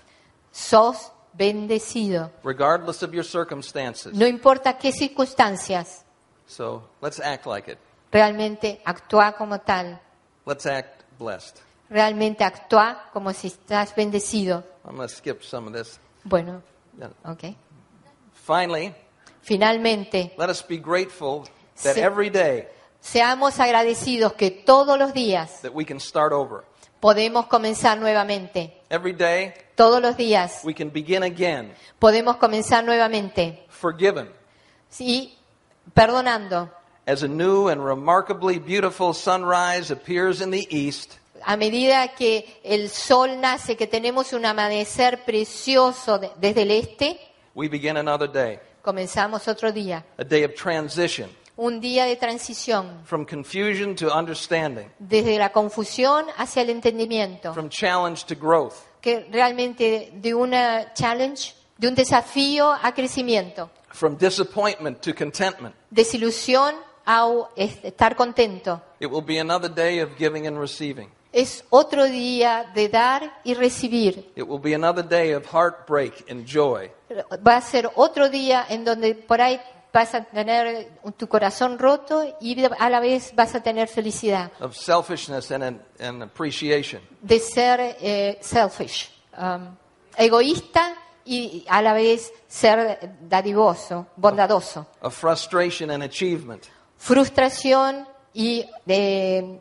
Sos 0.50 1.12
bendecido. 1.32 2.32
regardless 2.42 3.02
of 3.04 3.12
your 3.14 3.24
circumstances. 3.24 4.12
No 4.14 4.26
importa 4.26 4.76
qué 4.76 4.90
circunstancias, 4.92 6.04
So 6.46 6.82
let's 7.00 7.20
act 7.20 7.46
like 7.46 7.70
it. 7.70 7.78
realmente 8.10 8.82
actúa 8.84 9.36
como 9.36 9.60
tal. 9.60 10.00
Let's 10.44 10.66
act 10.66 11.02
blessed. 11.20 11.58
Realmente 11.88 12.42
actúa 12.42 13.10
como 13.12 13.32
si 13.32 13.46
estás 13.46 13.94
bendecido. 13.94 14.64
I'm 14.84 14.96
going 14.96 15.08
to 15.08 15.14
skip 15.14 15.42
some 15.44 15.66
of 15.66 15.72
this. 15.72 15.98
Bueno, 16.24 16.62
ok. 17.24 17.54
Finally, 18.34 18.94
Finalmente, 19.42 20.32
let 20.36 20.48
us 20.50 20.62
be 20.62 20.78
grateful 20.78 21.44
that 21.82 21.96
Sí. 21.96 22.00
every 22.00 22.30
day 22.30 22.68
seamos 23.00 23.58
agradecidos 23.58 24.34
que 24.34 24.50
todos 24.50 24.96
los 24.98 25.12
días 25.12 25.60
that 25.62 25.72
we 25.74 25.84
can 25.84 25.98
start 25.98 26.32
over. 26.32 26.62
podemos 27.00 27.46
comenzar 27.46 27.98
nuevamente. 27.98 28.80
Every 28.90 29.12
day 29.12 29.54
Todos 29.74 30.00
los 30.02 30.16
días 30.16 30.60
we 30.64 30.74
can 30.74 30.90
begin 30.90 31.22
again, 31.24 31.72
podemos 31.98 32.36
comenzar 32.36 32.84
nuevamente. 32.84 33.64
forgiven, 33.68 34.28
Sí, 34.90 35.34
perdonando. 35.94 36.70
as 37.06 37.22
a 37.24 37.28
new 37.28 37.68
and 37.68 37.84
remarkably 37.84 38.58
beautiful 38.60 39.12
sunrise 39.12 39.90
appears 39.90 40.40
in 40.40 40.50
the 40.52 40.66
east. 40.70 41.18
A 41.44 41.56
medida 41.56 42.08
que 42.14 42.60
el 42.64 42.88
sol 42.88 43.40
nace, 43.40 43.76
que 43.76 43.86
tenemos 43.86 44.32
un 44.32 44.44
amanecer 44.46 45.24
precioso 45.24 46.18
de- 46.18 46.30
desde 46.38 46.62
el 46.62 46.70
este, 46.72 47.18
We 47.54 47.68
begin 47.68 47.96
another 47.96 48.30
day, 48.30 48.58
comenzamos 48.82 49.46
otro 49.48 49.72
día. 49.72 50.04
a 50.18 50.24
day 50.24 50.44
of 50.44 50.54
transition 50.54 51.28
Un 51.54 51.80
día 51.80 52.06
de 52.06 52.16
transición, 52.16 53.02
from 53.04 53.26
confusion 53.26 53.94
to 53.94 54.08
understanding, 54.12 54.90
desde 54.98 55.36
la 55.38 55.52
confusión 55.52 56.24
hacia 56.38 56.62
el 56.62 56.70
entendimiento. 56.70 57.52
from 57.52 57.68
challenge 57.68 58.24
to 58.24 58.34
growth, 58.34 58.74
que 59.02 59.26
realmente 59.30 60.10
de 60.14 60.34
una 60.34 60.92
challenge, 60.94 61.54
de 61.76 61.88
un 61.88 61.94
desafío 61.94 62.72
a 62.72 62.92
crecimiento, 62.94 63.70
from 63.90 64.16
disappointment 64.16 65.00
to 65.02 65.14
contentment. 65.14 65.74
desilusión 65.90 66.74
a 67.04 67.26
u- 67.26 67.46
es- 67.54 67.84
estar 67.84 68.16
contento. 68.16 68.80
It 68.98 69.10
will 69.10 69.22
be 69.24 69.38
another 69.38 69.68
day 69.72 70.00
of 70.00 70.10
giving 70.18 70.46
and 70.46 70.58
receiving. 70.58 71.10
Es 71.32 71.64
otro 71.70 72.04
día 72.04 72.70
de 72.74 72.88
dar 72.88 73.40
y 73.42 73.54
recibir. 73.54 74.30
It 74.36 74.44
will 74.46 74.60
be 74.60 74.74
another 74.74 75.02
day 75.06 75.32
of 75.32 75.44
heartbreak 75.46 76.30
and 76.30 76.44
joy. 76.46 76.90
Va 77.46 77.56
a 77.56 77.60
ser 77.62 77.90
otro 77.94 78.28
día 78.28 78.66
en 78.68 78.84
donde 78.84 79.14
por 79.14 79.40
ahí 79.40 79.58
vas 79.92 80.14
a 80.14 80.24
tener 80.24 80.90
tu 81.16 81.26
corazón 81.28 81.78
roto 81.78 82.36
y 82.40 82.62
a 82.78 82.90
la 82.90 83.00
vez 83.00 83.32
vas 83.34 83.54
a 83.54 83.62
tener 83.62 83.88
felicidad. 83.88 84.50
of 84.60 84.74
selfishness 84.76 85.50
and, 85.50 85.80
and 86.00 86.22
appreciation, 86.22 87.00
De 87.20 87.38
ser 87.38 87.96
eh, 88.00 88.38
selfish, 88.40 89.10
um, 89.38 89.74
egoísta 90.16 90.94
y 91.24 91.64
a 91.68 91.80
la 91.82 91.92
vez 91.94 92.32
ser 92.48 92.98
dadivoso, 93.22 94.06
bondadoso. 94.16 94.86
of 95.02 95.14
frustration 95.14 95.90
and 95.90 96.02
achievement. 96.02 96.64
Frustración 96.98 98.06
y 98.34 98.64
de 98.86 99.60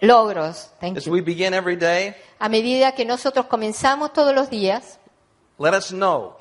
logros. 0.00 0.68
Thank 0.80 0.98
As 0.98 1.06
you. 1.06 1.12
we 1.12 1.20
begin 1.20 1.54
every 1.54 1.76
day, 1.76 2.14
A 2.38 2.48
medida 2.48 2.92
que 2.94 3.04
nosotros 3.04 3.46
comenzamos 3.46 4.12
todos 4.12 4.34
los 4.34 4.50
días, 4.50 4.98
let 5.58 5.72
us 5.74 5.90
know 5.90 6.36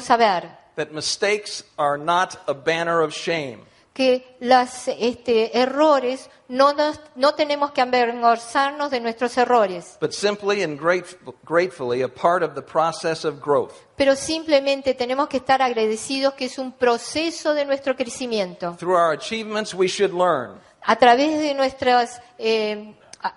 saber 0.00 0.48
that 0.76 0.92
mistakes 0.92 1.64
are 1.76 1.98
not 1.98 2.38
a 2.46 2.52
banner 2.54 3.00
of 3.02 3.12
shame. 3.12 3.64
que 3.92 4.36
los 4.38 4.86
este, 4.86 5.58
errores 5.58 6.30
no, 6.48 6.72
nos- 6.72 7.00
no 7.16 7.34
tenemos 7.34 7.72
que 7.72 7.80
avergonzarnos 7.80 8.92
de 8.92 9.00
nuestros 9.00 9.36
errores, 9.36 9.96
but 10.00 10.12
simply 10.12 10.62
and 10.62 10.78
grate- 10.78 11.16
gratefully 11.44 12.02
a 12.02 12.08
part 12.08 12.44
of 12.44 12.54
the 12.54 12.62
process 12.62 13.24
of 13.24 13.40
growth. 13.40 13.72
pero 13.96 14.14
simplemente 14.14 14.94
tenemos 14.94 15.26
que 15.28 15.38
estar 15.38 15.60
agradecidos 15.60 16.34
que 16.34 16.44
es 16.44 16.58
un 16.58 16.70
proceso 16.70 17.54
de 17.54 17.64
nuestro 17.64 17.96
crecimiento. 17.96 18.76
Through 18.78 18.94
our 18.94 19.12
achievements, 19.12 19.74
we 19.74 19.88
should 19.88 20.12
learn. 20.14 20.60
A 20.90 20.96
través 20.96 21.38
de 21.38 21.52
nuestras 21.52 22.22
eh, 22.38 22.94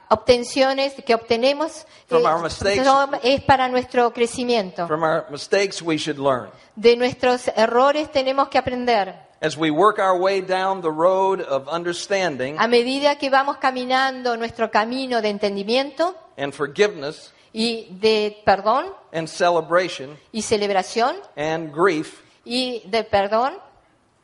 obtenciones 0.09 0.93
que 1.05 1.13
obtenemos, 1.13 1.85
From 2.07 2.21
eh, 2.21 2.29
our 2.29 2.41
mistakes. 2.41 2.87
es 3.23 3.41
para 3.43 3.67
nuestro 3.67 4.13
crecimiento. 4.13 4.87
From 4.87 5.03
our 5.03 5.25
mistakes, 5.29 5.81
we 5.81 5.97
should 5.97 6.17
learn. 6.17 6.49
De 6.77 6.95
nuestros 6.95 7.49
errores 7.49 8.09
tenemos 8.09 8.47
que 8.47 8.57
aprender. 8.57 9.13
As 9.41 9.57
we 9.57 9.69
work 9.69 9.99
our 9.99 10.17
way 10.17 10.39
down 10.39 10.81
the 10.81 10.87
road 10.87 11.41
of 11.41 11.67
understanding 11.67 12.55
A 12.57 12.69
medida 12.69 13.17
que 13.17 13.29
vamos 13.29 13.57
caminando 13.57 14.37
nuestro 14.37 14.71
camino 14.71 15.21
de 15.21 15.27
entendimiento 15.27 16.15
and 16.37 16.53
forgiveness 16.53 17.33
y 17.51 17.87
de 17.99 18.41
perdón 18.45 18.85
and 19.11 19.27
celebration 19.27 20.17
y 20.31 20.41
celebración 20.41 21.17
and 21.35 21.75
grief, 21.75 22.21
y 22.45 22.81
de 22.85 23.03
perdón, 23.03 23.57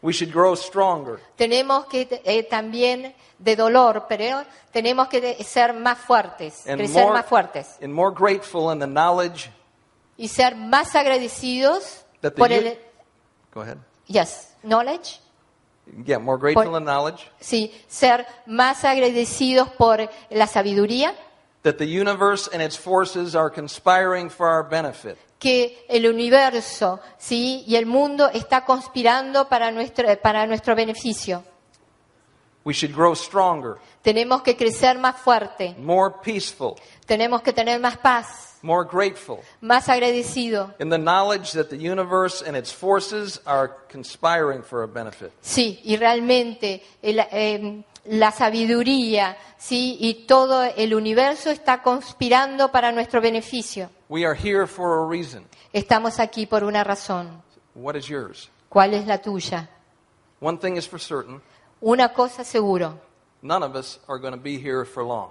we 0.08 0.14
should 0.14 0.32
grow 0.32 0.56
stronger. 0.56 1.20
tenemos 1.36 1.86
que 1.88 2.08
eh, 2.24 2.44
también 2.44 3.14
de 3.38 3.56
dolor, 3.58 4.06
pero 4.08 4.42
tenemos 4.72 5.10
que 5.10 5.44
ser 5.44 5.74
más 5.74 5.98
fuertes, 5.98 6.66
And 6.66 6.78
crecer 6.80 7.04
more, 7.04 7.14
más 7.14 7.26
fuertes 7.26 7.78
and 7.82 7.94
more 7.94 8.12
grateful 8.18 8.72
in 8.72 8.80
the 8.80 8.88
knowledge 8.88 9.50
y 10.18 10.30
ser 10.30 10.56
más 10.56 10.96
agradecidos 10.96 12.06
that 12.22 12.32
the 12.36 12.40
por 12.40 12.52
el 12.54 12.78
Go 13.54 13.62
ahead. 13.62 13.78
yes, 14.08 14.54
knowledge. 14.64 15.20
Yeah, 16.06 16.20
more 16.20 16.38
grateful 16.38 16.78
in 16.78 16.86
knowledge 16.86 17.30
Sí, 17.42 17.74
ser 17.90 18.26
más 18.46 18.86
agradecidos 18.86 19.70
por 19.78 20.10
la 20.30 20.48
sabiduría, 20.48 21.14
that 21.64 21.78
the 21.80 21.86
universe 21.86 22.50
and 22.54 22.62
its 22.62 22.78
forces 22.78 23.36
are 23.36 23.50
conspiring 23.50 24.30
for 24.30 24.48
our 24.48 24.64
benefit. 24.64 25.18
Que 25.40 25.86
el 25.88 26.08
universo, 26.08 27.00
sí, 27.18 27.64
y 27.68 27.76
el 27.76 27.86
mundo 27.86 28.30
está 28.34 28.66
conspirando 28.66 29.48
para 29.48 29.72
nuestro 29.72 30.06
para 30.22 30.46
nuestro 30.48 30.76
beneficio. 30.76 31.44
We 32.64 32.74
should 32.74 32.94
grow 32.94 33.16
stronger, 33.16 33.76
Tenemos 34.02 34.42
que 34.42 34.56
crecer 34.58 34.98
más 34.98 35.16
fuerte, 35.18 35.74
more 35.78 36.16
peaceful, 36.24 36.76
tenemos 37.06 37.42
que 37.42 37.54
tener 37.54 37.80
más 37.80 37.98
paz, 37.98 38.58
more 38.62 38.86
grateful 38.90 39.40
más 39.62 39.88
agradecido. 39.88 40.74
in 40.80 40.90
the 40.90 40.98
knowledge 40.98 41.52
that 41.54 41.70
the 41.70 41.78
universe 41.78 42.42
and 42.46 42.58
its 42.58 42.72
forces 42.74 43.40
are 43.46 43.70
conspiring 43.90 44.62
for 44.64 44.82
our 44.82 44.88
benefit. 44.88 45.32
Sí, 45.42 45.80
y 45.86 45.96
realmente 45.96 46.84
el, 47.02 47.20
eh, 47.32 47.84
la 48.08 48.32
sabiduría, 48.32 49.38
sí, 49.58 49.98
y 50.00 50.26
todo 50.26 50.64
el 50.64 50.94
universo 50.94 51.50
está 51.50 51.82
conspirando 51.82 52.72
para 52.72 52.92
nuestro 52.92 53.22
beneficio. 53.22 53.90
We 54.10 54.26
are 54.26 54.36
here 54.38 54.66
for 54.68 55.06
a 55.06 55.10
reason. 55.10 55.46
Estamos 55.74 56.20
aquí 56.20 56.46
por 56.46 56.64
una 56.64 56.84
razón. 56.84 57.44
What 57.76 57.96
is 57.96 58.08
yours? 58.08 58.50
¿Cuál 58.70 58.94
es 58.94 59.06
la 59.06 59.20
tuya? 59.22 59.70
One 60.40 60.58
thing 60.58 60.78
is 60.78 60.88
for 60.88 61.00
certain 61.00 61.42
Una 61.82 62.10
cosa 62.14 62.44
seguro, 62.44 63.00
none 63.42 63.64
of 63.64 63.76
us 63.76 64.00
are 64.08 64.20
going 64.20 64.34
to 64.34 64.42
be 64.42 64.58
here 64.58 64.84
for 64.86 65.04
long. 65.04 65.30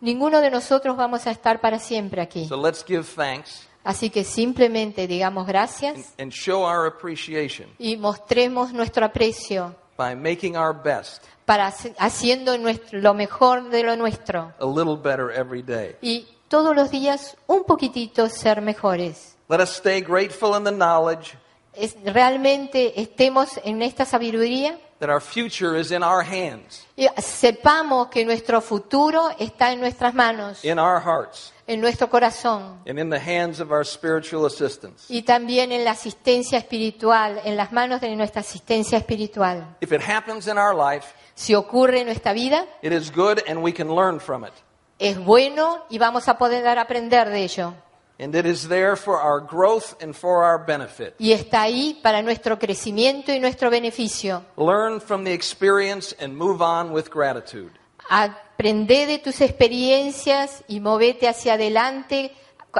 ninguno 0.00 0.40
de 0.40 0.50
nosotros 0.50 0.96
vamos 0.96 1.26
a 1.26 1.30
estar 1.30 1.60
para 1.60 1.78
siempre 1.78 2.20
aquí. 2.20 2.46
So 2.48 2.56
let's 2.56 2.84
give 2.84 3.04
thanks 3.04 3.68
Así 3.84 4.08
que 4.10 4.24
simplemente 4.24 5.06
digamos 5.06 5.42
and, 5.42 5.48
gracias 5.48 6.14
and 6.18 6.32
show 6.32 6.64
our 6.64 6.86
appreciation 6.86 7.68
y 7.78 7.96
mostremos 7.96 8.72
nuestro 8.72 9.04
aprecio 9.04 9.74
by 9.96 10.14
making 10.16 10.56
our 10.56 10.72
best 10.74 11.22
para 11.44 11.72
haciendo 11.98 12.56
nuestro- 12.58 12.98
lo 13.00 13.14
mejor 13.14 13.68
de 13.70 13.82
lo 13.82 13.96
nuestro 13.96 14.52
a 14.58 14.64
little 14.66 14.96
better 14.96 15.30
every 15.36 15.62
day. 15.62 15.96
y 16.02 16.26
todos 16.48 16.74
los 16.74 16.90
días 16.90 17.36
un 17.46 17.64
poquitito 17.64 18.28
ser 18.28 18.60
mejores. 18.62 19.36
Let 19.48 19.60
us 19.60 19.70
stay 19.76 20.00
grateful 20.00 20.56
in 20.56 20.64
the 20.64 20.70
knowledge 20.72 21.34
Es- 21.74 21.96
realmente 22.04 23.00
estemos 23.00 23.60
en 23.64 23.82
esta 23.82 24.04
sabiduría 24.04 24.78
that 25.00 25.10
our 25.10 25.20
future 25.20 25.78
is 25.78 25.90
in 25.90 26.02
our 26.02 26.22
hands, 26.22 26.86
y 26.96 27.06
sepamos 27.18 28.08
que 28.08 28.24
nuestro 28.24 28.60
futuro 28.60 29.30
está 29.38 29.72
en 29.72 29.80
nuestras 29.80 30.14
manos, 30.14 30.64
in 30.64 30.78
our 30.78 31.00
hearts, 31.00 31.52
en 31.66 31.80
nuestro 31.80 32.08
corazón 32.08 32.80
and 32.86 32.98
in 32.98 33.10
the 33.10 33.18
hands 33.18 33.58
of 33.60 33.70
our 33.72 33.84
spiritual 33.84 34.46
assistants. 34.46 35.06
y 35.08 35.22
también 35.22 35.72
en 35.72 35.84
la 35.84 35.92
asistencia 35.92 36.58
espiritual, 36.58 37.40
en 37.44 37.56
las 37.56 37.72
manos 37.72 38.00
de 38.00 38.14
nuestra 38.16 38.40
asistencia 38.40 38.98
espiritual. 38.98 39.76
If 39.80 39.92
it 39.92 40.00
happens 40.02 40.46
in 40.46 40.58
our 40.58 40.74
life, 40.74 41.06
Si 41.36 41.52
ocurre 41.54 42.00
en 42.00 42.06
nuestra 42.06 42.32
vida, 42.32 42.64
it 42.80 42.92
is 42.92 43.10
good 43.10 43.40
and 43.48 43.60
we 43.62 43.72
can 43.72 43.88
learn 43.94 44.20
from 44.20 44.44
it. 44.44 44.52
es 45.00 45.18
bueno 45.18 45.84
y 45.90 45.98
vamos 45.98 46.28
a 46.28 46.38
poder 46.38 46.78
aprender 46.78 47.28
de 47.28 47.42
ello. 47.42 47.74
And 48.18 48.34
it 48.36 48.46
is 48.46 48.68
there 48.68 48.94
for 48.96 49.20
our 49.20 49.40
growth 49.40 50.00
and 50.00 50.14
for 50.14 50.44
our 50.44 50.64
benefit. 50.64 51.14
Y 51.18 51.32
está 51.32 51.62
ahí 51.62 51.98
para 52.02 52.22
nuestro 52.22 52.58
crecimiento 52.58 53.32
y 53.32 53.40
nuestro 53.40 53.70
beneficio. 53.70 54.44
Learn 54.56 55.00
from 55.00 55.24
the 55.24 55.32
experience 55.32 56.14
and 56.20 56.36
move 56.36 56.62
on 56.62 56.92
with 56.92 57.10
gratitude. 57.10 57.72
Aprende 58.08 59.06
de 59.06 59.18
tus 59.18 59.40
experiencias 59.40 60.62
y 60.68 60.78
movete 60.80 61.28
hacia 61.28 61.54
adelante 61.54 62.32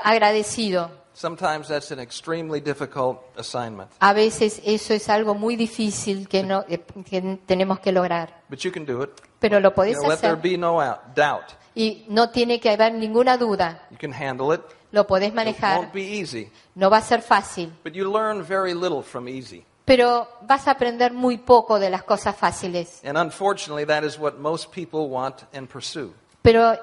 agradecido. 0.04 0.90
Sometimes 1.14 1.68
that's 1.68 1.92
an 1.92 2.00
extremely 2.00 2.60
difficult 2.60 3.18
assignment, 3.36 3.88
A 4.00 4.12
veces 4.12 4.60
eso 4.64 4.94
es 4.94 5.08
algo 5.08 5.34
muy 5.36 5.54
difícil 5.54 6.28
que, 6.28 6.42
no, 6.42 6.64
eh, 6.68 6.80
que 7.08 7.38
tenemos 7.46 7.78
que 7.78 7.92
lograr. 7.92 8.42
but 8.48 8.58
you 8.60 8.72
can 8.72 8.84
do 8.84 9.02
it. 9.02 9.10
Pero 9.38 9.60
lo 9.60 9.70
You 9.70 9.74
podés 9.74 9.96
know, 9.98 10.08
let 10.08 10.18
there 10.20 10.32
hacer 10.32 10.42
be 10.42 10.58
no 10.58 10.80
doubt. 11.14 11.52
y 11.76 12.04
no 12.08 12.30
tiene 12.30 12.58
que 12.58 12.70
haber 12.70 12.94
ninguna 12.94 13.36
duda. 13.36 13.86
You 13.90 13.98
can 13.98 14.12
handle 14.12 14.52
it. 14.54 14.62
Lo 14.94 15.06
podés 15.08 15.30
It 15.30 15.34
manejar. 15.34 15.78
won't 15.78 15.92
be 15.92 16.02
easy, 16.20 16.48
No 16.76 16.88
va 16.88 16.98
a 16.98 17.02
ser 17.02 17.20
fácil. 17.20 17.72
but 17.82 17.92
you 17.94 18.08
learn 18.10 18.44
very 18.44 18.72
little 18.74 19.02
from 19.02 19.28
easy. 19.28 19.64
Pero 19.84 20.28
vas 20.42 20.68
a 20.68 20.70
aprender 20.70 21.12
muy 21.12 21.36
poco 21.36 21.80
de 21.80 21.90
las 21.90 22.04
cosas 22.04 22.36
fáciles. 22.36 23.00
And 23.04 23.18
unfortunately, 23.18 23.84
that 23.86 24.04
is 24.04 24.16
what 24.18 24.34
most 24.38 24.70
people 24.72 25.08
want 25.08 25.42
and 25.52 25.68
pursue. 25.68 26.14
Pero 26.42 26.74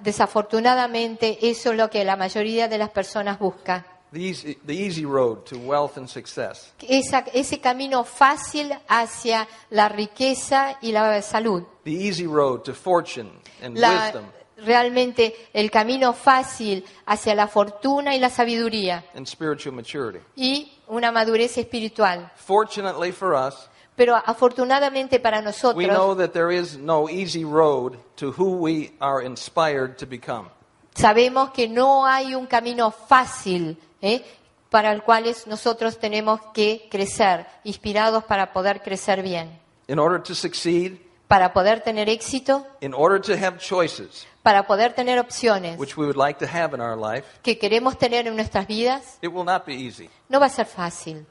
desafortunadamente 0.00 1.38
eso 1.42 1.70
es 1.72 1.76
lo 1.76 1.90
que 1.90 2.04
la 2.04 2.16
mayoría 2.16 2.66
de 2.68 2.78
las 2.78 2.90
personas 2.90 3.38
busca. 3.38 3.84
The 4.10 4.20
easy, 4.20 4.54
the 4.66 4.72
easy 4.72 5.04
road 5.04 5.44
to 5.50 5.58
wealth 5.58 5.98
and 5.98 6.08
success. 6.08 6.72
Esa- 6.80 7.24
ese 7.34 7.60
camino 7.60 8.04
fácil 8.04 8.72
hacia 8.88 9.46
la 9.68 9.90
riqueza 9.90 10.78
y 10.80 10.92
la 10.92 11.20
salud. 11.20 11.64
The 11.84 11.90
easy 11.90 12.26
road 12.26 12.62
to 12.62 12.72
fortune 12.72 13.30
and 13.62 13.76
La- 13.76 13.90
wisdom 14.06 14.24
realmente 14.64 15.34
el 15.52 15.70
camino 15.70 16.12
fácil 16.12 16.84
hacia 17.06 17.34
la 17.34 17.46
fortuna 17.48 18.14
y 18.14 18.18
la 18.18 18.30
sabiduría 18.30 19.04
and 19.14 19.26
spiritual 19.26 19.74
maturity. 19.74 20.20
y 20.36 20.72
una 20.88 21.12
madurez 21.12 21.56
espiritual. 21.58 22.30
Fortunately 22.36 23.12
for 23.12 23.34
us, 23.34 23.68
Pero 23.96 24.14
afortunadamente 24.14 25.18
para 25.18 25.38
we 25.38 25.42
know 25.42 25.50
nosotros 25.50 26.18
that 26.18 26.32
there 26.32 26.52
is 26.54 26.76
no 26.78 27.08
easy 27.08 27.44
road 27.44 27.96
to 28.16 28.30
who 28.30 28.56
we 28.58 28.92
are 29.00 29.24
inspired 29.24 29.96
to 29.96 30.06
become. 30.06 30.48
sabemos 30.94 31.50
que 31.50 31.68
no 31.68 32.06
hay 32.06 32.34
un 32.34 32.46
camino 32.46 32.90
fácil 32.92 33.76
¿eh? 34.00 34.24
para 34.70 34.92
el 34.92 35.02
cual 35.02 35.24
nosotros 35.46 35.98
tenemos 35.98 36.40
que 36.52 36.86
crecer, 36.90 37.46
inspirados 37.64 38.22
para 38.24 38.52
poder 38.52 38.82
crecer 38.82 39.22
bien, 39.22 39.58
In 39.88 39.98
order 39.98 40.22
to 40.22 40.34
succeed, 40.34 40.98
para 41.26 41.52
poder 41.52 41.80
tener 41.80 42.08
éxito, 42.08 42.66
in 42.80 42.94
order 42.94 43.20
to 43.20 43.32
have 43.32 43.58
choices, 43.58 44.26
para 44.48 44.66
poder 44.66 44.94
tener 44.94 45.18
opciones 45.18 45.78
which 45.78 45.94
we 45.98 46.06
would 46.06 46.16
like 46.16 46.38
to 46.38 46.46
have 46.50 46.74
in 46.74 46.80
our 46.80 46.96
life, 46.96 47.26
que 47.42 47.58
queremos 47.58 47.98
tener 47.98 48.26
en 48.26 48.34
nuestras 48.34 48.66
vidas, 48.66 49.18
it 49.20 49.28
will 49.28 49.44
not 49.44 49.66
be 49.66 49.74
easy. 49.74 50.08
no 50.30 50.40
va 50.40 50.46
a 50.46 50.48
ser 50.48 50.64
fácil. 50.64 51.26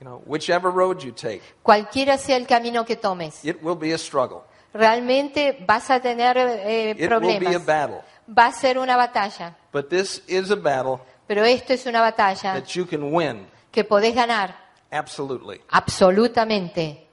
You 0.00 0.06
know, 0.06 0.22
whichever 0.24 0.70
road 0.72 1.00
you 1.02 1.10
take, 1.10 1.42
Cualquiera 1.64 2.16
sea 2.16 2.36
el 2.36 2.46
camino 2.46 2.84
que 2.84 2.94
tomes, 2.94 3.44
it 3.44 3.56
will 3.60 3.76
be 3.76 3.92
a 3.92 3.98
struggle. 3.98 4.42
realmente 4.72 5.58
vas 5.66 5.90
a 5.90 6.00
tener 6.00 6.36
eh, 6.38 6.90
It 6.96 7.10
will 7.10 7.18
be 7.20 7.32
a 7.34 7.38
problemas. 7.40 7.66
battle. 7.66 8.00
Va 8.28 8.46
a 8.46 8.52
ser 8.52 8.78
una 8.78 8.96
batalla, 8.96 9.56
But 9.72 9.88
this 9.88 10.22
is 10.28 10.52
a 10.52 10.56
battle 10.56 11.00
pero 11.26 11.44
esto 11.44 11.72
es 11.72 11.86
una 11.86 12.00
batalla 12.00 12.54
that 12.54 12.68
you 12.74 12.86
can 12.86 13.12
win 13.12 13.48
que 13.72 13.82
podés 13.82 14.14
ganar 14.14 14.54
Absolutely. 14.92 15.60
Absolutamente. 15.70 17.08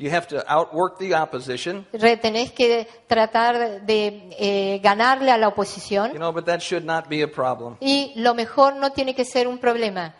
You 0.00 0.10
have 0.10 0.26
to 0.28 0.42
outwork 0.50 0.98
the 0.98 1.12
opposition, 1.14 1.84
Tenés 1.92 2.52
que 2.52 2.88
tratar 3.06 3.82
de 3.84 4.30
eh, 4.38 4.80
ganarle 4.82 5.30
a 5.30 5.36
la 5.36 5.48
you 5.48 5.52
oposición 5.52 6.12
know, 6.14 6.32
but 6.32 6.46
that 6.46 6.60
should 6.62 6.86
not 6.86 7.06
be 7.10 7.22
a 7.22 7.28
problem. 7.28 7.76
y 7.80 8.14
lo 8.16 8.32
mejor 8.34 8.76
no 8.76 8.92
tiene 8.92 9.14
que 9.14 9.26
ser 9.26 9.46
un 9.46 9.58
problema. 9.58 10.14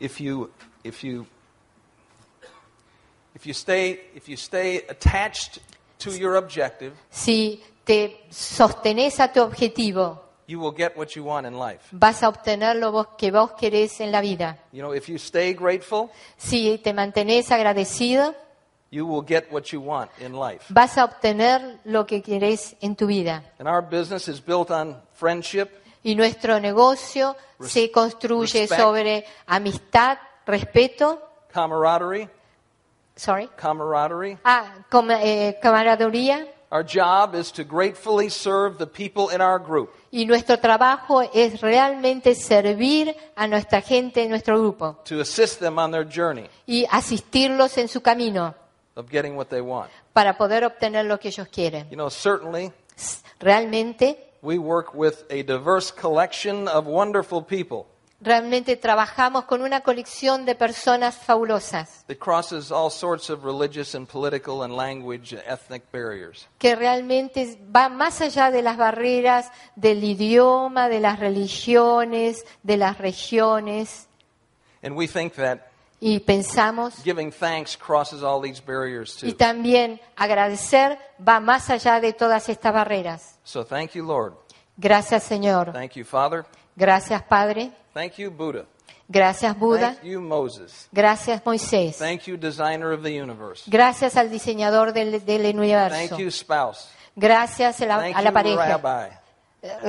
If 0.00 0.18
you, 0.20 0.50
if 0.82 1.04
you, 1.04 1.26
if 3.34 3.44
you 3.46 3.52
stay, 3.52 4.00
if 4.14 4.26
you 4.26 4.36
stay 4.38 4.84
attached 4.88 5.58
to 5.98 6.10
your 6.16 6.36
objective, 6.36 6.94
Si 7.10 7.62
te 7.84 8.24
sostenés 8.30 9.20
a 9.20 9.30
tu 9.32 9.42
objetivo, 9.42 10.22
you 10.46 10.60
will 10.60 10.72
get 10.74 10.96
what 10.96 11.08
you 11.14 11.24
want 11.24 11.46
in 11.46 11.58
life. 11.58 11.88
vas 11.92 12.22
a 12.22 12.28
obtener 12.28 12.76
lo 12.76 12.90
vos- 12.90 13.08
que 13.18 13.30
vos 13.30 13.52
querés 13.52 14.00
en 14.00 14.10
la 14.12 14.22
vida. 14.22 14.58
You 14.72 14.80
know, 14.80 14.94
if 14.94 15.08
you 15.08 15.16
stay 15.18 15.52
grateful, 15.52 16.08
Si 16.38 16.78
te 16.78 16.94
mantenés 16.94 17.50
agradecido, 17.50 18.34
you 18.96 19.06
will 19.06 19.22
get 19.24 19.50
what 19.52 19.72
you 19.72 19.80
want 19.80 20.10
in 20.20 20.32
life. 20.32 20.64
vas 20.70 20.96
a 20.96 21.04
obtener 21.04 21.78
lo 21.84 22.06
que 22.06 22.22
querés 22.22 22.76
en 22.80 22.96
tu 22.96 23.06
vida. 23.06 23.42
And 23.58 23.68
our 23.68 23.82
business 23.82 24.28
is 24.28 24.40
built 24.40 24.70
on 24.70 24.96
friendship, 25.14 25.68
Y 26.02 26.14
nuestro 26.14 26.60
negocio 26.60 27.36
Res- 27.58 27.72
se 27.72 27.90
construye 27.90 28.60
respect. 28.60 28.80
sobre 28.80 29.24
amistad, 29.46 30.18
respeto, 30.46 31.20
camaraderie, 31.52 32.28
sorry, 33.16 33.48
camaraderie. 33.56 34.38
ah, 34.44 34.84
com- 34.90 35.10
eh, 35.10 35.58
camaradería. 35.60 36.46
Our 36.70 36.82
job 36.84 37.34
is 37.36 37.52
to 37.52 37.62
gratefully 37.64 38.28
serve 38.28 38.76
the 38.78 38.86
people 38.88 39.32
in 39.34 39.40
our 39.40 39.58
group. 39.60 39.90
Y 40.10 40.26
nuestro 40.26 40.58
trabajo 40.58 41.22
es 41.22 41.60
realmente 41.60 42.34
servir 42.34 43.14
a 43.36 43.46
nuestra 43.46 43.80
gente 43.80 44.22
en 44.24 44.30
nuestro 44.30 44.58
grupo 44.58 44.96
to 45.04 45.20
assist 45.20 45.60
them 45.60 45.78
on 45.78 45.92
their 45.92 46.04
journey 46.04 46.48
y 46.66 46.84
asistirlos 46.90 47.78
en 47.78 47.86
su 47.88 48.00
camino 48.00 48.54
of 48.96 49.08
getting 49.10 49.36
what 49.36 49.48
they 49.48 49.60
want. 49.60 49.90
para 50.12 50.36
poder 50.36 50.64
obtener 50.64 51.04
lo 51.04 51.18
que 51.20 51.28
ellos 51.28 51.48
quieren. 51.48 51.88
You 51.90 51.96
know, 51.96 52.10
certainly 52.10 52.72
Realmente, 53.38 54.16
we 54.42 54.58
work 54.58 54.94
with 54.94 55.24
a 55.30 55.42
diverse 55.42 55.92
collection 55.92 56.68
of 56.68 56.86
wonderful 56.86 57.42
people 57.42 57.86
realmente 58.20 58.76
trabajamos 58.76 59.44
con 59.44 59.62
una 59.62 59.82
colección 59.82 60.44
de 60.46 60.54
personas 60.54 61.16
fabulosas 61.16 62.04
that 62.06 62.16
crosses 62.18 62.72
all 62.72 62.90
sorts 62.90 63.28
of 63.30 63.44
religious 63.44 63.94
and 63.94 64.08
political 64.08 64.62
and 64.62 64.74
language 64.74 65.34
and 65.34 65.42
ethnic 65.46 65.82
barriers. 65.92 66.48
que 66.58 66.74
realmente 66.74 67.58
va 67.74 67.88
más 67.88 68.20
allá 68.20 68.50
de 68.50 68.62
las 68.62 68.76
barreras 68.76 69.50
del 69.74 70.02
idioma, 70.02 70.88
de 70.88 71.00
las 71.00 71.20
religiones, 71.20 72.44
de 72.62 72.76
las 72.76 72.98
regiones. 72.98 74.08
And 74.82 74.96
we 74.96 75.06
think 75.06 75.34
that 75.34 75.65
Y 75.98 76.20
pensamos, 76.20 77.02
giving 77.02 77.30
thanks 77.32 77.76
crosses 77.76 78.22
all 78.22 78.40
these 78.42 78.60
barriers 78.64 79.16
y 79.22 79.30
too. 79.32 79.36
también 79.36 79.98
agradecer 80.14 80.98
va 81.26 81.40
más 81.40 81.70
allá 81.70 82.00
de 82.00 82.12
todas 82.12 82.48
estas 82.50 82.72
barreras. 82.72 83.38
So 83.44 83.64
thank 83.64 83.92
you, 83.92 84.04
Lord. 84.04 84.34
Gracias 84.76 85.22
Señor. 85.24 85.72
Thank 85.72 85.92
you, 85.94 86.04
Father. 86.04 86.44
Gracias 86.76 87.22
Padre. 87.22 87.70
Thank 87.94 88.18
you, 88.18 88.30
Buddha. 88.30 88.66
Gracias 89.08 89.56
Buda. 89.58 89.94
Thank 89.94 90.04
you, 90.04 90.20
Moses. 90.20 90.88
Gracias 90.92 91.40
Moisés. 91.46 91.96
Thank 91.96 92.24
you, 92.26 92.36
designer 92.36 92.92
of 92.92 93.02
the 93.02 93.10
universe. 93.18 93.62
Gracias 93.66 94.16
al 94.16 94.28
diseñador 94.30 94.92
del, 94.92 95.24
del 95.24 95.56
universo. 95.56 95.96
Thank 95.96 96.18
you, 96.20 96.30
spouse. 96.30 96.90
Gracias 97.14 97.80
a 97.80 97.86
la, 97.86 97.98
Thank 98.00 98.16
a 98.16 98.20
la 98.22 98.30
you, 98.30 98.34
pareja. 98.34 98.76
rabbi. 98.76 99.10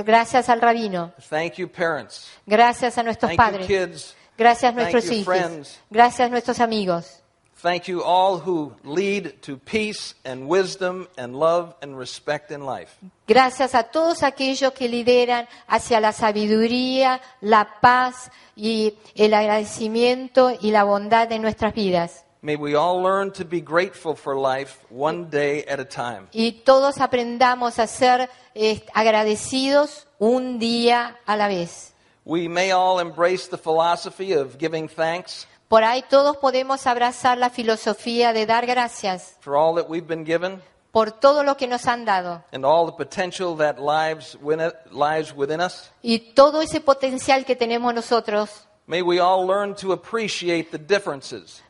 Gracias 0.05 0.47
al 0.49 0.61
rabino. 0.61 1.11
Thank 1.29 1.55
you, 1.55 1.67
parents. 1.67 2.29
Gracias 2.45 2.97
a 2.97 3.03
nuestros 3.03 3.29
Thank 3.35 3.39
you, 3.39 3.45
padres. 3.45 3.67
kids. 3.67 4.15
Gracias 4.38 4.71
a 4.71 4.75
Thank 4.75 4.93
nuestros 4.93 5.05
you, 5.05 5.13
hijos. 5.13 5.25
friends. 5.25 5.79
Gracias 5.89 6.27
a 6.27 6.29
nuestros 6.29 6.59
amigos. 6.59 7.21
Thank 7.59 7.88
you 7.88 8.03
all 8.03 8.38
who 8.38 8.73
lead 8.83 9.41
to 9.41 9.57
peace 9.57 10.13
and 10.23 10.47
wisdom 10.47 11.07
and 11.17 11.35
love 11.35 11.73
and 11.81 11.97
respect 11.97 12.51
in 12.51 12.63
life. 12.63 12.99
Gracias 13.27 13.73
a 13.73 13.83
todos 13.83 14.21
aquellos 14.21 14.73
que 14.73 14.88
lideran 14.88 15.47
hacia 15.67 15.99
la 15.99 16.13
sabiduría, 16.13 17.19
la 17.41 17.79
paz 17.81 18.29
y 18.55 18.93
el 19.15 19.33
agradecimiento 19.33 20.55
y 20.61 20.69
la 20.69 20.83
bondad 20.83 21.27
de 21.27 21.39
nuestras 21.39 21.73
vidas. 21.73 22.23
May 22.43 22.55
we 22.55 22.75
all 22.75 23.01
learn 23.01 23.31
to 23.31 23.43
be 23.43 23.59
grateful 23.59 24.15
for 24.15 24.35
life 24.35 24.77
one 24.91 25.27
day 25.31 25.65
at 25.67 25.79
a 25.79 25.85
time. 25.85 26.27
Y 26.31 26.61
todos 26.63 26.99
aprendamos 26.99 27.79
a 27.79 27.88
ser 27.88 28.29
eh, 28.53 28.85
agradecidos 28.93 30.05
un 30.19 30.59
día 30.59 31.17
a 31.25 31.35
la 31.35 31.47
vez. 31.47 31.95
We 32.30 32.49
may 32.49 32.71
all 32.71 32.99
embrace 32.99 33.47
the 33.47 33.57
philosophy 33.57 34.34
of 34.34 34.57
giving 34.57 34.89
thanks 34.89 35.47
Por 35.69 35.84
ahí 35.84 36.03
todos 36.09 36.36
podemos 36.38 36.86
abrazar 36.86 37.38
la 37.38 37.49
filosofía 37.49 38.34
de 38.34 38.45
dar 38.45 38.65
gracias 38.65 39.38
for 39.39 39.55
all 39.55 39.73
that 39.75 39.88
we've 39.89 40.05
been 40.07 40.25
given 40.25 40.61
por 40.91 41.11
todo 41.11 41.43
lo 41.43 41.55
que 41.55 41.67
nos 41.67 41.86
han 41.88 42.03
dado 42.03 42.43
and 42.51 42.65
all 42.65 42.86
the 42.86 42.91
potential 42.91 43.55
that 43.55 43.78
lives, 43.80 44.36
win- 44.41 44.59
lies 44.91 45.34
within 45.34 45.61
us. 45.61 45.89
y 46.01 46.19
todo 46.34 46.61
ese 46.61 46.82
potencial 46.82 47.45
que 47.45 47.55
tenemos 47.55 47.93
nosotros. 47.93 48.49
May 48.88 49.01
we 49.01 49.19
all 49.19 49.45
learn 49.47 49.73
to 49.75 49.93
appreciate 49.93 50.69
the 50.71 50.78
differences 50.78 51.61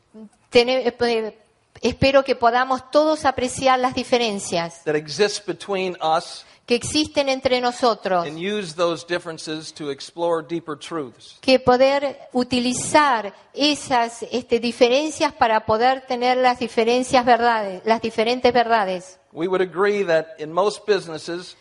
Tene- 0.50 0.88
eh, 0.88 1.38
espero 1.82 2.24
que 2.24 2.36
podamos 2.36 2.90
todos 2.92 3.26
apreciar 3.26 3.80
las 3.80 3.94
diferencias 3.94 4.84
that 4.84 4.96
exist 4.96 5.46
between 5.46 5.96
us 6.02 6.46
que 6.66 6.76
existen 6.76 7.30
entre 7.30 7.62
nosotros, 7.62 8.28
and 8.28 8.38
use 8.38 8.76
those 8.76 9.06
differences 9.08 9.74
to 9.74 9.90
explore 9.90 10.46
deeper 10.46 10.78
truths. 10.78 11.38
que 11.40 11.60
poder 11.60 12.20
utilizar 12.34 13.34
esas 13.54 14.24
este, 14.32 14.60
diferencias 14.60 15.32
para 15.32 15.66
poder 15.66 16.06
tener 16.08 16.36
las 16.38 16.60
diferencias 16.60 17.24
verdades, 17.26 17.82
las 17.86 18.02
diferentes 18.02 18.52
verdades. 18.52 19.18
We 19.32 19.48
would 19.48 19.62
agree 19.62 20.04
that 20.06 20.40
in 20.40 20.52
most 20.52 20.86
businesses, 20.86 21.56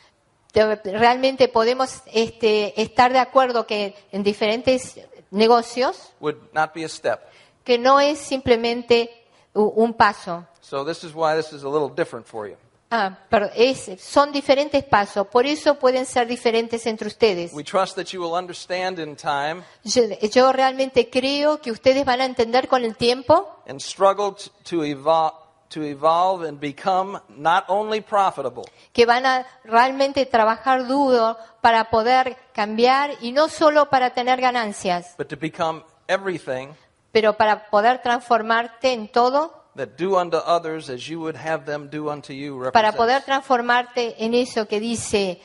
Realmente 0.85 1.49
podemos 1.49 2.03
este, 2.07 2.81
estar 2.81 3.13
de 3.13 3.19
acuerdo 3.19 3.67
que 3.67 3.95
en 4.11 4.23
diferentes 4.23 4.99
negocios 5.31 6.11
would 6.19 6.37
not 6.55 6.73
be 6.75 6.83
a 6.83 6.89
step. 6.89 7.21
que 7.63 7.77
no 7.77 8.01
es 8.01 8.19
simplemente 8.19 9.26
un 9.57 9.95
paso. 9.95 10.47
So 10.61 10.85
this 10.85 11.05
is 11.05 11.15
why 11.15 11.37
this 11.37 11.53
is 11.53 11.63
a 11.63 11.69
little 11.69 11.89
different 11.89 12.27
for 12.27 12.49
you. 12.49 12.57
Ah, 12.89 13.19
pero 13.29 13.51
es, 13.57 13.91
son 13.99 14.31
diferentes 14.31 14.85
pasos, 14.85 15.27
por 15.27 15.45
eso 15.45 15.77
pueden 15.77 16.07
ser 16.07 16.29
diferentes 16.29 16.87
entre 16.87 17.09
ustedes. 17.09 17.53
We 17.53 17.65
trust 17.65 17.97
that 17.97 18.13
you 18.13 18.23
will 18.23 18.39
understand 18.39 19.01
in 19.01 19.17
time 19.17 19.65
Yo, 19.83 20.05
yo 20.33 20.53
realmente 20.53 21.11
creo 21.11 21.61
que 21.61 21.73
ustedes 21.73 22.05
van 22.05 22.21
a 22.21 22.25
entender 22.25 22.69
con 22.69 22.85
el 22.85 22.97
tiempo 22.97 23.61
and 23.67 23.81
struggle 23.81 24.37
to 24.71 24.85
evolve, 24.85 25.35
to 25.69 25.83
evolve 25.83 26.47
and 26.49 26.61
become 26.61 27.21
not 27.29 27.65
only 27.67 28.01
profitable, 28.01 28.63
que 28.93 29.05
van 29.05 29.27
a 29.27 29.45
realmente 29.65 30.25
trabajar 30.25 30.87
duro 30.87 31.37
para 31.61 31.91
poder 31.91 32.37
cambiar 32.53 33.15
y 33.21 33.33
no 33.33 33.49
solo 33.49 33.91
para 33.91 34.11
tener 34.11 34.41
ganancias, 34.41 35.17
but 35.19 35.27
to 35.27 35.37
become 35.37 35.83
everything 36.07 36.69
pero 37.17 37.35
para 37.39 37.71
poder 37.71 38.03
transformarte 38.03 38.93
en 38.93 39.09
todo, 39.09 39.51
that 39.75 39.97
do 39.97 40.19
unto 40.21 40.37
others 40.37 40.91
as 40.91 41.07
you 41.09 41.19
would 41.19 41.35
have 41.35 41.65
them 41.65 41.89
do 41.89 42.11
unto 42.11 42.35
you. 42.35 42.71
para 42.75 42.93
poder 42.93 43.23
transformarte 43.23 44.23
en 44.23 44.35
eso 44.35 44.69
que 44.69 44.81
dice, 44.81 45.41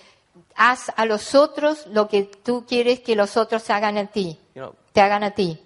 haz 0.57 0.91
a 0.97 1.05
los 1.05 1.33
otros 1.33 1.87
lo 1.87 2.09
que 2.09 2.23
tú 2.23 2.65
quieres 2.67 2.99
que 2.99 3.15
los 3.15 3.37
otros 3.37 3.69
hagan 3.69 3.97
a 3.97 4.07
ti, 4.07 4.37
You 4.53 4.63
know, 4.63 4.75
te 4.91 4.99
hagan 4.99 5.23
a 5.23 5.31
ti. 5.31 5.57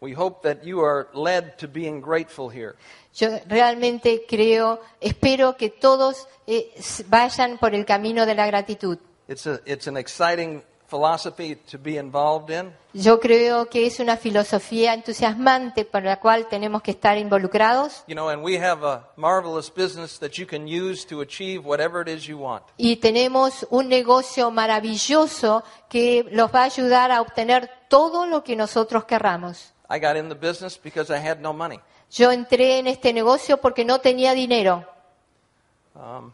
we 0.00 0.14
hope 0.14 0.40
that 0.48 0.64
you 0.64 0.80
are 0.82 1.08
led 1.12 1.58
to 1.58 1.68
being 1.68 2.00
grateful 2.00 2.48
here. 2.48 2.74
Yo 3.12 3.28
realmente 3.46 4.24
creo, 4.26 4.80
espero 4.98 5.58
que 5.58 5.68
todos 5.68 6.26
eh, 6.46 6.72
vayan 7.08 7.58
por 7.58 7.74
el 7.74 7.84
camino 7.84 8.24
de 8.24 8.34
la 8.34 8.46
gratitud. 8.46 8.96
It's 9.28 9.46
a 9.46 9.60
it's 9.66 9.86
an 9.88 9.98
exciting 9.98 10.62
philosophy 10.86 11.56
to 11.70 11.78
be 11.78 11.96
involved 11.98 12.50
in. 12.50 12.72
Yo 12.92 13.18
creo 13.18 13.66
que 13.68 13.86
es 13.86 13.98
una 14.00 14.16
filosofía 14.16 14.94
entusiasmante 14.94 15.84
para 15.84 16.10
la 16.10 16.20
cual 16.20 16.46
tenemos 16.48 16.80
que 16.82 16.92
estar 16.92 17.18
involucrados 17.18 18.04
You 18.06 18.14
know, 18.14 18.28
and 18.28 18.42
we 18.44 18.56
have 18.58 18.84
a 18.86 19.02
marvelous 19.16 19.68
business 19.74 20.18
that 20.20 20.32
you 20.38 20.46
can 20.46 20.66
use 20.68 21.04
to 21.06 21.20
achieve 21.20 21.64
whatever 21.64 22.00
it 22.02 22.08
is 22.08 22.26
you 22.26 22.38
want. 22.38 22.62
y 22.76 22.96
tenemos 22.96 23.66
un 23.70 23.88
negocio 23.88 24.50
maravilloso 24.52 25.64
que 25.88 26.26
los 26.30 26.54
va 26.54 26.60
a 26.60 26.64
ayudar 26.64 27.10
a 27.10 27.20
obtener 27.20 27.68
todo 27.88 28.26
lo 28.26 28.44
que 28.44 28.54
nosotros 28.54 29.04
querramos. 29.04 29.72
I 29.90 29.98
got 29.98 30.16
in 30.16 30.28
the 30.28 30.34
business 30.36 30.78
because 30.80 31.10
I 31.12 31.18
had 31.18 31.38
no 31.40 31.52
money. 31.52 31.80
Yo 32.10 32.30
entré 32.30 32.78
en 32.78 32.86
este 32.86 33.12
negocio 33.12 33.56
porque 33.60 33.84
no 33.84 33.98
tenía 34.00 34.34
dinero 34.34 34.84
Um, 35.96 36.32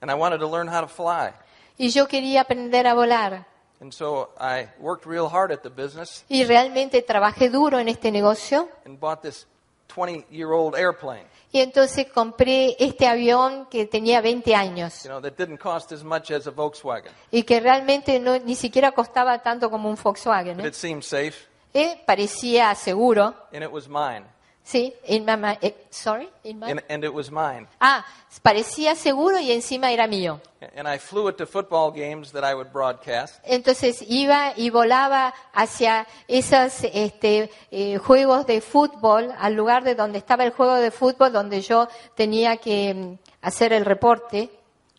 and 0.00 0.10
I 0.10 0.14
wanted 0.14 0.38
to 0.40 0.46
learn 0.46 0.68
how 0.68 0.80
to 0.80 0.86
fly. 0.88 1.32
Y 1.78 1.90
yo 1.90 2.06
quería 2.06 2.42
aprender 2.42 2.86
a 2.86 2.94
volar. 2.94 3.46
And 3.80 3.92
so 3.92 4.30
I 4.40 4.68
worked 4.80 5.06
real 5.06 5.28
hard 5.32 5.52
at 5.52 5.60
the 5.60 5.68
business 5.68 6.24
Y 6.28 6.44
realmente 6.44 7.00
trabajé 7.02 7.48
duro 7.48 7.78
en 7.78 7.88
este 7.88 8.10
negocio 8.10 8.68
and 8.84 8.98
bought 8.98 9.22
this 9.22 9.46
20 9.94 10.26
year 10.30 10.50
old 10.50 10.74
airplane, 10.74 11.24
y 11.50 11.60
entonces 11.60 12.06
compré 12.12 12.76
este 12.78 13.06
avión 13.06 13.66
que 13.70 13.86
tenía 13.86 14.20
20 14.20 14.54
años 14.54 15.02
you 15.04 15.08
know, 15.08 15.20
that 15.20 15.32
didn't 15.38 15.58
cost 15.58 15.92
as 15.92 16.02
much 16.04 16.30
as 16.30 16.46
a 16.46 16.50
Volkswagen. 16.50 17.12
y 17.30 17.44
que 17.44 17.60
realmente 17.60 18.18
no, 18.20 18.38
ni 18.38 18.54
siquiera 18.54 18.92
costaba 18.92 19.38
tanto 19.42 19.70
como 19.70 19.88
un 19.88 19.96
Volkswagen. 19.96 20.56
But 20.56 20.66
¿eh? 20.66 20.68
it 20.68 20.74
seemed 20.74 21.02
safe. 21.04 21.46
Eh, 21.72 22.02
parecía 22.04 22.74
seguro. 22.74 23.34
and 23.52 23.62
it 23.62 23.70
was 23.70 23.88
mine. 23.88 24.24
Sí, 24.70 24.92
in 25.06 25.24
my 25.24 25.56
eh, 25.62 25.74
sorry, 25.88 26.28
in 26.44 26.58
my- 26.58 26.70
And, 26.70 26.82
and 26.90 27.02
it 27.02 27.10
was 27.14 27.30
mine. 27.30 27.66
Ah, 27.80 28.04
parecía 28.42 28.94
seguro 28.94 29.38
y 29.38 29.50
encima 29.50 29.90
era 29.90 30.06
mío. 30.06 30.42
And 30.76 30.86
I 30.86 30.98
flew 30.98 31.26
it 31.30 31.38
to 31.38 31.46
football 31.46 31.90
games 31.90 32.32
that 32.32 32.44
I 32.44 32.52
would 32.52 32.70
broadcast. 32.70 33.40
Entonces 33.44 34.02
iba 34.06 34.52
y 34.56 34.68
volaba 34.68 35.32
hacia 35.54 36.06
esos 36.26 36.84
este, 36.92 37.50
eh, 37.70 37.96
juegos 37.96 38.44
de 38.46 38.60
fútbol, 38.60 39.32
al 39.38 39.54
lugar 39.54 39.84
de 39.84 39.94
donde 39.94 40.18
estaba 40.18 40.44
el 40.44 40.50
juego 40.52 40.74
de 40.74 40.90
fútbol, 40.90 41.32
donde 41.32 41.62
yo 41.62 41.88
tenía 42.14 42.58
que 42.58 42.92
mm, 42.92 43.18
hacer 43.40 43.72
el 43.72 43.86
reporte. 43.86 44.50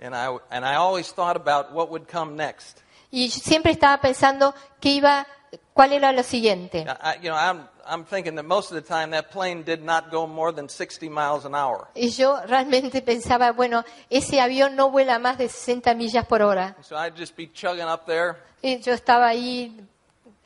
And 0.02 0.16
I, 0.16 0.36
and 0.50 0.66
I 0.66 0.78
always 0.78 1.14
thought 1.14 1.36
about 1.36 1.72
what 1.74 1.90
would 1.92 2.08
come 2.12 2.36
next. 2.36 2.80
Y 3.12 3.30
siempre 3.30 3.74
estaba 3.74 4.02
pensando 4.02 4.56
que 4.80 4.90
iba, 4.90 5.28
cuál 5.74 5.94
era 5.94 6.12
lo 6.12 6.24
siguiente. 6.24 6.88
I, 6.88 7.18
I- 7.18 7.22
you 7.22 7.30
know, 7.30 7.38
I'm, 7.38 7.68
I'm 7.92 8.06
thinking 8.06 8.36
that 8.36 8.46
most 8.46 8.72
of 8.72 8.76
the 8.76 8.88
time 8.88 9.12
that 9.12 9.32
plane 9.32 9.64
did 9.64 9.84
not 9.84 10.12
go 10.12 10.28
more 10.28 10.52
than 10.54 10.70
60 10.70 11.10
miles 11.10 11.44
an 11.46 11.56
hour. 11.56 11.88
Y 11.96 12.10
yo 12.10 12.40
realmente 12.46 13.02
pensaba, 13.02 13.52
bueno, 13.52 13.84
ese 14.12 14.40
avión 14.40 14.76
no 14.76 14.92
vuela 14.92 15.18
más 15.18 15.38
de 15.40 15.50
60 15.50 15.96
millas 15.96 16.26
por 16.28 16.42
hora. 16.44 16.76
So 16.82 16.96
I'd 16.96 17.16
just 17.18 17.36
be 17.36 17.48
chugging 17.52 17.88
up 17.88 18.06
there. 18.06 18.36
Y 18.62 18.80
yo 18.80 18.94
estaba 18.94 19.28
ahí 19.28 19.76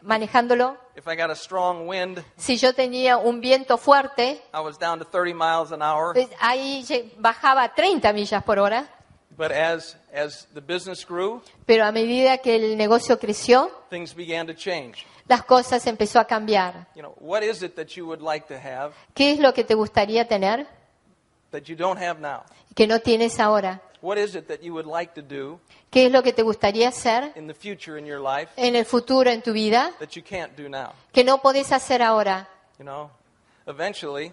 manejándolo. 0.01 0.77
If 0.95 1.07
I 1.07 1.15
got 1.15 1.31
a 1.31 1.35
strong 1.35 1.87
wind, 1.87 2.23
Si 2.37 2.55
yo 2.57 2.73
tenía 2.73 3.17
un 3.17 3.41
viento 3.41 3.77
fuerte, 3.77 4.41
I 4.53 4.59
was 4.59 4.77
down 4.77 4.99
to 4.99 5.05
30 5.05 5.33
miles 5.33 5.71
an 5.71 5.81
hour. 5.81 6.13
pues 6.13 6.29
ahí 6.39 6.85
bajaba 7.17 7.63
a 7.63 7.73
30 7.73 8.13
millas 8.13 8.43
por 8.43 8.59
hora. 8.59 8.87
But 9.35 9.51
as, 9.51 9.95
as 10.13 10.45
the 10.53 10.61
business 10.61 11.03
grew, 11.03 11.41
Pero 11.65 11.85
a 11.85 11.91
medida 11.91 12.37
que 12.37 12.55
el 12.55 12.77
negocio 12.77 13.17
creció, 13.17 13.71
things 13.89 14.13
began 14.15 14.45
to 14.45 14.53
change. 14.53 15.05
Las 15.27 15.43
cosas 15.43 15.85
empezó 15.87 16.19
a 16.19 16.25
cambiar. 16.25 16.87
You 16.95 17.01
know, 17.01 17.15
what 17.19 17.41
is 17.43 17.63
it 17.63 17.75
that 17.75 17.87
you 17.95 18.05
would 18.05 18.21
like 18.21 18.47
to 18.47 18.55
have 18.55 18.93
¿Qué 19.13 19.31
es 19.31 19.39
lo 19.39 19.53
que 19.53 19.63
te 19.63 19.73
gustaría 19.75 20.27
tener 20.27 20.67
that 21.51 21.63
you 21.63 21.75
don't 21.75 22.01
have 22.01 22.19
now? 22.19 22.43
que 22.75 22.87
no 22.87 22.99
tienes 22.99 23.39
ahora? 23.39 23.81
What 24.01 24.17
is 24.17 24.35
it 24.35 24.47
that 24.47 24.59
you 24.61 24.73
would 24.73 24.85
like 24.87 25.13
to 25.13 25.21
do 25.21 25.59
¿Qué 25.89 26.07
es 26.07 26.11
lo 26.11 26.23
que 26.23 26.33
te 26.33 26.41
gustaría 26.41 26.89
hacer 26.89 27.31
in 27.35 27.47
the 27.47 27.53
future 27.53 27.97
in 27.99 28.05
your 28.05 28.19
life 28.19 28.51
en 28.57 28.75
el 28.75 28.85
futuro 28.85 29.29
en 29.29 29.41
tu 29.41 29.53
vida 29.53 29.91
that 29.99 30.09
you 30.09 30.23
can't 30.23 30.53
do 30.57 30.67
now? 30.67 30.91
que 31.13 31.23
no 31.23 31.37
podés 31.41 31.71
hacer 31.71 32.01
ahora? 32.01 32.49
You 32.79 32.83
know, 32.85 33.09
eventually, 33.67 34.31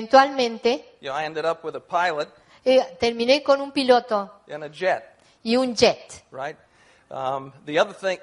Eventualmente, 0.00 0.84
you 1.00 1.08
know, 1.08 1.14
I 1.18 1.24
ended 1.24 1.44
up 1.44 1.64
with 1.64 1.74
a 1.74 1.80
pilot 1.80 2.28
eh, 2.64 2.96
terminé 3.00 3.42
con 3.42 3.60
un 3.60 3.72
piloto 3.72 4.30
and 4.52 4.62
a 4.64 4.68
jet, 4.70 5.02
y 5.42 5.56
un 5.56 5.74
jet. 5.74 6.22
right? 6.30 6.56
Um, 7.10 7.52
the 7.64 7.78
other 7.78 7.94
thing, 7.94 8.18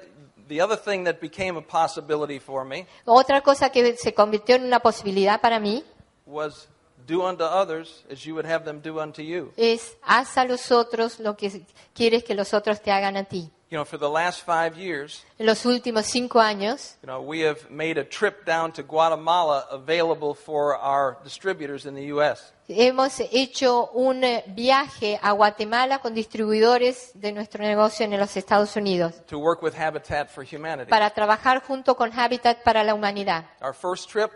the 0.48 0.60
other 0.60 0.76
thing 0.76 1.04
that 1.04 1.20
became 1.20 1.56
a 1.56 1.62
possibility 1.62 2.38
for 2.38 2.64
me 2.64 2.86
Otra 3.04 3.42
cosa 3.42 3.70
que 3.70 3.96
se 3.96 4.12
convirtió 4.14 4.56
en 4.56 4.64
una 4.64 4.80
posibilidad 4.80 5.40
para 5.40 5.60
mí 5.60 5.84
was 6.26 6.68
do 7.08 7.22
unto 7.26 7.42
others 7.42 8.04
as 8.10 8.24
you 8.24 8.34
would 8.34 8.46
have 8.46 8.64
them 8.64 8.80
do 8.80 9.00
unto 9.00 9.22
you. 9.22 9.50
es 9.56 9.96
haz 10.02 10.36
a 10.36 10.44
los 10.44 10.70
otros 10.70 11.18
lo 11.18 11.36
que 11.36 11.62
quieres 11.94 12.22
que 12.22 12.34
los 12.34 12.52
otros 12.52 12.80
te 12.82 12.92
hagan 12.92 13.16
a 13.16 13.24
ti. 13.24 13.50
You 13.70 13.76
know, 13.76 13.84
for 13.84 13.98
the 13.98 14.08
last 14.08 14.46
five 14.46 14.78
years, 14.78 15.24
En 15.38 15.44
los 15.44 15.66
últimos 15.66 16.06
cinco 16.06 16.40
años 16.40 16.96
you 17.02 17.06
know, 17.06 17.20
we 17.20 17.40
have 17.46 17.68
made 17.70 17.98
a 18.00 18.04
trip 18.04 18.46
down 18.46 18.72
to 18.72 18.82
Guatemala 18.82 19.66
available 19.70 20.34
for 20.34 20.74
our 20.78 21.18
distributors 21.22 21.84
in 21.84 21.94
the 21.94 22.06
U.S. 22.14 22.52
hemos 22.68 23.20
hecho 23.30 23.90
un 23.92 24.24
eh, 24.24 24.42
viaje 24.48 25.18
a 25.22 25.32
Guatemala 25.32 25.98
con 25.98 26.14
distribuidores 26.14 27.10
de 27.14 27.32
nuestro 27.32 27.62
negocio 27.62 28.06
en 28.06 28.18
los 28.18 28.34
Estados 28.38 28.74
Unidos 28.76 29.14
to 29.26 29.38
work 29.38 29.62
with 29.62 29.74
Habitat 29.74 30.30
for 30.30 30.44
Humanity. 30.44 30.88
para 30.88 31.10
trabajar 31.10 31.62
junto 31.62 31.94
con 31.94 32.10
Habitat 32.18 32.62
para 32.62 32.82
la 32.84 32.94
Humanidad. 32.94 33.44
Our 33.60 33.74
first 33.74 34.10
trip, 34.10 34.30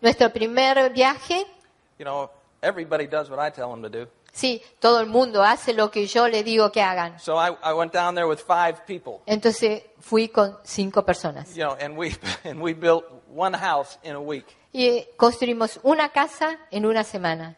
Nuestro 0.00 0.30
primer 0.32 0.90
viaje, 0.92 1.44
you 1.98 2.04
know, 2.04 2.30
everybody 2.62 3.06
does 3.06 3.30
what 3.30 3.38
I 3.38 3.50
tell 3.50 3.70
them 3.70 3.82
to 3.82 3.88
do. 3.88 4.08
sí, 4.32 4.62
todo 4.78 5.00
el 5.00 5.06
mundo 5.06 5.42
hace 5.42 5.72
lo 5.72 5.90
que 5.90 6.06
yo 6.06 6.28
le 6.28 6.42
digo 6.44 6.70
que 6.70 6.82
hagan. 6.82 7.18
So 7.18 7.36
I, 7.36 7.56
I 7.62 7.72
went 7.72 7.92
down 7.92 8.14
there 8.14 8.26
with 8.28 8.40
five 8.40 8.84
people, 8.86 9.20
Entonces 9.26 9.82
fui 10.00 10.28
con 10.28 10.56
cinco 10.64 11.02
personas 11.04 11.54
you 11.56 11.64
know, 11.64 11.76
and 11.80 11.96
we 11.96 12.14
and 12.44 12.60
we 12.60 12.72
built 12.74 13.04
one 13.34 13.54
house 13.56 13.98
in 14.02 14.14
a 14.14 14.20
week. 14.20 14.46
y 14.72 14.84
eh, 14.86 15.08
construimos 15.16 15.80
una 15.82 16.10
casa 16.10 16.58
en 16.70 16.84
una 16.86 17.02
semana. 17.04 17.56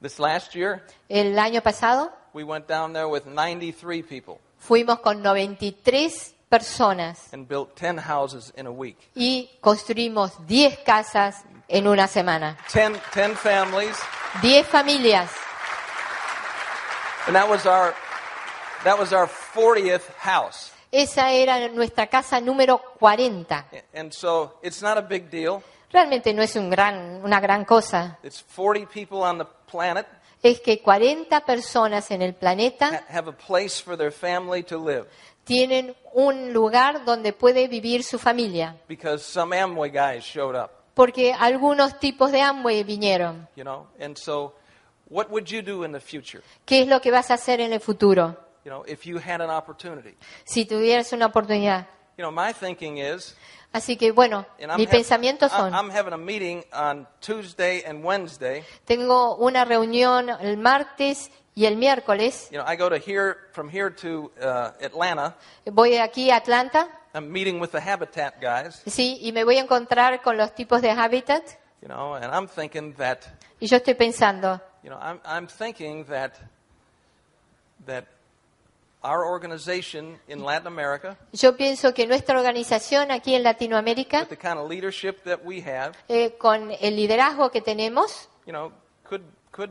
This 0.00 0.18
last 0.18 0.54
year, 0.54 0.82
El 1.08 1.38
año 1.38 1.62
pasado 1.62 2.10
we 2.32 2.44
went 2.44 2.66
down 2.66 2.92
there 2.92 3.06
with 3.06 3.26
93 3.26 4.02
people 4.02 4.38
fuimos 4.58 5.00
con 5.00 5.22
93 5.22 6.34
personas 6.48 7.32
and 7.32 7.46
built 7.48 7.74
10 7.76 7.98
houses 7.98 8.52
in 8.56 8.66
a 8.66 8.70
week. 8.70 8.96
y 9.14 9.50
construimos 9.60 10.32
10 10.46 10.78
casas 10.84 11.44
en 11.68 11.86
una 11.88 12.06
semana. 12.06 12.56
10, 12.72 13.00
10 13.14 13.38
families, 13.38 13.96
10 14.42 14.66
familias. 14.66 15.30
and 17.26 17.36
that 17.36 17.48
was 17.48 17.66
our 17.66 17.94
that 18.84 18.98
was 18.98 19.12
our 19.12 19.26
40th 19.28 20.08
house. 20.18 20.72
Esa 20.90 21.30
era 21.32 21.68
nuestra 21.68 22.06
casa 22.08 22.40
número 22.40 22.80
40. 23.00 23.64
And 23.94 24.12
so 24.12 24.58
it's 24.62 24.82
not 24.82 24.98
a 24.98 25.02
big 25.02 25.30
deal. 25.30 25.62
Realmente 25.90 26.32
no 26.34 26.42
es 26.42 26.56
un 26.56 26.68
gran, 26.70 27.22
una 27.24 27.40
gran 27.40 27.64
cosa. 27.64 28.18
It's 28.22 28.42
40 28.42 28.86
people 28.86 29.18
on 29.22 29.38
the 29.38 29.46
planet 29.70 30.06
Es 30.42 30.60
que 30.60 30.82
40 30.82 31.40
personas 31.46 32.10
en 32.10 32.20
el 32.22 32.34
planeta 32.34 32.88
ha- 33.08 33.16
have 33.18 33.28
a 33.30 33.32
place 33.32 33.80
for 33.80 33.96
their 33.96 34.10
family 34.10 34.62
to 34.64 34.76
live 34.76 35.06
tienen 35.44 35.94
un 36.14 36.52
lugar 36.52 37.04
donde 37.04 37.32
puede 37.32 37.68
vivir 37.68 38.02
su 38.04 38.18
familia. 38.18 38.76
because 38.88 39.24
some 39.24 39.54
Amway 39.56 39.90
guys 39.90 40.24
showed 40.24 40.56
up, 40.56 40.81
Porque 40.94 41.32
algunos 41.32 41.98
tipos 41.98 42.32
de 42.32 42.40
Amway 42.42 42.84
vinieron. 42.84 43.48
you 43.56 43.64
know. 43.64 43.86
And 44.00 44.16
so 44.16 44.54
what 45.08 45.30
would 45.30 45.46
you 45.46 45.62
do 45.62 45.84
in 45.84 45.92
the 45.92 46.00
future, 46.00 46.42
¿Qué 46.66 46.82
es 46.82 46.88
lo 46.88 47.00
que 47.00 47.10
vas 47.10 47.30
a 47.30 47.34
hacer 47.34 47.60
en 47.60 47.72
el 47.72 47.80
futuro? 47.80 48.36
you 48.64 48.70
know, 48.70 48.84
if 48.86 49.04
you 49.06 49.18
had 49.18 49.40
an 49.40 49.50
opportunity? 49.50 50.14
Si 50.44 50.64
tuvieras 50.64 51.12
una 51.12 51.26
oportunidad. 51.26 51.86
You 52.16 52.24
know, 52.24 52.30
my 52.30 52.52
thinking 52.52 52.98
is 52.98 53.34
Así 53.72 53.96
que 53.96 54.12
bueno, 54.12 54.44
mis 54.76 54.86
pensamientos 54.86 55.50
son, 55.50 55.72
I'm 55.72 55.88
having 55.90 56.12
a 56.12 56.18
meeting 56.18 56.62
on 56.74 57.06
Tuesday 57.20 57.82
and 57.86 58.04
Wednesday. 58.04 58.62
tengo 58.84 59.36
una 59.36 59.64
reunión 59.64 60.28
el 60.28 60.58
martes 60.58 61.30
y 61.54 61.64
el 61.64 61.76
miércoles. 61.76 62.50
You 62.50 62.58
know, 62.58 62.66
I 62.70 62.76
go 62.76 62.90
to 62.90 62.96
here 62.98 63.36
from 63.52 63.70
here 63.70 63.90
to 63.90 64.30
Atlanta. 64.78 65.36
Voy 65.64 65.96
aquí 65.96 66.30
a 66.30 66.36
Atlanta, 66.36 66.86
I'm 67.14 67.30
meeting 67.30 67.60
with 67.60 67.72
the 67.72 67.80
Habitat 67.80 68.40
guys, 68.40 68.82
sí, 68.86 69.18
y 69.22 69.32
me 69.32 69.44
voy 69.44 69.58
a 69.58 69.60
encontrar 69.60 70.22
con 70.22 70.36
los 70.36 70.54
tipos 70.54 70.80
de 70.82 70.90
Habitat. 70.90 71.42
you 71.82 71.88
know, 71.88 72.14
and 72.14 72.32
I'm 72.32 72.46
thinking 72.48 72.94
that, 72.94 73.26
Y 73.60 73.66
yo 73.66 73.76
estoy 73.76 73.94
pensando, 73.94 74.60
you 74.82 74.90
know, 74.90 74.98
I'm, 75.00 75.20
I'm 75.24 75.46
thinking 75.46 76.04
that 76.06 76.32
that 77.86 78.06
our 79.02 79.24
organization 79.26 80.18
in 80.28 80.44
Latin 80.44 80.68
America, 80.68 81.16
yo 81.32 81.56
pienso 81.56 81.92
que 81.92 82.06
nuestra 82.06 82.38
organización 82.38 83.10
aquí 83.10 83.34
en 83.34 83.42
Latinoamérica, 83.42 84.20
with 84.20 84.28
the 84.28 84.36
kind 84.36 84.58
of 84.58 84.68
leadership 84.70 85.24
that 85.24 85.44
we 85.44 85.60
have, 85.60 85.94
eh, 86.08 86.36
con 86.38 86.70
el 86.80 86.94
liderazgo 86.96 87.50
que 87.50 87.60
tenemos, 87.60 88.28
you 88.46 88.52
know, 88.52 88.72
could 89.04 89.22
could 89.50 89.70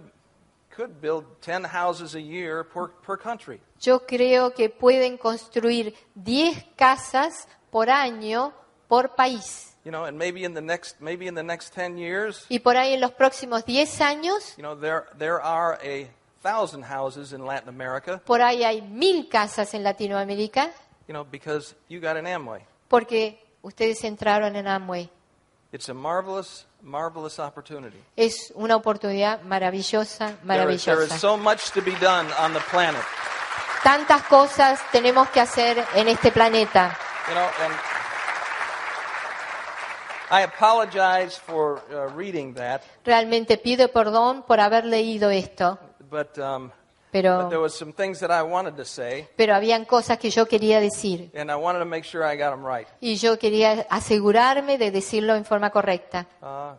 could 0.75 1.01
build 1.01 1.25
10 1.41 1.63
houses 1.65 2.15
a 2.15 2.21
year 2.21 2.63
per, 2.63 2.89
per 3.05 3.17
country. 3.17 3.59
yo 3.79 4.05
creo 4.05 4.53
que 4.53 4.69
pueden 4.69 5.17
construir 5.17 5.93
10 6.15 6.63
casas 6.75 7.47
por 7.71 7.89
año 7.89 8.53
por 8.87 9.15
país. 9.15 9.67
You 9.83 9.91
know, 9.91 10.05
and 10.05 10.17
maybe 10.17 10.43
in 10.43 10.53
the 10.53 10.61
next 10.61 11.01
maybe 11.01 11.27
in 11.27 11.33
the 11.35 11.43
next 11.43 11.73
10 11.73 11.97
years, 11.97 12.45
Y 12.49 12.59
por 12.59 12.77
ahí 12.77 12.93
en 12.93 13.01
los 13.01 13.11
próximos 13.13 13.65
10 13.65 14.01
años, 14.01 14.55
you 14.57 14.61
know, 14.61 14.75
there 14.79 15.05
there 15.17 15.41
are 15.41 15.79
a 15.83 16.07
thousand 16.43 16.83
houses 16.83 17.33
in 17.33 17.45
Latin 17.45 17.69
America, 17.69 18.21
por 18.25 18.41
ahí 18.41 18.63
hay 18.63 18.81
mil 18.81 19.27
casas 19.29 19.73
en 19.73 19.83
Latinoamérica, 19.83 20.71
you 21.07 21.13
know, 21.13 21.23
because 21.23 21.75
you 21.89 21.99
got 21.99 22.15
an 22.15 22.25
Amway. 22.27 22.61
porque 22.89 23.39
ustedes 23.63 24.03
entraron 24.03 24.55
en 24.55 24.67
Amway. 24.67 25.09
It's 25.71 25.87
a 25.89 25.93
marvelous, 25.93 26.65
marvelous 26.83 27.39
opportunity. 27.39 27.97
Es 28.15 28.51
una 28.55 28.75
oportunidad 28.75 29.41
maravillosa, 29.43 30.35
There 30.45 30.73
is, 30.73 30.83
there 30.85 31.03
is 31.03 31.11
maravillosa. 31.11 31.17
so 31.19 31.37
much 31.37 31.71
to 31.71 31.81
be 31.81 31.95
done 32.01 32.27
on 32.39 32.53
the 32.53 32.61
planet. 32.71 33.01
Tantas 33.83 34.23
cosas 34.23 34.79
tenemos 34.91 35.29
que 35.29 35.39
hacer 35.41 35.83
en 35.95 36.07
este 36.07 36.31
planeta. 36.31 36.95
You 37.27 37.35
know, 37.35 37.49
and 37.65 37.73
I 40.29 40.43
apologize 40.43 41.37
for 41.37 41.81
uh, 41.91 42.07
reading 42.15 42.53
that, 42.53 42.83
Realmente 43.03 43.57
pido 43.57 43.89
perdón 43.91 44.43
por 44.43 44.59
haber 44.59 44.85
leído 44.85 45.29
esto, 45.29 45.77
but, 46.09 46.37
um, 46.37 46.71
pero, 47.11 47.47
there 47.49 47.59
was 47.61 47.73
some 47.73 47.91
things 47.93 48.19
that 48.19 48.31
I 48.31 48.41
wanted 48.41 48.75
to 48.77 48.85
say, 48.85 49.27
pero 49.35 49.53
habían 49.55 49.85
cosas 49.85 50.17
que 50.17 50.29
yo 50.29 50.45
quería 50.47 50.79
decir 50.79 51.29
and 51.35 51.51
I 51.51 51.55
wanted 51.55 51.79
to 51.79 51.85
make 51.85 52.03
sure 52.05 52.23
I 52.25 52.37
got 52.37 52.51
them 52.51 52.65
right. 52.65 52.87
y 53.01 53.15
yo 53.17 53.37
quería 53.37 53.85
asegurarme 53.89 54.77
de 54.77 54.91
decirlo 54.91 55.35
en 55.35 55.43
forma 55.45 55.69
correcta. 55.71 56.25
Uh, 56.41 56.73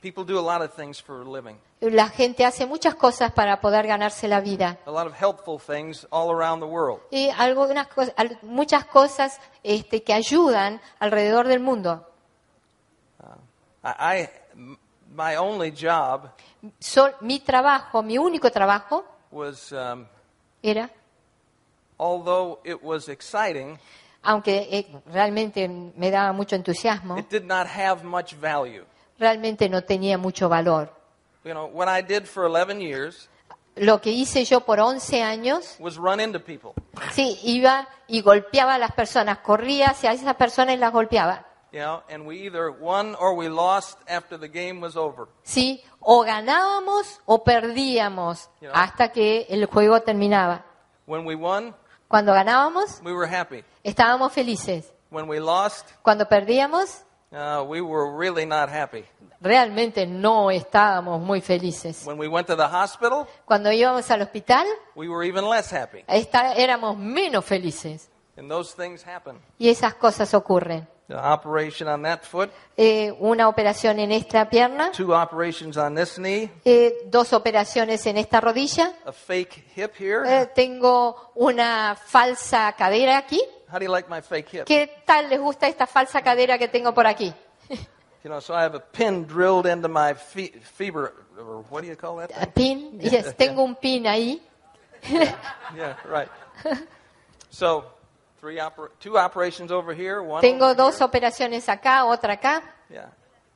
people 0.00 0.24
do 0.24 0.38
a 0.38 0.42
lot 0.42 0.62
of 0.62 0.72
things 0.74 1.00
for 1.02 1.22
a 1.22 1.24
living, 1.24 1.56
La 1.80 2.08
gente 2.08 2.44
hace 2.44 2.64
muchas 2.64 2.94
cosas 2.94 3.32
para 3.32 3.60
poder 3.60 3.86
ganarse 3.88 4.28
la 4.28 4.40
vida 4.40 4.78
a 4.86 4.90
lot 4.92 5.06
of 5.06 5.14
helpful 5.20 5.58
things 5.58 6.06
all 6.10 6.30
around 6.30 6.60
the 6.60 6.66
world. 6.68 7.00
y 7.10 7.28
algunas 7.36 7.88
muchas 8.42 8.84
cosas 8.84 9.40
este, 9.64 10.02
que 10.04 10.12
ayudan 10.14 10.80
alrededor 11.00 11.48
del 11.48 11.58
mundo. 11.60 12.06
I, 13.84 13.88
I 14.20 14.28
m- 14.54 14.78
my 15.14 15.34
only 15.36 15.72
job 15.72 16.30
Sol- 16.78 17.14
mi 17.20 17.40
trabajo, 17.40 18.02
mi 18.04 18.16
único 18.18 18.50
trabajo 18.52 19.04
was, 19.32 19.72
um, 19.72 20.06
era, 20.62 20.90
although 21.98 22.60
it 22.64 22.82
was 22.82 23.08
exciting, 23.08 23.78
aunque 24.22 24.68
eh, 24.70 24.86
realmente 25.12 25.66
me 25.68 26.10
daba 26.10 26.32
mucho 26.32 26.54
entusiasmo, 26.56 27.18
it 27.18 27.28
did 27.30 27.44
not 27.44 27.66
have 27.66 28.04
much 28.04 28.34
value. 28.34 28.84
realmente 29.18 29.68
no 29.68 29.82
tenía 29.82 30.18
mucho 30.18 30.48
valor. 30.48 30.90
You 31.44 31.52
know, 31.54 31.66
what 31.66 31.88
I 31.88 32.02
did 32.02 32.26
for 32.26 32.44
11 32.46 32.80
years 32.80 33.28
Lo 33.74 34.00
que 34.02 34.10
hice 34.10 34.44
yo 34.44 34.60
por 34.60 34.80
11 34.80 35.22
años, 35.22 35.76
was 35.80 35.96
run 35.96 36.20
into 36.20 36.38
people. 36.38 36.72
sí, 37.12 37.38
iba 37.42 37.88
y 38.06 38.20
golpeaba 38.20 38.74
a 38.74 38.78
las 38.78 38.92
personas, 38.92 39.38
corría 39.38 39.88
hacia 39.90 40.12
esas 40.12 40.36
personas 40.36 40.74
y 40.74 40.78
las 40.78 40.92
golpeaba. 40.92 41.46
You 41.72 41.78
know, 41.80 42.02
and 42.10 42.26
we 42.26 42.42
either 42.46 42.70
won 42.70 43.14
or 43.18 43.34
we 43.34 43.48
lost 43.48 43.98
after 44.06 44.36
the 44.38 44.48
game 44.48 44.80
was 44.80 44.94
over. 44.94 45.26
Sí, 45.42 45.82
o 46.00 46.22
ganábamos 46.22 47.18
o 47.24 47.42
perdíamos 47.44 48.50
hasta 48.74 49.10
que 49.10 49.46
el 49.48 49.64
juego 49.66 50.00
terminaba. 50.02 50.64
When 51.06 51.24
we 51.24 51.34
won, 51.34 51.74
Cuando 52.08 52.34
ganábamos, 52.34 53.00
we 53.02 53.12
were 53.14 53.26
happy. 53.26 53.64
estábamos 53.82 54.32
felices. 54.32 54.92
When 55.10 55.26
we 55.28 55.40
lost, 55.40 55.86
Cuando 56.02 56.26
perdíamos, 56.28 57.04
uh, 57.32 57.64
we 57.66 57.80
were 57.80 58.14
really 58.18 58.44
not 58.44 58.68
happy. 58.68 59.04
realmente 59.40 60.06
no 60.06 60.50
estábamos 60.50 61.20
muy 61.22 61.40
felices. 61.40 62.04
When 62.06 62.18
we 62.18 62.28
went 62.28 62.46
to 62.48 62.54
the 62.56 62.68
hospital, 62.68 63.26
Cuando 63.46 63.72
íbamos 63.72 64.10
al 64.10 64.20
hospital, 64.20 64.66
we 64.94 65.08
were 65.08 65.24
even 65.26 65.48
less 65.48 65.72
happy. 65.72 66.04
está- 66.06 66.52
éramos 66.54 66.98
menos 66.98 67.46
felices. 67.46 68.10
And 68.36 68.50
those 68.50 68.74
things 68.74 69.04
happen. 69.06 69.38
Y 69.58 69.68
esas 69.68 69.94
cosas 69.94 70.32
ocurren. 70.34 70.88
The 71.08 71.16
operation 71.16 71.88
on 71.88 72.02
that 72.02 72.22
foot, 72.22 72.50
Eh, 72.76 73.12
una 73.20 73.46
operación 73.48 73.98
en 73.98 74.12
esta 74.12 74.48
pierna, 74.48 74.90
two 74.92 75.12
operations 75.14 75.76
on 75.76 75.94
this 75.94 76.16
knee, 76.18 76.50
eh, 76.64 77.02
dos 77.06 77.34
operaciones 77.34 78.06
en 78.06 78.16
esta 78.16 78.40
rodilla, 78.40 78.94
a 79.04 79.12
fake 79.12 79.64
hip 79.76 79.92
here. 79.98 80.22
eh, 80.24 80.46
tengo 80.54 81.32
una 81.34 81.94
falsa 81.96 82.72
cadera 82.78 83.18
aquí. 83.18 83.40
How 83.70 83.78
do 83.78 83.84
you 83.84 83.90
like 83.92 84.08
my 84.08 84.22
fake 84.22 84.48
hip? 84.50 84.64
¿Qué 84.64 85.02
tal 85.04 85.28
les 85.28 85.38
gusta 85.40 85.66
esta 85.68 85.86
falsa 85.86 86.22
cadera 86.22 86.56
que 86.56 86.68
tengo 86.68 86.94
por 86.94 87.06
aquí? 87.06 87.34
You 88.24 88.30
know, 88.30 88.40
so 88.40 88.54
I 88.54 88.62
have 88.62 88.74
a 88.76 88.80
pin 88.80 89.26
drilled 89.26 89.66
into 89.66 89.88
my 89.88 90.14
fe- 90.14 90.52
fever, 90.62 91.12
or 91.36 91.64
what 91.68 91.82
do 91.82 91.88
you 91.88 91.96
call 91.96 92.16
that? 92.18 92.30
A 92.36 92.46
Thing? 92.46 92.92
Pin, 92.92 93.00
yes, 93.00 93.34
tengo 93.36 93.62
un 93.64 93.74
pin 93.74 94.06
ahí. 94.06 94.40
Yeah, 95.76 95.96
right. 96.06 96.28
So, 97.50 97.84
three 98.42 98.56
oper- 98.58 98.90
two 98.98 99.16
operations 99.16 99.70
over 99.70 99.94
here, 99.94 100.20
one. 100.20 100.40
Tengo 100.42 100.64
over 100.66 100.76
dos 100.76 100.96
here. 100.96 101.04
operaciones 101.04 101.68
acá, 101.68 102.04
otra 102.04 102.32
acá. 102.32 102.60
Yeah, 102.90 103.06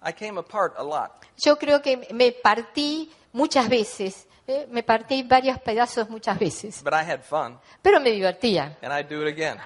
I 0.01 0.13
came 0.13 0.39
apart 0.39 0.75
a 0.79 0.85
lot. 0.85 1.25
Yo 1.37 1.57
creo 1.59 1.83
que 1.83 2.07
me 2.13 2.31
partí 2.31 3.11
muchas 3.33 3.69
veces, 3.69 4.29
eh, 4.47 4.69
me 4.71 4.85
partí 4.85 5.25
varios 5.25 5.59
pedazos 5.59 6.09
muchas 6.09 6.39
veces, 6.39 6.83
But 6.85 6.95
I 6.95 7.03
had 7.03 7.23
fun, 7.23 7.59
pero 7.83 7.99
me 7.99 8.13
divertía 8.13 8.77
and 8.81 8.93
I'd 8.93 9.09
do 9.09 9.23
it 9.27 9.29
again. 9.29 9.59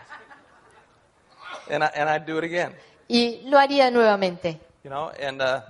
And, 1.68 1.84
I, 1.84 1.88
and 1.94 2.26
do 2.26 2.38
it 2.38 2.44
again, 2.44 2.74
y 3.06 3.42
lo 3.44 3.58
haría 3.58 3.90
nuevamente. 3.90 4.58
you 4.82 4.88
know. 4.90 5.10
And 5.20 5.42
uh, 5.42 5.60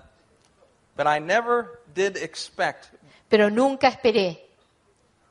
but 0.97 1.09
I 1.09 1.19
never 1.19 1.81
did 1.93 2.17
expect 2.17 2.87
Pero 3.29 3.51
nunca 3.51 3.89
esperé, 3.89 4.50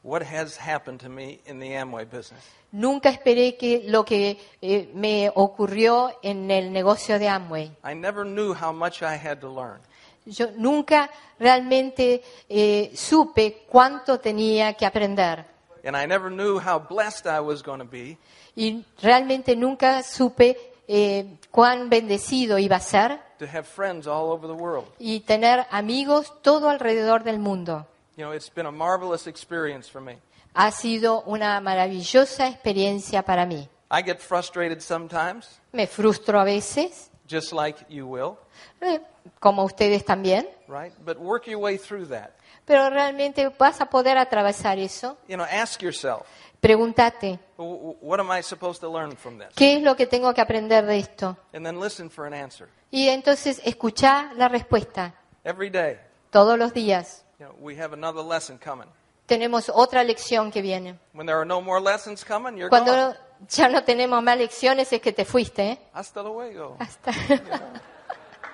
what 0.03 0.23
has 0.23 0.57
happened 0.57 0.99
to 1.01 1.09
me 1.09 1.39
in 1.45 1.59
the 1.59 1.75
Amway 1.75 2.05
business. 2.05 2.41
nunca 2.71 3.09
esperé 3.09 3.57
que 3.57 3.83
lo 3.87 4.05
que 4.05 4.37
eh, 4.61 4.89
me 4.93 5.31
ocurrió 5.33 6.17
en 6.21 6.49
el 6.51 6.71
negocio 6.71 7.17
de 7.19 7.27
Amway. 7.27 7.71
I 7.83 7.95
never 7.95 8.23
knew 8.25 8.53
how 8.53 8.71
much 8.71 9.01
I 9.01 9.15
had 9.15 9.39
to 9.39 9.49
learn. 9.53 9.79
Yo 10.25 10.47
nunca 10.57 11.09
realmente 11.39 12.21
eh, 12.47 12.91
supe 12.93 13.63
cuánto 13.69 14.19
tenía 14.19 14.73
que 14.73 14.85
aprender 14.85 15.45
And 15.83 15.95
I 15.95 16.05
never 16.05 16.29
knew 16.29 16.59
how 16.59 16.77
blessed 16.77 17.25
I 17.25 17.39
was 17.39 17.63
going 17.63 17.79
to 17.79 17.85
be 17.85 18.17
y 18.55 18.83
realmente 19.01 19.55
nunca 19.55 20.03
supe 20.03 20.57
eh, 20.87 21.37
cuán 21.51 21.89
bendecido 21.89 22.59
iba 22.59 22.75
a 22.75 22.79
ser 22.81 23.19
to 23.39 23.45
have 23.45 23.63
friends 23.63 24.05
all 24.05 24.29
over 24.31 24.47
the 24.47 24.53
world. 24.61 24.85
y 24.99 25.21
tener 25.21 25.65
amigos 25.71 26.33
todo 26.41 26.69
alrededor 26.69 27.23
del 27.23 27.39
mundo. 27.39 27.87
You 28.19 28.25
know, 28.25 28.33
it's 28.33 28.49
been 28.49 28.65
a 28.65 28.71
marvelous 28.71 29.27
experience 29.27 29.87
for 29.89 30.01
me. 30.01 30.17
Ha 30.53 30.71
sido 30.71 31.23
una 31.25 31.61
maravillosa 31.61 32.47
experiencia 32.49 33.23
para 33.23 33.45
mí. 33.45 33.69
I 33.89 34.03
get 34.03 34.19
frustrated 34.19 34.81
sometimes, 34.81 35.61
Me 35.71 35.87
frustro 35.87 36.37
a 36.37 36.43
veces, 36.43 37.09
just 37.29 37.53
like 37.53 37.85
you 37.87 38.05
will, 38.05 38.37
eh, 38.81 38.99
como 39.39 39.63
ustedes 39.63 40.03
también, 40.03 40.45
right? 40.67 40.91
But 41.05 41.17
work 41.17 41.47
your 41.47 41.59
way 41.61 41.77
through 41.77 42.09
that. 42.09 42.31
pero 42.65 42.89
realmente 42.89 43.47
vas 43.57 43.79
a 43.79 43.85
poder 43.85 44.17
atravesar 44.17 44.77
eso. 44.79 45.17
You 45.29 45.37
know, 45.37 45.45
ask 45.49 45.81
yourself, 45.81 46.27
Pregúntate, 46.59 47.39
"W- 47.57 47.77
w- 47.77 47.97
what 48.01 48.19
am 48.19 48.29
I 48.37 48.43
supposed 48.43 48.81
to 48.81 48.91
learn 48.91 49.15
from 49.15 49.39
this? 49.39 49.47
¿qué 49.55 49.77
es 49.77 49.81
lo 49.81 49.95
que 49.95 50.05
tengo 50.05 50.33
que 50.33 50.41
aprender 50.41 50.85
de 50.85 50.97
esto? 50.99 51.37
And 51.53 51.65
then 51.65 51.79
listen 51.79 52.09
for 52.09 52.25
an 52.25 52.33
answer. 52.33 52.67
Y 52.91 53.07
entonces 53.07 53.61
escuchá 53.63 54.33
la 54.35 54.49
respuesta 54.49 55.13
Every 55.45 55.69
day, 55.69 55.97
todos 56.31 56.59
los 56.59 56.73
días. 56.73 57.23
You 57.39 57.45
know, 57.45 57.55
we 57.59 57.75
have 57.75 57.93
another 57.93 58.21
lesson 58.21 58.57
coming. 58.57 58.87
Tenemos 59.27 59.69
otra 59.69 60.03
lección 60.03 60.51
que 60.51 60.61
viene. 60.61 60.99
When 61.13 61.25
there 61.27 61.37
are 61.37 61.45
no 61.45 61.61
more 61.61 61.79
lessons 61.79 62.23
coming, 62.23 62.57
you're 62.57 62.69
Cuando 62.69 62.91
gone. 62.91 63.15
ya 63.47 63.69
no 63.69 63.83
tenemos 63.83 64.21
más 64.23 64.37
lecciones 64.37 64.91
es 64.91 65.01
que 65.01 65.11
te 65.13 65.23
fuiste. 65.23 65.71
¿eh? 65.71 65.79
Hasta 65.93 66.21
luego. 66.23 66.75
Hasta- 66.79 67.11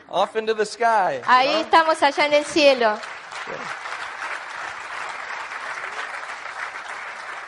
Off 0.10 0.36
into 0.36 0.54
the 0.54 0.66
sky. 0.66 1.18
you 1.18 1.24
Ahí 1.26 1.48
know? 1.48 1.62
estamos 1.62 2.04
allá 2.04 2.26
en 2.28 2.34
el 2.34 2.46
cielo. 2.46 2.98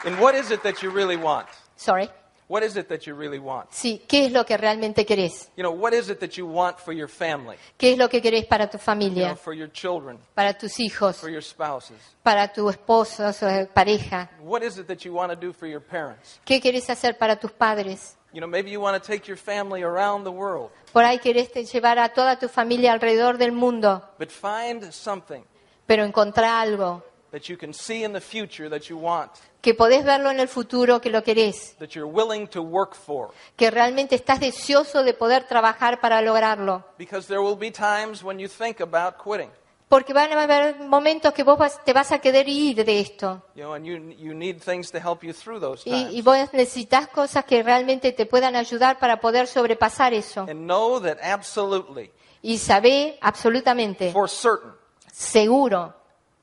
And 0.06 0.20
what 0.20 0.36
is 0.36 0.52
it 0.52 0.64
that 0.64 0.82
you 0.82 0.90
really 0.90 1.18
want? 1.18 1.48
Sorry. 1.76 2.10
What 2.50 2.64
is 2.64 2.78
it 2.78 2.88
that 2.88 3.06
you 3.06 3.14
really 3.14 3.40
want? 3.40 3.72
Sí, 3.72 4.02
¿qué 4.08 4.26
es 4.26 4.32
lo 4.32 4.46
que 4.46 4.56
realmente 4.56 5.06
querés? 5.06 5.50
You 5.58 5.64
know, 5.64 5.72
what 5.74 5.92
is 5.94 6.10
it 6.10 6.20
that 6.20 6.38
you 6.38 6.48
want 6.48 6.78
for 6.80 6.94
your 6.94 7.10
family, 7.10 7.58
¿Qué 7.78 7.92
es 7.92 7.98
lo 7.98 8.08
que 8.08 8.22
querés 8.22 8.46
para 8.46 8.70
tu 8.70 8.78
you 8.78 8.80
know, 8.80 8.86
familia, 8.86 9.36
for 9.36 9.54
your 9.54 9.70
children, 9.70 10.18
para 10.34 10.58
tus 10.58 10.80
hijos, 10.80 11.18
for 11.18 11.30
your 11.30 11.44
spouses? 11.44 11.98
para 12.24 12.48
tu 12.54 12.70
esposo, 12.70 13.28
o 13.28 13.68
pareja? 13.74 14.30
What 14.40 14.64
is 14.64 14.78
it 14.78 14.88
that 14.88 15.00
you 15.04 15.14
want 15.14 15.30
to 15.32 15.36
do 15.36 15.52
for 15.52 15.68
your 15.68 15.82
parents? 15.82 16.40
¿Qué 16.46 16.62
querés 16.62 16.90
hacer 16.90 17.18
para 17.18 17.38
tus 17.38 17.52
padres? 17.52 18.16
You 18.32 18.40
know, 18.40 18.48
maybe 18.48 18.70
you 18.72 18.80
want 18.80 19.02
to 19.02 19.06
take 19.06 19.28
your 19.28 19.38
family 19.38 19.84
around 19.84 20.24
the 20.24 20.32
world, 20.32 20.70
Por 20.94 21.04
ahí 21.04 21.20
querés 21.20 21.52
te- 21.52 21.66
llevar 21.66 22.00
a 22.00 22.14
toda 22.14 22.40
tu 22.40 22.48
familia 22.48 22.94
alrededor 22.94 23.38
del 23.38 23.52
mundo, 23.52 24.02
but 24.18 24.30
find 24.30 24.90
something 24.94 25.44
pero 25.86 26.04
encontrar 26.06 26.68
algo 26.68 27.04
that 27.32 27.44
you 27.50 27.58
can 27.58 27.74
see 27.74 28.04
in 28.04 28.14
the 28.14 28.22
future 28.22 28.70
that 28.70 28.88
you 28.90 28.98
want, 28.98 29.32
que 29.62 29.74
podés 29.74 30.04
verlo 30.06 30.30
en 30.32 30.40
el 30.40 30.48
futuro, 30.48 31.02
que 31.02 31.10
lo 31.10 31.22
querés, 31.24 31.76
that 31.80 31.90
you're 31.90 32.10
willing 32.10 32.48
to 32.48 32.62
work 32.62 32.96
for. 32.96 33.30
que 33.56 33.70
realmente 33.72 34.16
estás 34.16 34.40
deseoso 34.40 35.04
de 35.04 35.14
poder 35.14 35.46
trabajar 35.48 36.00
para 36.00 36.22
lograrlo. 36.22 36.84
Because 36.98 37.28
there 37.28 37.42
will 37.42 37.58
be 37.58 37.72
times 37.72 38.24
when 38.24 38.40
you 38.40 38.48
think 38.48 38.80
about 38.82 39.16
quitting, 39.22 39.50
Porque 39.90 40.12
van 40.14 40.34
a 40.34 40.44
haber 40.44 40.80
momentos 40.82 41.34
que 41.34 41.44
vos 41.44 41.58
vas- 41.58 41.82
te 41.86 41.94
vas 41.94 42.12
a 42.12 42.20
querer 42.20 42.48
ir 42.50 42.84
de 42.84 43.00
esto. 43.00 43.42
you 43.56 43.64
know, 43.64 43.74
and 43.74 43.86
you, 43.86 43.96
you 44.18 44.34
need 44.34 44.60
things 44.62 44.92
to 44.92 45.00
help 45.00 45.24
you 45.24 45.32
through 45.34 45.62
those 45.62 45.82
Y, 45.86 45.92
times. 45.92 46.14
y 46.14 46.22
vos 46.22 46.38
necesitas 46.54 47.08
cosas 47.08 47.46
que 47.46 47.64
realmente 47.64 48.12
te 48.12 48.26
puedan 48.26 48.58
ayudar 48.58 49.00
para 49.00 49.22
poder 49.22 49.48
sobrepasar 49.48 50.14
eso. 50.14 50.42
And 50.42 50.66
know 50.68 51.00
that 51.02 51.18
absolutely, 51.24 52.12
Y 52.42 52.58
sabé 52.58 53.18
absolutamente, 53.22 54.12
for 54.12 54.30
certain, 54.30 54.74
seguro, 55.12 55.94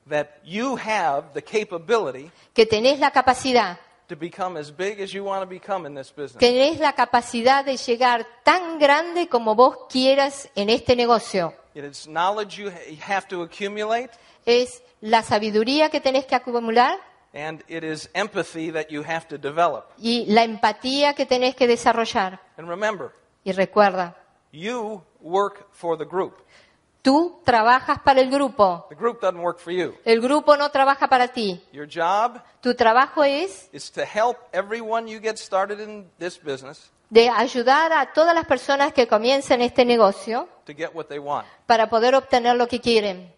that 0.09 0.39
you 0.43 0.77
have 0.77 1.33
the 1.33 1.41
capability 1.41 2.31
que 2.53 2.65
tenés 2.65 2.99
la 2.99 3.11
capacidad, 3.11 3.77
to 4.07 4.15
become 4.15 4.57
as 4.59 4.69
big 4.71 5.01
as 5.01 5.11
you 5.13 5.23
want 5.23 5.41
to 5.41 5.47
become 5.49 5.87
in 5.87 5.95
this 5.95 6.11
business. 6.11 6.37
tenés 6.37 6.79
la 6.79 6.93
capacidad 6.93 7.65
de 7.65 7.75
llegar 7.77 8.25
tan 8.43 8.77
grande 8.79 9.27
como 9.27 9.55
vos 9.55 9.77
quieras 9.89 10.49
en 10.55 10.69
este 10.69 10.95
negocio. 10.95 11.53
It 11.73 11.83
is 11.83 12.05
knowledge 12.07 12.57
you 12.57 12.71
have 13.07 13.27
to 13.29 13.41
accumulate, 13.41 14.11
Es 14.45 14.81
la 15.01 15.23
sabiduría 15.23 15.89
que 15.89 15.99
tenés 15.99 16.25
que 16.25 16.35
acumular 16.35 16.99
and 17.33 17.63
it 17.67 17.83
is 17.83 18.09
empathy 18.13 18.71
that 18.71 18.87
you 18.89 19.03
have 19.03 19.27
to 19.27 19.37
develop. 19.37 19.85
y 19.97 20.25
la 20.27 20.43
empatía 20.43 21.15
que 21.15 21.25
tenés 21.25 21.55
que 21.55 21.67
desarrollar. 21.67 22.39
And 22.57 22.69
remember, 22.69 23.11
Y 23.43 23.51
recuerda, 23.51 24.15
you 24.51 25.03
work 25.19 25.67
for 25.73 25.97
the 25.97 26.05
group. 26.05 26.35
Tú 27.05 27.39
trabajas 27.43 27.99
para 28.03 28.19
el 28.19 28.31
grupo. 28.31 28.87
The 28.89 28.95
group 28.95 29.21
doesn't 29.21 29.39
work 29.39 29.59
for 29.59 29.71
you. 29.71 29.93
El 30.03 30.19
grupo 30.21 30.57
no 30.57 30.71
trabaja 30.71 31.07
para 31.07 31.27
ti. 31.27 31.63
Your 31.71 31.87
job 31.87 32.41
Tu 32.61 32.73
trabajo 32.73 33.23
es 33.23 33.69
is 33.71 33.91
to 33.91 34.01
help 34.01 34.37
everyone 34.51 35.07
you 35.07 35.19
get 35.21 35.37
started 35.37 35.79
in 35.79 36.09
this 36.17 36.41
business 36.41 36.89
de 37.11 37.29
ayudar 37.29 37.93
a 37.93 38.11
todas 38.11 38.33
las 38.33 38.47
personas 38.47 38.91
que 38.91 39.07
comiencen 39.07 39.61
este 39.61 39.85
negocio 39.85 40.49
to 40.65 40.73
get 40.75 40.89
what 40.95 41.05
they 41.05 41.19
want. 41.19 41.45
para 41.67 41.87
poder 41.89 42.15
obtener 42.15 42.55
lo 42.55 42.67
que 42.67 42.81
quieren. 42.81 43.31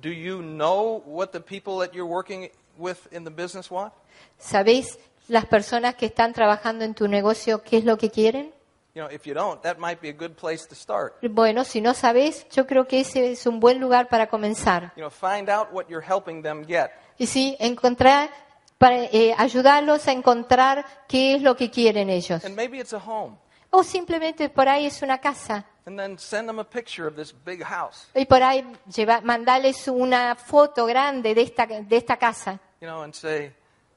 Do 0.00 0.08
you 0.08 0.40
know 0.40 1.02
what 1.04 1.28
the 1.32 1.40
people 1.40 1.78
that 1.86 1.94
you're 1.94 2.10
working 2.10 2.50
with 2.78 2.96
in 3.12 3.24
the 3.24 3.30
business 3.30 3.70
want? 3.70 3.92
¿Sabéis 4.38 4.98
las 5.28 5.44
personas 5.44 5.96
que 5.96 6.06
están 6.06 6.32
trabajando 6.32 6.84
en 6.86 6.94
tu 6.94 7.08
negocio 7.08 7.62
qué 7.62 7.76
es 7.76 7.84
lo 7.84 7.98
que 7.98 8.10
quieren? 8.10 8.54
You 8.94 9.00
know, 9.02 9.10
if 9.10 9.26
you 9.26 9.32
don't, 9.32 9.62
that 9.62 9.78
might 9.78 10.02
be 10.02 10.10
a 10.10 10.12
good 10.12 10.36
place 10.36 10.66
to 10.68 10.74
start. 10.74 11.14
Bueno, 11.22 11.64
si 11.64 11.80
no 11.80 11.94
sabes, 11.94 12.46
yo 12.50 12.66
creo 12.66 12.86
que 12.86 13.00
ese 13.00 13.32
es 13.32 13.46
un 13.46 13.58
buen 13.58 13.80
lugar 13.80 14.08
para 14.08 14.26
comenzar. 14.28 14.92
You 14.96 15.02
know, 15.02 15.10
find 15.10 15.48
out 15.48 15.72
what 15.72 15.86
you're 15.88 16.06
helping 16.06 16.42
them 16.42 16.66
get. 16.66 16.90
Y 17.16 17.26
sí, 17.26 17.56
encontrar, 17.58 18.28
para 18.76 19.04
eh, 19.04 19.34
ayudarlos 19.38 20.06
a 20.08 20.12
encontrar 20.12 20.84
qué 21.08 21.36
es 21.36 21.42
lo 21.42 21.56
que 21.56 21.70
quieren 21.70 22.10
ellos. 22.10 22.44
And 22.44 22.54
maybe 22.54 22.78
it's 22.80 22.92
a 22.92 22.98
home. 22.98 23.38
O 23.70 23.82
simplemente 23.82 24.50
por 24.50 24.68
ahí 24.68 24.84
es 24.84 25.00
una 25.00 25.18
casa. 25.18 25.64
And 25.86 25.98
then 25.98 26.18
send 26.18 26.46
them 26.46 26.58
a 26.58 26.64
picture 26.64 27.08
of 27.08 27.16
this 27.16 27.34
big 27.46 27.62
house. 27.62 28.08
Y 28.14 28.26
por 28.26 28.42
ahí 28.42 28.62
lleva, 28.94 29.22
mandarles 29.22 29.88
una 29.88 30.36
foto 30.36 30.84
grande 30.84 31.34
de 31.34 31.40
esta, 31.40 31.66
de 31.66 31.96
esta 31.96 32.18
casa. 32.18 32.60
You 32.82 32.88
know, 32.88 33.02
and 33.02 33.14
say, 33.14 33.54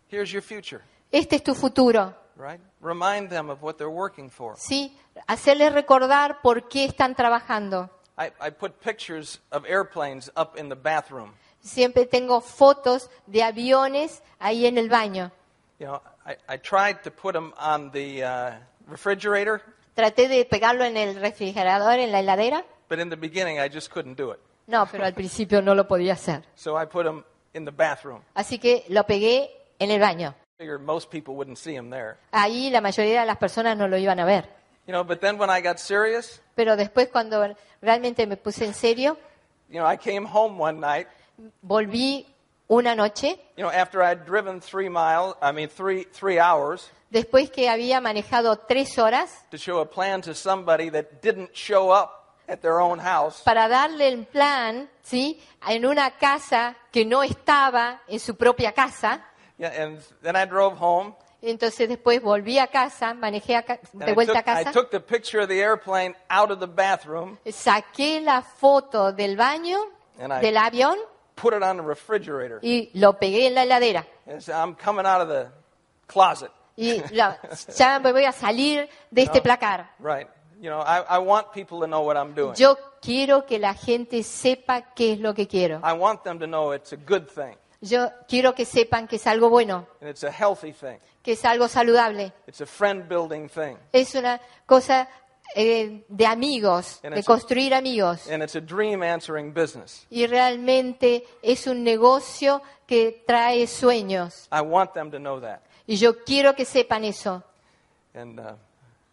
here's 0.09 0.31
your 0.31 0.41
future, 0.41 0.81
Este 1.11 1.35
es 1.35 1.43
tu 1.43 1.53
futuro. 1.53 2.15
Right? 2.37 2.59
Remind 2.81 3.29
them 3.29 3.49
of 3.49 3.61
what 3.61 3.77
they're 3.77 3.89
working 3.89 4.29
for. 4.29 4.55
¿sí? 4.57 4.95
Hacerles 5.27 5.73
recordar 5.73 6.41
por 6.41 6.67
qué 6.67 6.85
están 6.85 7.15
trabajando. 7.15 7.89
I, 8.17 8.31
I 8.39 8.49
put 8.49 8.79
pictures 8.81 9.41
of 9.51 9.65
airplanes 9.65 10.31
up 10.37 10.57
in 10.57 10.69
the 10.69 10.75
bathroom. 10.75 11.33
Siempre 11.59 12.05
tengo 12.05 12.41
fotos 12.41 13.09
de 13.25 13.43
aviones 13.43 14.21
ahí 14.39 14.65
en 14.65 14.77
el 14.77 14.89
baño. 14.89 15.31
You 15.79 15.87
know, 15.87 16.01
I, 16.25 16.35
I 16.47 16.57
tried 16.57 17.01
to 17.03 17.11
put 17.11 17.33
them 17.33 17.53
on 17.57 17.91
the 17.91 18.23
uh, 18.23 18.51
refrigerator, 18.87 19.61
Traté 19.95 20.27
de 20.27 20.45
pegarlo 20.45 20.83
en 20.83 20.95
el 20.97 21.15
refrigerador, 21.15 21.99
en 21.99 22.11
la 22.11 22.19
heladera. 22.19 22.63
but 22.87 22.99
in 22.99 23.09
the 23.09 23.17
beginning 23.17 23.59
I 23.59 23.67
just 23.67 23.91
couldn't 23.91 24.15
do 24.17 24.31
it. 24.31 24.39
No, 24.67 24.85
pero 24.85 25.05
al 25.05 25.13
principio 25.13 25.61
no 25.61 25.73
lo 25.75 25.87
podía 25.87 26.13
hacer. 26.13 26.43
So 26.55 26.75
I 26.81 26.85
put 26.85 27.03
them 27.05 27.23
in 27.53 27.65
the 27.65 27.71
bathroom. 27.71 28.21
Así 28.33 28.59
que 28.59 28.85
lo 28.89 29.05
pegué 29.05 29.49
en 29.79 29.91
el 29.91 29.99
baño. 29.99 30.35
Figured 30.57 30.83
most 30.83 31.11
people 31.11 31.35
wouldn't 31.35 31.57
see 31.57 31.75
them 31.75 31.89
there. 31.89 32.17
Ahí 32.31 32.69
la 32.69 32.79
mayoría 32.79 33.19
de 33.19 33.25
las 33.25 33.37
personas 33.37 33.75
no 33.75 33.89
lo 33.89 33.97
iban 33.97 34.21
a 34.21 34.25
ver. 34.25 34.47
You 34.87 34.93
know, 34.93 35.03
but 35.03 35.19
then 35.19 35.37
when 35.37 35.49
I 35.49 35.59
got 35.61 35.79
serious, 35.79 36.39
Pero 36.55 36.77
después 36.77 37.09
cuando 37.11 37.55
realmente 37.81 38.25
me 38.25 38.37
puse 38.37 38.63
en 38.63 38.73
serio, 38.73 39.17
you 39.69 39.79
know, 39.79 39.85
I 39.85 39.97
came 39.97 40.25
home 40.25 40.57
one 40.57 40.79
night, 40.79 41.07
volví 41.61 42.25
una 42.69 42.95
noche, 42.95 43.37
you 43.57 43.63
know, 43.63 43.69
after 43.69 44.01
I'd 44.01 44.25
driven 44.25 44.61
three 44.61 44.87
miles, 44.87 45.35
I 45.41 45.51
mean, 45.51 45.67
three, 45.67 46.05
three 46.13 46.39
hours 46.39 46.89
después 47.09 47.49
que 47.49 47.67
había 47.67 47.99
manejado 47.99 48.57
tres 48.59 48.97
horas, 48.97 49.43
to 49.51 49.57
show 49.57 49.79
a 49.81 49.85
plan 49.85 50.21
to 50.21 50.33
somebody 50.33 50.89
that 50.89 51.21
didn't 51.21 51.53
show 51.53 51.91
up 51.91 52.37
at 52.47 52.61
their 52.61 52.79
own 52.79 52.99
house. 52.99 53.41
para 53.43 53.67
darle 53.67 54.07
el 54.07 54.25
plan, 54.25 54.89
¿sí? 55.03 55.37
En 55.67 55.85
una 55.85 56.11
casa 56.11 56.77
que 56.93 57.03
no 57.03 57.23
estaba 57.23 58.01
en 58.07 58.21
su 58.21 58.37
propia 58.37 58.71
casa. 58.71 59.25
Yeah, 59.57 59.69
and 59.83 59.99
then 60.21 60.35
I 60.35 60.45
drove 60.45 60.77
home. 60.77 61.15
Entonces 61.41 61.87
después 61.87 62.21
volví 62.21 62.57
a 62.57 62.67
casa, 62.67 63.13
manejé 63.13 63.55
a 63.55 63.63
ca- 63.63 63.79
de 63.93 64.11
I 64.11 64.13
vuelta 64.15 64.39
a 64.39 64.43
took, 64.43 64.47
I 64.47 64.63
casa, 64.63 64.71
took 64.71 64.89
the 64.89 64.99
picture 64.99 65.41
of 65.43 65.47
the 65.49 65.61
airplane 65.61 66.15
out 66.29 66.49
of 66.51 66.59
the 66.59 66.67
bathroom, 66.67 67.37
saqué 67.45 68.19
la 68.21 68.41
foto 68.41 69.11
del 69.13 69.37
baño, 69.37 69.77
And 70.19 70.33
I- 70.33 70.41
del 70.41 70.57
avión, 70.57 70.97
put 71.35 71.53
it 71.53 71.61
on 71.61 71.77
the 71.77 71.83
refrigerator, 71.83 72.59
y 72.63 72.89
lo 72.95 73.13
pegué 73.19 73.47
en 73.47 73.53
la 73.55 73.63
heladera. 73.63 74.05
and 74.25 74.41
said, 74.41 74.55
I'm 74.55 74.73
coming 74.75 75.05
out 75.05 75.21
of 75.21 75.27
the 75.27 75.47
closet. 76.07 76.49
Y 76.77 77.01
la- 77.11 77.37
ya 77.77 77.99
me 77.99 78.11
voy 78.11 78.25
a 78.25 78.31
salir 78.31 78.89
de 79.11 79.21
este 79.21 79.41
placar. 79.41 79.91
Right. 79.99 80.27
You 80.59 80.69
know, 80.71 80.79
I, 80.81 81.03
I 81.07 81.19
want 81.19 81.51
people 81.53 81.79
to 81.81 81.85
know 81.87 82.01
what 82.01 82.17
I'm 82.17 82.33
doing. 82.33 82.55
Yo 82.55 82.75
quiero 83.01 83.45
que 83.45 83.59
la 83.59 83.73
gente 83.75 84.23
sepa 84.23 84.93
qué 84.95 85.13
es 85.13 85.19
lo 85.19 85.33
que 85.33 85.47
quiero. 85.47 85.79
I 85.83 85.93
want 85.93 86.23
them 86.23 86.39
to 86.39 86.47
know 86.47 86.71
it's 86.73 86.91
a 86.93 86.97
good 86.97 87.27
thing, 87.29 87.55
Yo 87.87 88.09
quiero 88.27 88.53
que 88.55 88.65
sepan 88.65 89.07
que 89.07 89.17
es 89.17 89.27
algo 89.27 89.49
bueno, 89.49 89.87
and 90.01 90.09
it's 90.09 90.23
a 90.23 90.31
healthy 90.31 90.71
thing. 90.73 90.97
que 91.21 91.33
es 91.33 91.45
algo 91.45 91.67
saludable. 91.67 92.33
It's 92.47 92.61
a 92.61 92.65
friend 92.65 93.07
building 93.07 93.47
thing, 93.49 93.77
Es 93.91 94.15
una 94.15 94.39
cosa 94.65 95.07
eh, 95.55 96.03
de 96.07 96.25
amigos, 96.25 96.99
And 97.03 97.13
de 97.13 97.19
it's 97.19 97.29
a- 97.29 97.31
construir 97.31 97.73
amigos. 97.73 98.27
and 98.29 98.41
it's 98.41 98.55
a 98.55 98.61
dream 98.61 99.03
answering 99.03 99.53
business. 99.53 100.05
Y 100.09 100.25
realmente 100.27 101.25
es 101.43 101.67
un 101.67 101.83
negocio 101.83 102.61
que 102.87 103.23
trae 103.27 103.67
sueños. 103.67 104.47
I 104.51 104.61
want 104.61 104.93
them 104.93 105.11
to 105.11 105.17
know 105.19 105.39
that. 105.41 105.59
Y 105.87 105.97
yo 105.97 106.23
quiero 106.23 106.55
que 106.55 106.65
sepan 106.65 107.03
eso. 107.05 107.43
And 108.15 108.39
uh, 108.39 108.55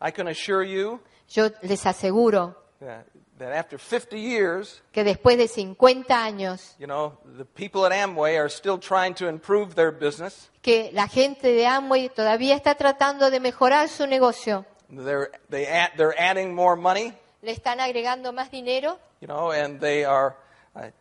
I 0.01 0.11
can 0.13 0.29
assure 0.29 0.65
you 0.65 1.01
Yo 1.29 1.49
les 1.63 1.85
aseguro 1.87 2.55
that, 2.81 3.05
that 3.43 3.53
after 3.53 3.79
50 3.79 4.19
years, 4.19 4.83
que 4.93 5.05
después 5.05 5.37
de 5.37 5.49
50 5.49 6.15
años 6.25 6.75
you 6.79 6.87
know, 6.87 7.19
the 7.37 7.45
people 7.45 7.85
at 7.85 7.93
Amway 7.93 8.37
are 8.39 8.49
still 8.49 8.79
trying 8.79 9.15
to 9.15 9.29
improve 9.29 9.75
their 9.75 9.91
business. 9.93 10.51
que 10.63 10.91
la 10.93 11.07
gente 11.09 11.49
de 11.53 11.67
Amway 11.67 12.09
todavía 12.09 12.55
está 12.55 12.75
tratando 12.77 13.31
de 13.31 13.41
mejorar 13.41 13.89
su 13.89 14.07
negocio, 14.07 14.65
They're, 14.91 15.31
they 15.51 15.67
add, 15.67 15.93
they're 15.97 16.15
adding 16.19 16.55
more 16.55 16.77
money, 16.77 17.13
le 17.43 17.53
están 17.53 17.81
agregando 17.81 18.33
más 18.33 18.51
dinero. 18.51 18.99
you 19.21 19.27
know, 19.27 19.51
and 19.53 19.81
they 19.81 20.05
are, 20.05 20.37
I, 20.77 20.93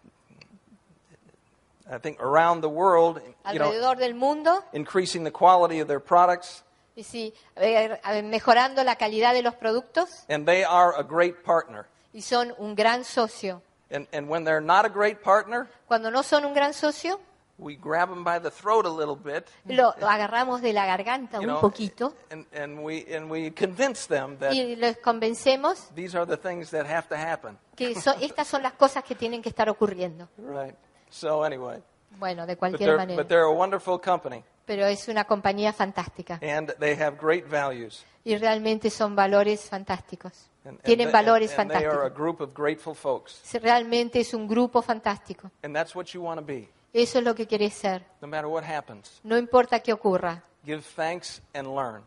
I 1.90 1.98
think, 2.00 2.20
around 2.22 2.62
the 2.62 2.70
world, 2.70 3.22
you 3.52 3.60
know, 3.60 3.70
alrededor 3.72 3.98
del 3.98 4.14
mundo. 4.14 4.64
increasing 4.74 5.24
the 5.24 5.32
quality 5.32 5.80
of 5.82 5.88
their 5.88 6.00
products, 6.00 6.64
y 6.96 7.04
sí, 7.04 7.34
eh, 7.56 7.98
eh, 8.06 8.22
mejorando 8.24 8.84
la 8.84 8.96
calidad 8.96 9.34
de 9.34 9.42
los 9.42 9.56
productos. 9.56 10.24
And 10.30 10.46
they 10.46 10.64
are 10.64 10.94
a 10.98 11.04
great 11.04 11.44
partner. 11.44 11.88
Y 12.14 12.22
son 12.22 12.54
un 12.58 12.76
gran 12.76 13.04
socio. 13.04 13.62
And, 13.92 14.08
and 14.14 14.30
when 14.30 14.44
they're 14.46 14.62
not 14.66 14.86
a 14.86 14.90
great 14.90 15.22
partner, 15.22 15.68
Cuando 15.88 16.10
no 16.12 16.24
son 16.24 16.46
un 16.46 16.54
gran 16.54 16.74
socio, 16.74 17.20
we 17.58 17.76
grab 17.76 18.10
them 18.10 18.24
by 18.24 18.40
the 18.40 18.50
throat 18.50 18.86
a 18.86 18.90
little 18.90 19.16
bit, 19.16 19.48
lo, 19.66 19.94
lo 20.00 20.08
agarramos 20.10 20.62
de 20.62 20.74
la 20.74 20.86
garganta 20.88 21.38
you 21.38 21.44
un 21.44 21.48
know, 21.48 21.62
poquito 21.62 22.16
and, 22.32 22.46
and, 22.54 22.80
we, 22.84 23.06
and 23.14 23.30
we 23.30 23.52
convince 23.52 24.08
them 24.08 24.36
that 24.40 24.52
y 24.54 24.76
les 24.78 24.98
convencemos 24.98 25.90
these 25.94 26.16
are 26.18 26.26
the 26.26 26.38
things 26.38 26.72
that 26.72 26.88
have 26.88 27.08
to 27.08 27.16
happen. 27.16 27.58
que 27.76 27.94
so- 28.02 28.16
estas 28.20 28.48
son 28.48 28.64
las 28.64 28.74
cosas 28.74 29.04
que 29.04 29.14
tienen 29.16 29.42
que 29.42 29.50
estar 29.50 29.70
ocurriendo. 29.70 30.28
Right. 30.38 30.76
So 31.10 31.44
anyway, 31.44 31.82
Bueno, 32.18 32.46
de 32.48 32.56
cualquier 32.58 32.98
manera. 32.98 33.16
but 33.22 33.28
they're 33.28 33.44
a 33.46 33.54
wonderful 33.54 34.00
company, 34.00 34.44
Pero 34.74 34.88
es 34.88 35.06
una 35.10 35.26
compañía 35.26 35.74
fantástica 35.74 36.40
and 36.42 36.74
they 36.80 36.94
have 36.98 37.18
great 37.20 37.46
values. 37.50 38.06
y 38.24 38.38
realmente 38.38 38.90
son 38.90 39.18
valores 39.18 39.68
fantásticos. 39.70 40.48
And, 40.64 40.76
and 40.78 40.82
Tienen 40.84 41.08
they- 41.08 41.12
valores 41.12 41.52
and- 41.52 41.60
and 41.60 41.72
they 41.72 41.80
are 41.86 41.88
a 41.88 41.92
fantásticos. 42.04 42.18
group 42.18 42.40
of 42.42 42.54
grateful 42.56 42.96
folks, 42.96 43.42
Realmente 43.62 44.22
es 44.22 44.34
un 44.34 44.48
grupo 44.48 44.82
fantástico. 44.82 45.52
and 45.62 45.76
that's 45.76 45.94
what 45.94 46.06
you 46.14 46.22
want 46.24 46.40
to 46.40 46.46
be, 46.46 46.70
Eso 46.94 47.20
es 47.20 47.26
lo 47.26 47.36
que 47.36 47.46
querés 47.46 47.74
ser. 47.74 48.06
no 48.22 48.30
matter 48.30 48.46
what 48.46 48.64
happens. 48.64 49.20
No 49.24 49.38
importa 49.38 49.82
qué 49.82 49.92
ocurra. 49.92 50.42
Give 50.64 50.82
thanks 50.96 51.42
and 51.54 51.68
learn. 51.76 52.02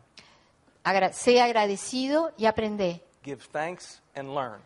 Agra- 0.83 1.13
sé 1.13 1.39
agradecido 1.41 2.31
y 2.35 2.47
aprende. 2.47 3.03
Give 3.23 3.43
thanks 3.51 4.01
and 4.15 4.33
learn. 4.33 4.59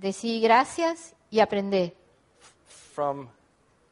Decí 0.00 0.40
gracias 0.40 1.14
y 1.30 1.38
aprende. 1.38 1.94
From 2.94 3.28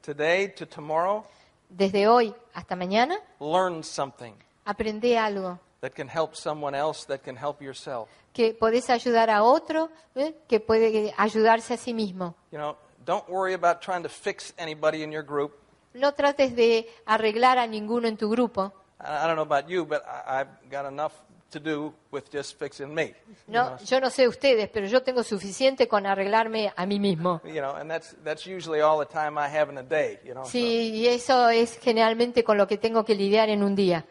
today 0.02 0.48
to 0.48 0.66
tomorrow, 0.66 1.24
Desde 1.68 2.09
hoy 2.09 2.34
hasta 2.55 2.76
mañana, 2.76 3.18
learn 3.40 3.82
something 3.82 4.34
aprende 4.64 5.18
algo. 5.18 5.59
that 5.80 5.94
can 5.94 6.09
help 6.09 6.34
someone 6.34 6.74
else, 6.74 7.05
that 7.06 7.22
can 7.22 7.36
help 7.36 7.62
yourself. 7.62 8.09
Que 8.32 8.55
podés 8.55 8.90
ayudar 8.90 9.30
a 9.30 9.43
otro, 9.43 9.90
¿eh? 10.14 10.34
que 10.48 10.60
puede 10.60 11.14
ayudarse 11.16 11.74
a 11.74 11.76
sí 11.76 11.94
mismo. 11.94 12.34
You 12.51 12.59
know, 12.59 12.76
don't 13.05 13.28
worry 13.28 13.55
about 13.55 13.80
trying 13.80 14.02
to 14.02 14.09
fix 14.09 14.52
anybody 14.59 15.02
in 15.02 15.12
your 15.12 15.22
group. 15.24 15.52
No 15.94 16.12
trates 16.12 16.55
de 16.55 16.88
arreglar 17.06 17.59
a 17.59 17.66
ninguno 17.66 18.09
en 18.09 18.16
tu 18.16 18.28
grupo. 18.28 18.72
I 19.01 19.24
I 19.24 19.26
don't 19.26 19.36
know 19.36 19.43
about 19.43 19.68
you, 19.68 19.84
but 19.86 20.05
I, 20.06 20.40
I've 20.40 20.70
got 20.70 20.86
enough 20.86 21.12
to 21.51 21.60
do 21.60 21.94
with 22.10 22.24
just 22.32 22.59
fixing 22.59 22.94
me. 22.94 23.14
No, 23.47 23.70
know. 23.70 23.78
yo 23.85 24.01
no 24.01 24.10
sé 24.10 24.27
ustedes, 24.28 24.68
pero 24.68 24.86
yo 24.86 25.02
tengo 25.02 25.23
suficiente 25.23 25.86
con 25.89 26.06
arreglarme 26.06 26.73
a 26.77 26.86
mí 26.86 26.98
mismo. 26.98 27.40
You 27.44 27.60
know, 27.60 27.74
and 27.77 27.90
that's 27.90 28.16
that's 28.24 28.47
usually 28.47 28.81
all 28.81 28.98
the 28.98 29.06
time 29.06 29.39
I 29.39 29.48
have 29.48 29.70
in 29.70 29.78
a 29.78 29.82
day. 29.82 30.18
You 30.24 30.35
know. 30.35 30.44
so- 30.44 30.51
Sí, 30.51 30.90
y 30.94 31.09
eso 31.09 31.48
es 31.48 31.78
generalmente 31.78 32.43
con 32.44 32.56
lo 32.59 32.66
que 32.66 32.77
tengo 32.78 33.05
que 33.05 33.14
lidiar 33.14 33.48
en 33.48 33.62
un 33.62 33.74
día. 33.74 34.05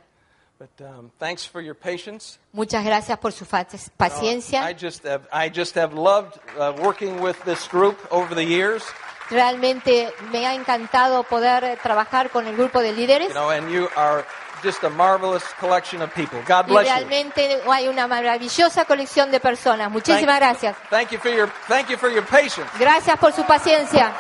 but 0.58 0.70
um, 0.82 1.12
thanks 1.20 1.46
for 1.46 1.62
your 1.62 1.76
patience. 1.76 2.40
Muchas 2.54 2.86
gracias 2.86 3.18
por 3.20 3.34
su 3.34 3.44
fa- 3.46 3.68
I 3.74 3.78
paciencia. 3.98 4.74
just 4.80 5.06
have 5.06 5.28
I 5.32 5.50
just 5.50 5.76
have 5.76 5.94
loved 5.94 6.40
uh, 6.58 6.74
working 6.82 7.22
with 7.22 7.36
this 7.44 7.68
group 7.68 7.98
over 8.10 8.34
the 8.34 8.46
years. 8.46 8.84
Realmente 9.30 10.14
me 10.32 10.46
ha 10.46 10.54
encantado 10.54 11.24
poder 11.24 11.78
trabajar 11.82 12.30
con 12.30 12.48
el 12.48 12.56
grupo 12.56 12.80
de 12.80 12.94
líderes. 12.94 13.30
You 13.30 13.34
know, 13.34 13.50
and 13.50 13.70
you 13.70 13.90
are 13.98 14.24
just 14.64 14.84
a 14.84 14.90
marvelous 14.90 15.44
collection 15.60 16.02
of 16.02 16.14
people. 16.14 16.40
God 16.48 16.68
bless 16.68 16.88
you. 16.88 16.94
realmente 16.94 17.62
hay 17.70 17.88
una 17.88 18.08
maravillosa 18.08 18.86
colección 18.86 19.32
de 19.32 19.40
personas. 19.40 19.90
Muchísimas 19.92 20.40
Thank- 20.40 20.40
gracias. 20.40 20.76
Thank 20.90 21.12
you 21.12 21.20
for 21.20 21.32
your 21.32 21.50
thank 21.68 21.90
you 21.90 21.98
for 21.98 22.10
your 22.10 22.24
patience. 22.26 22.70
Gracias 22.80 23.18
por 23.18 23.32
su 23.34 23.44
paciencia. 23.44 24.12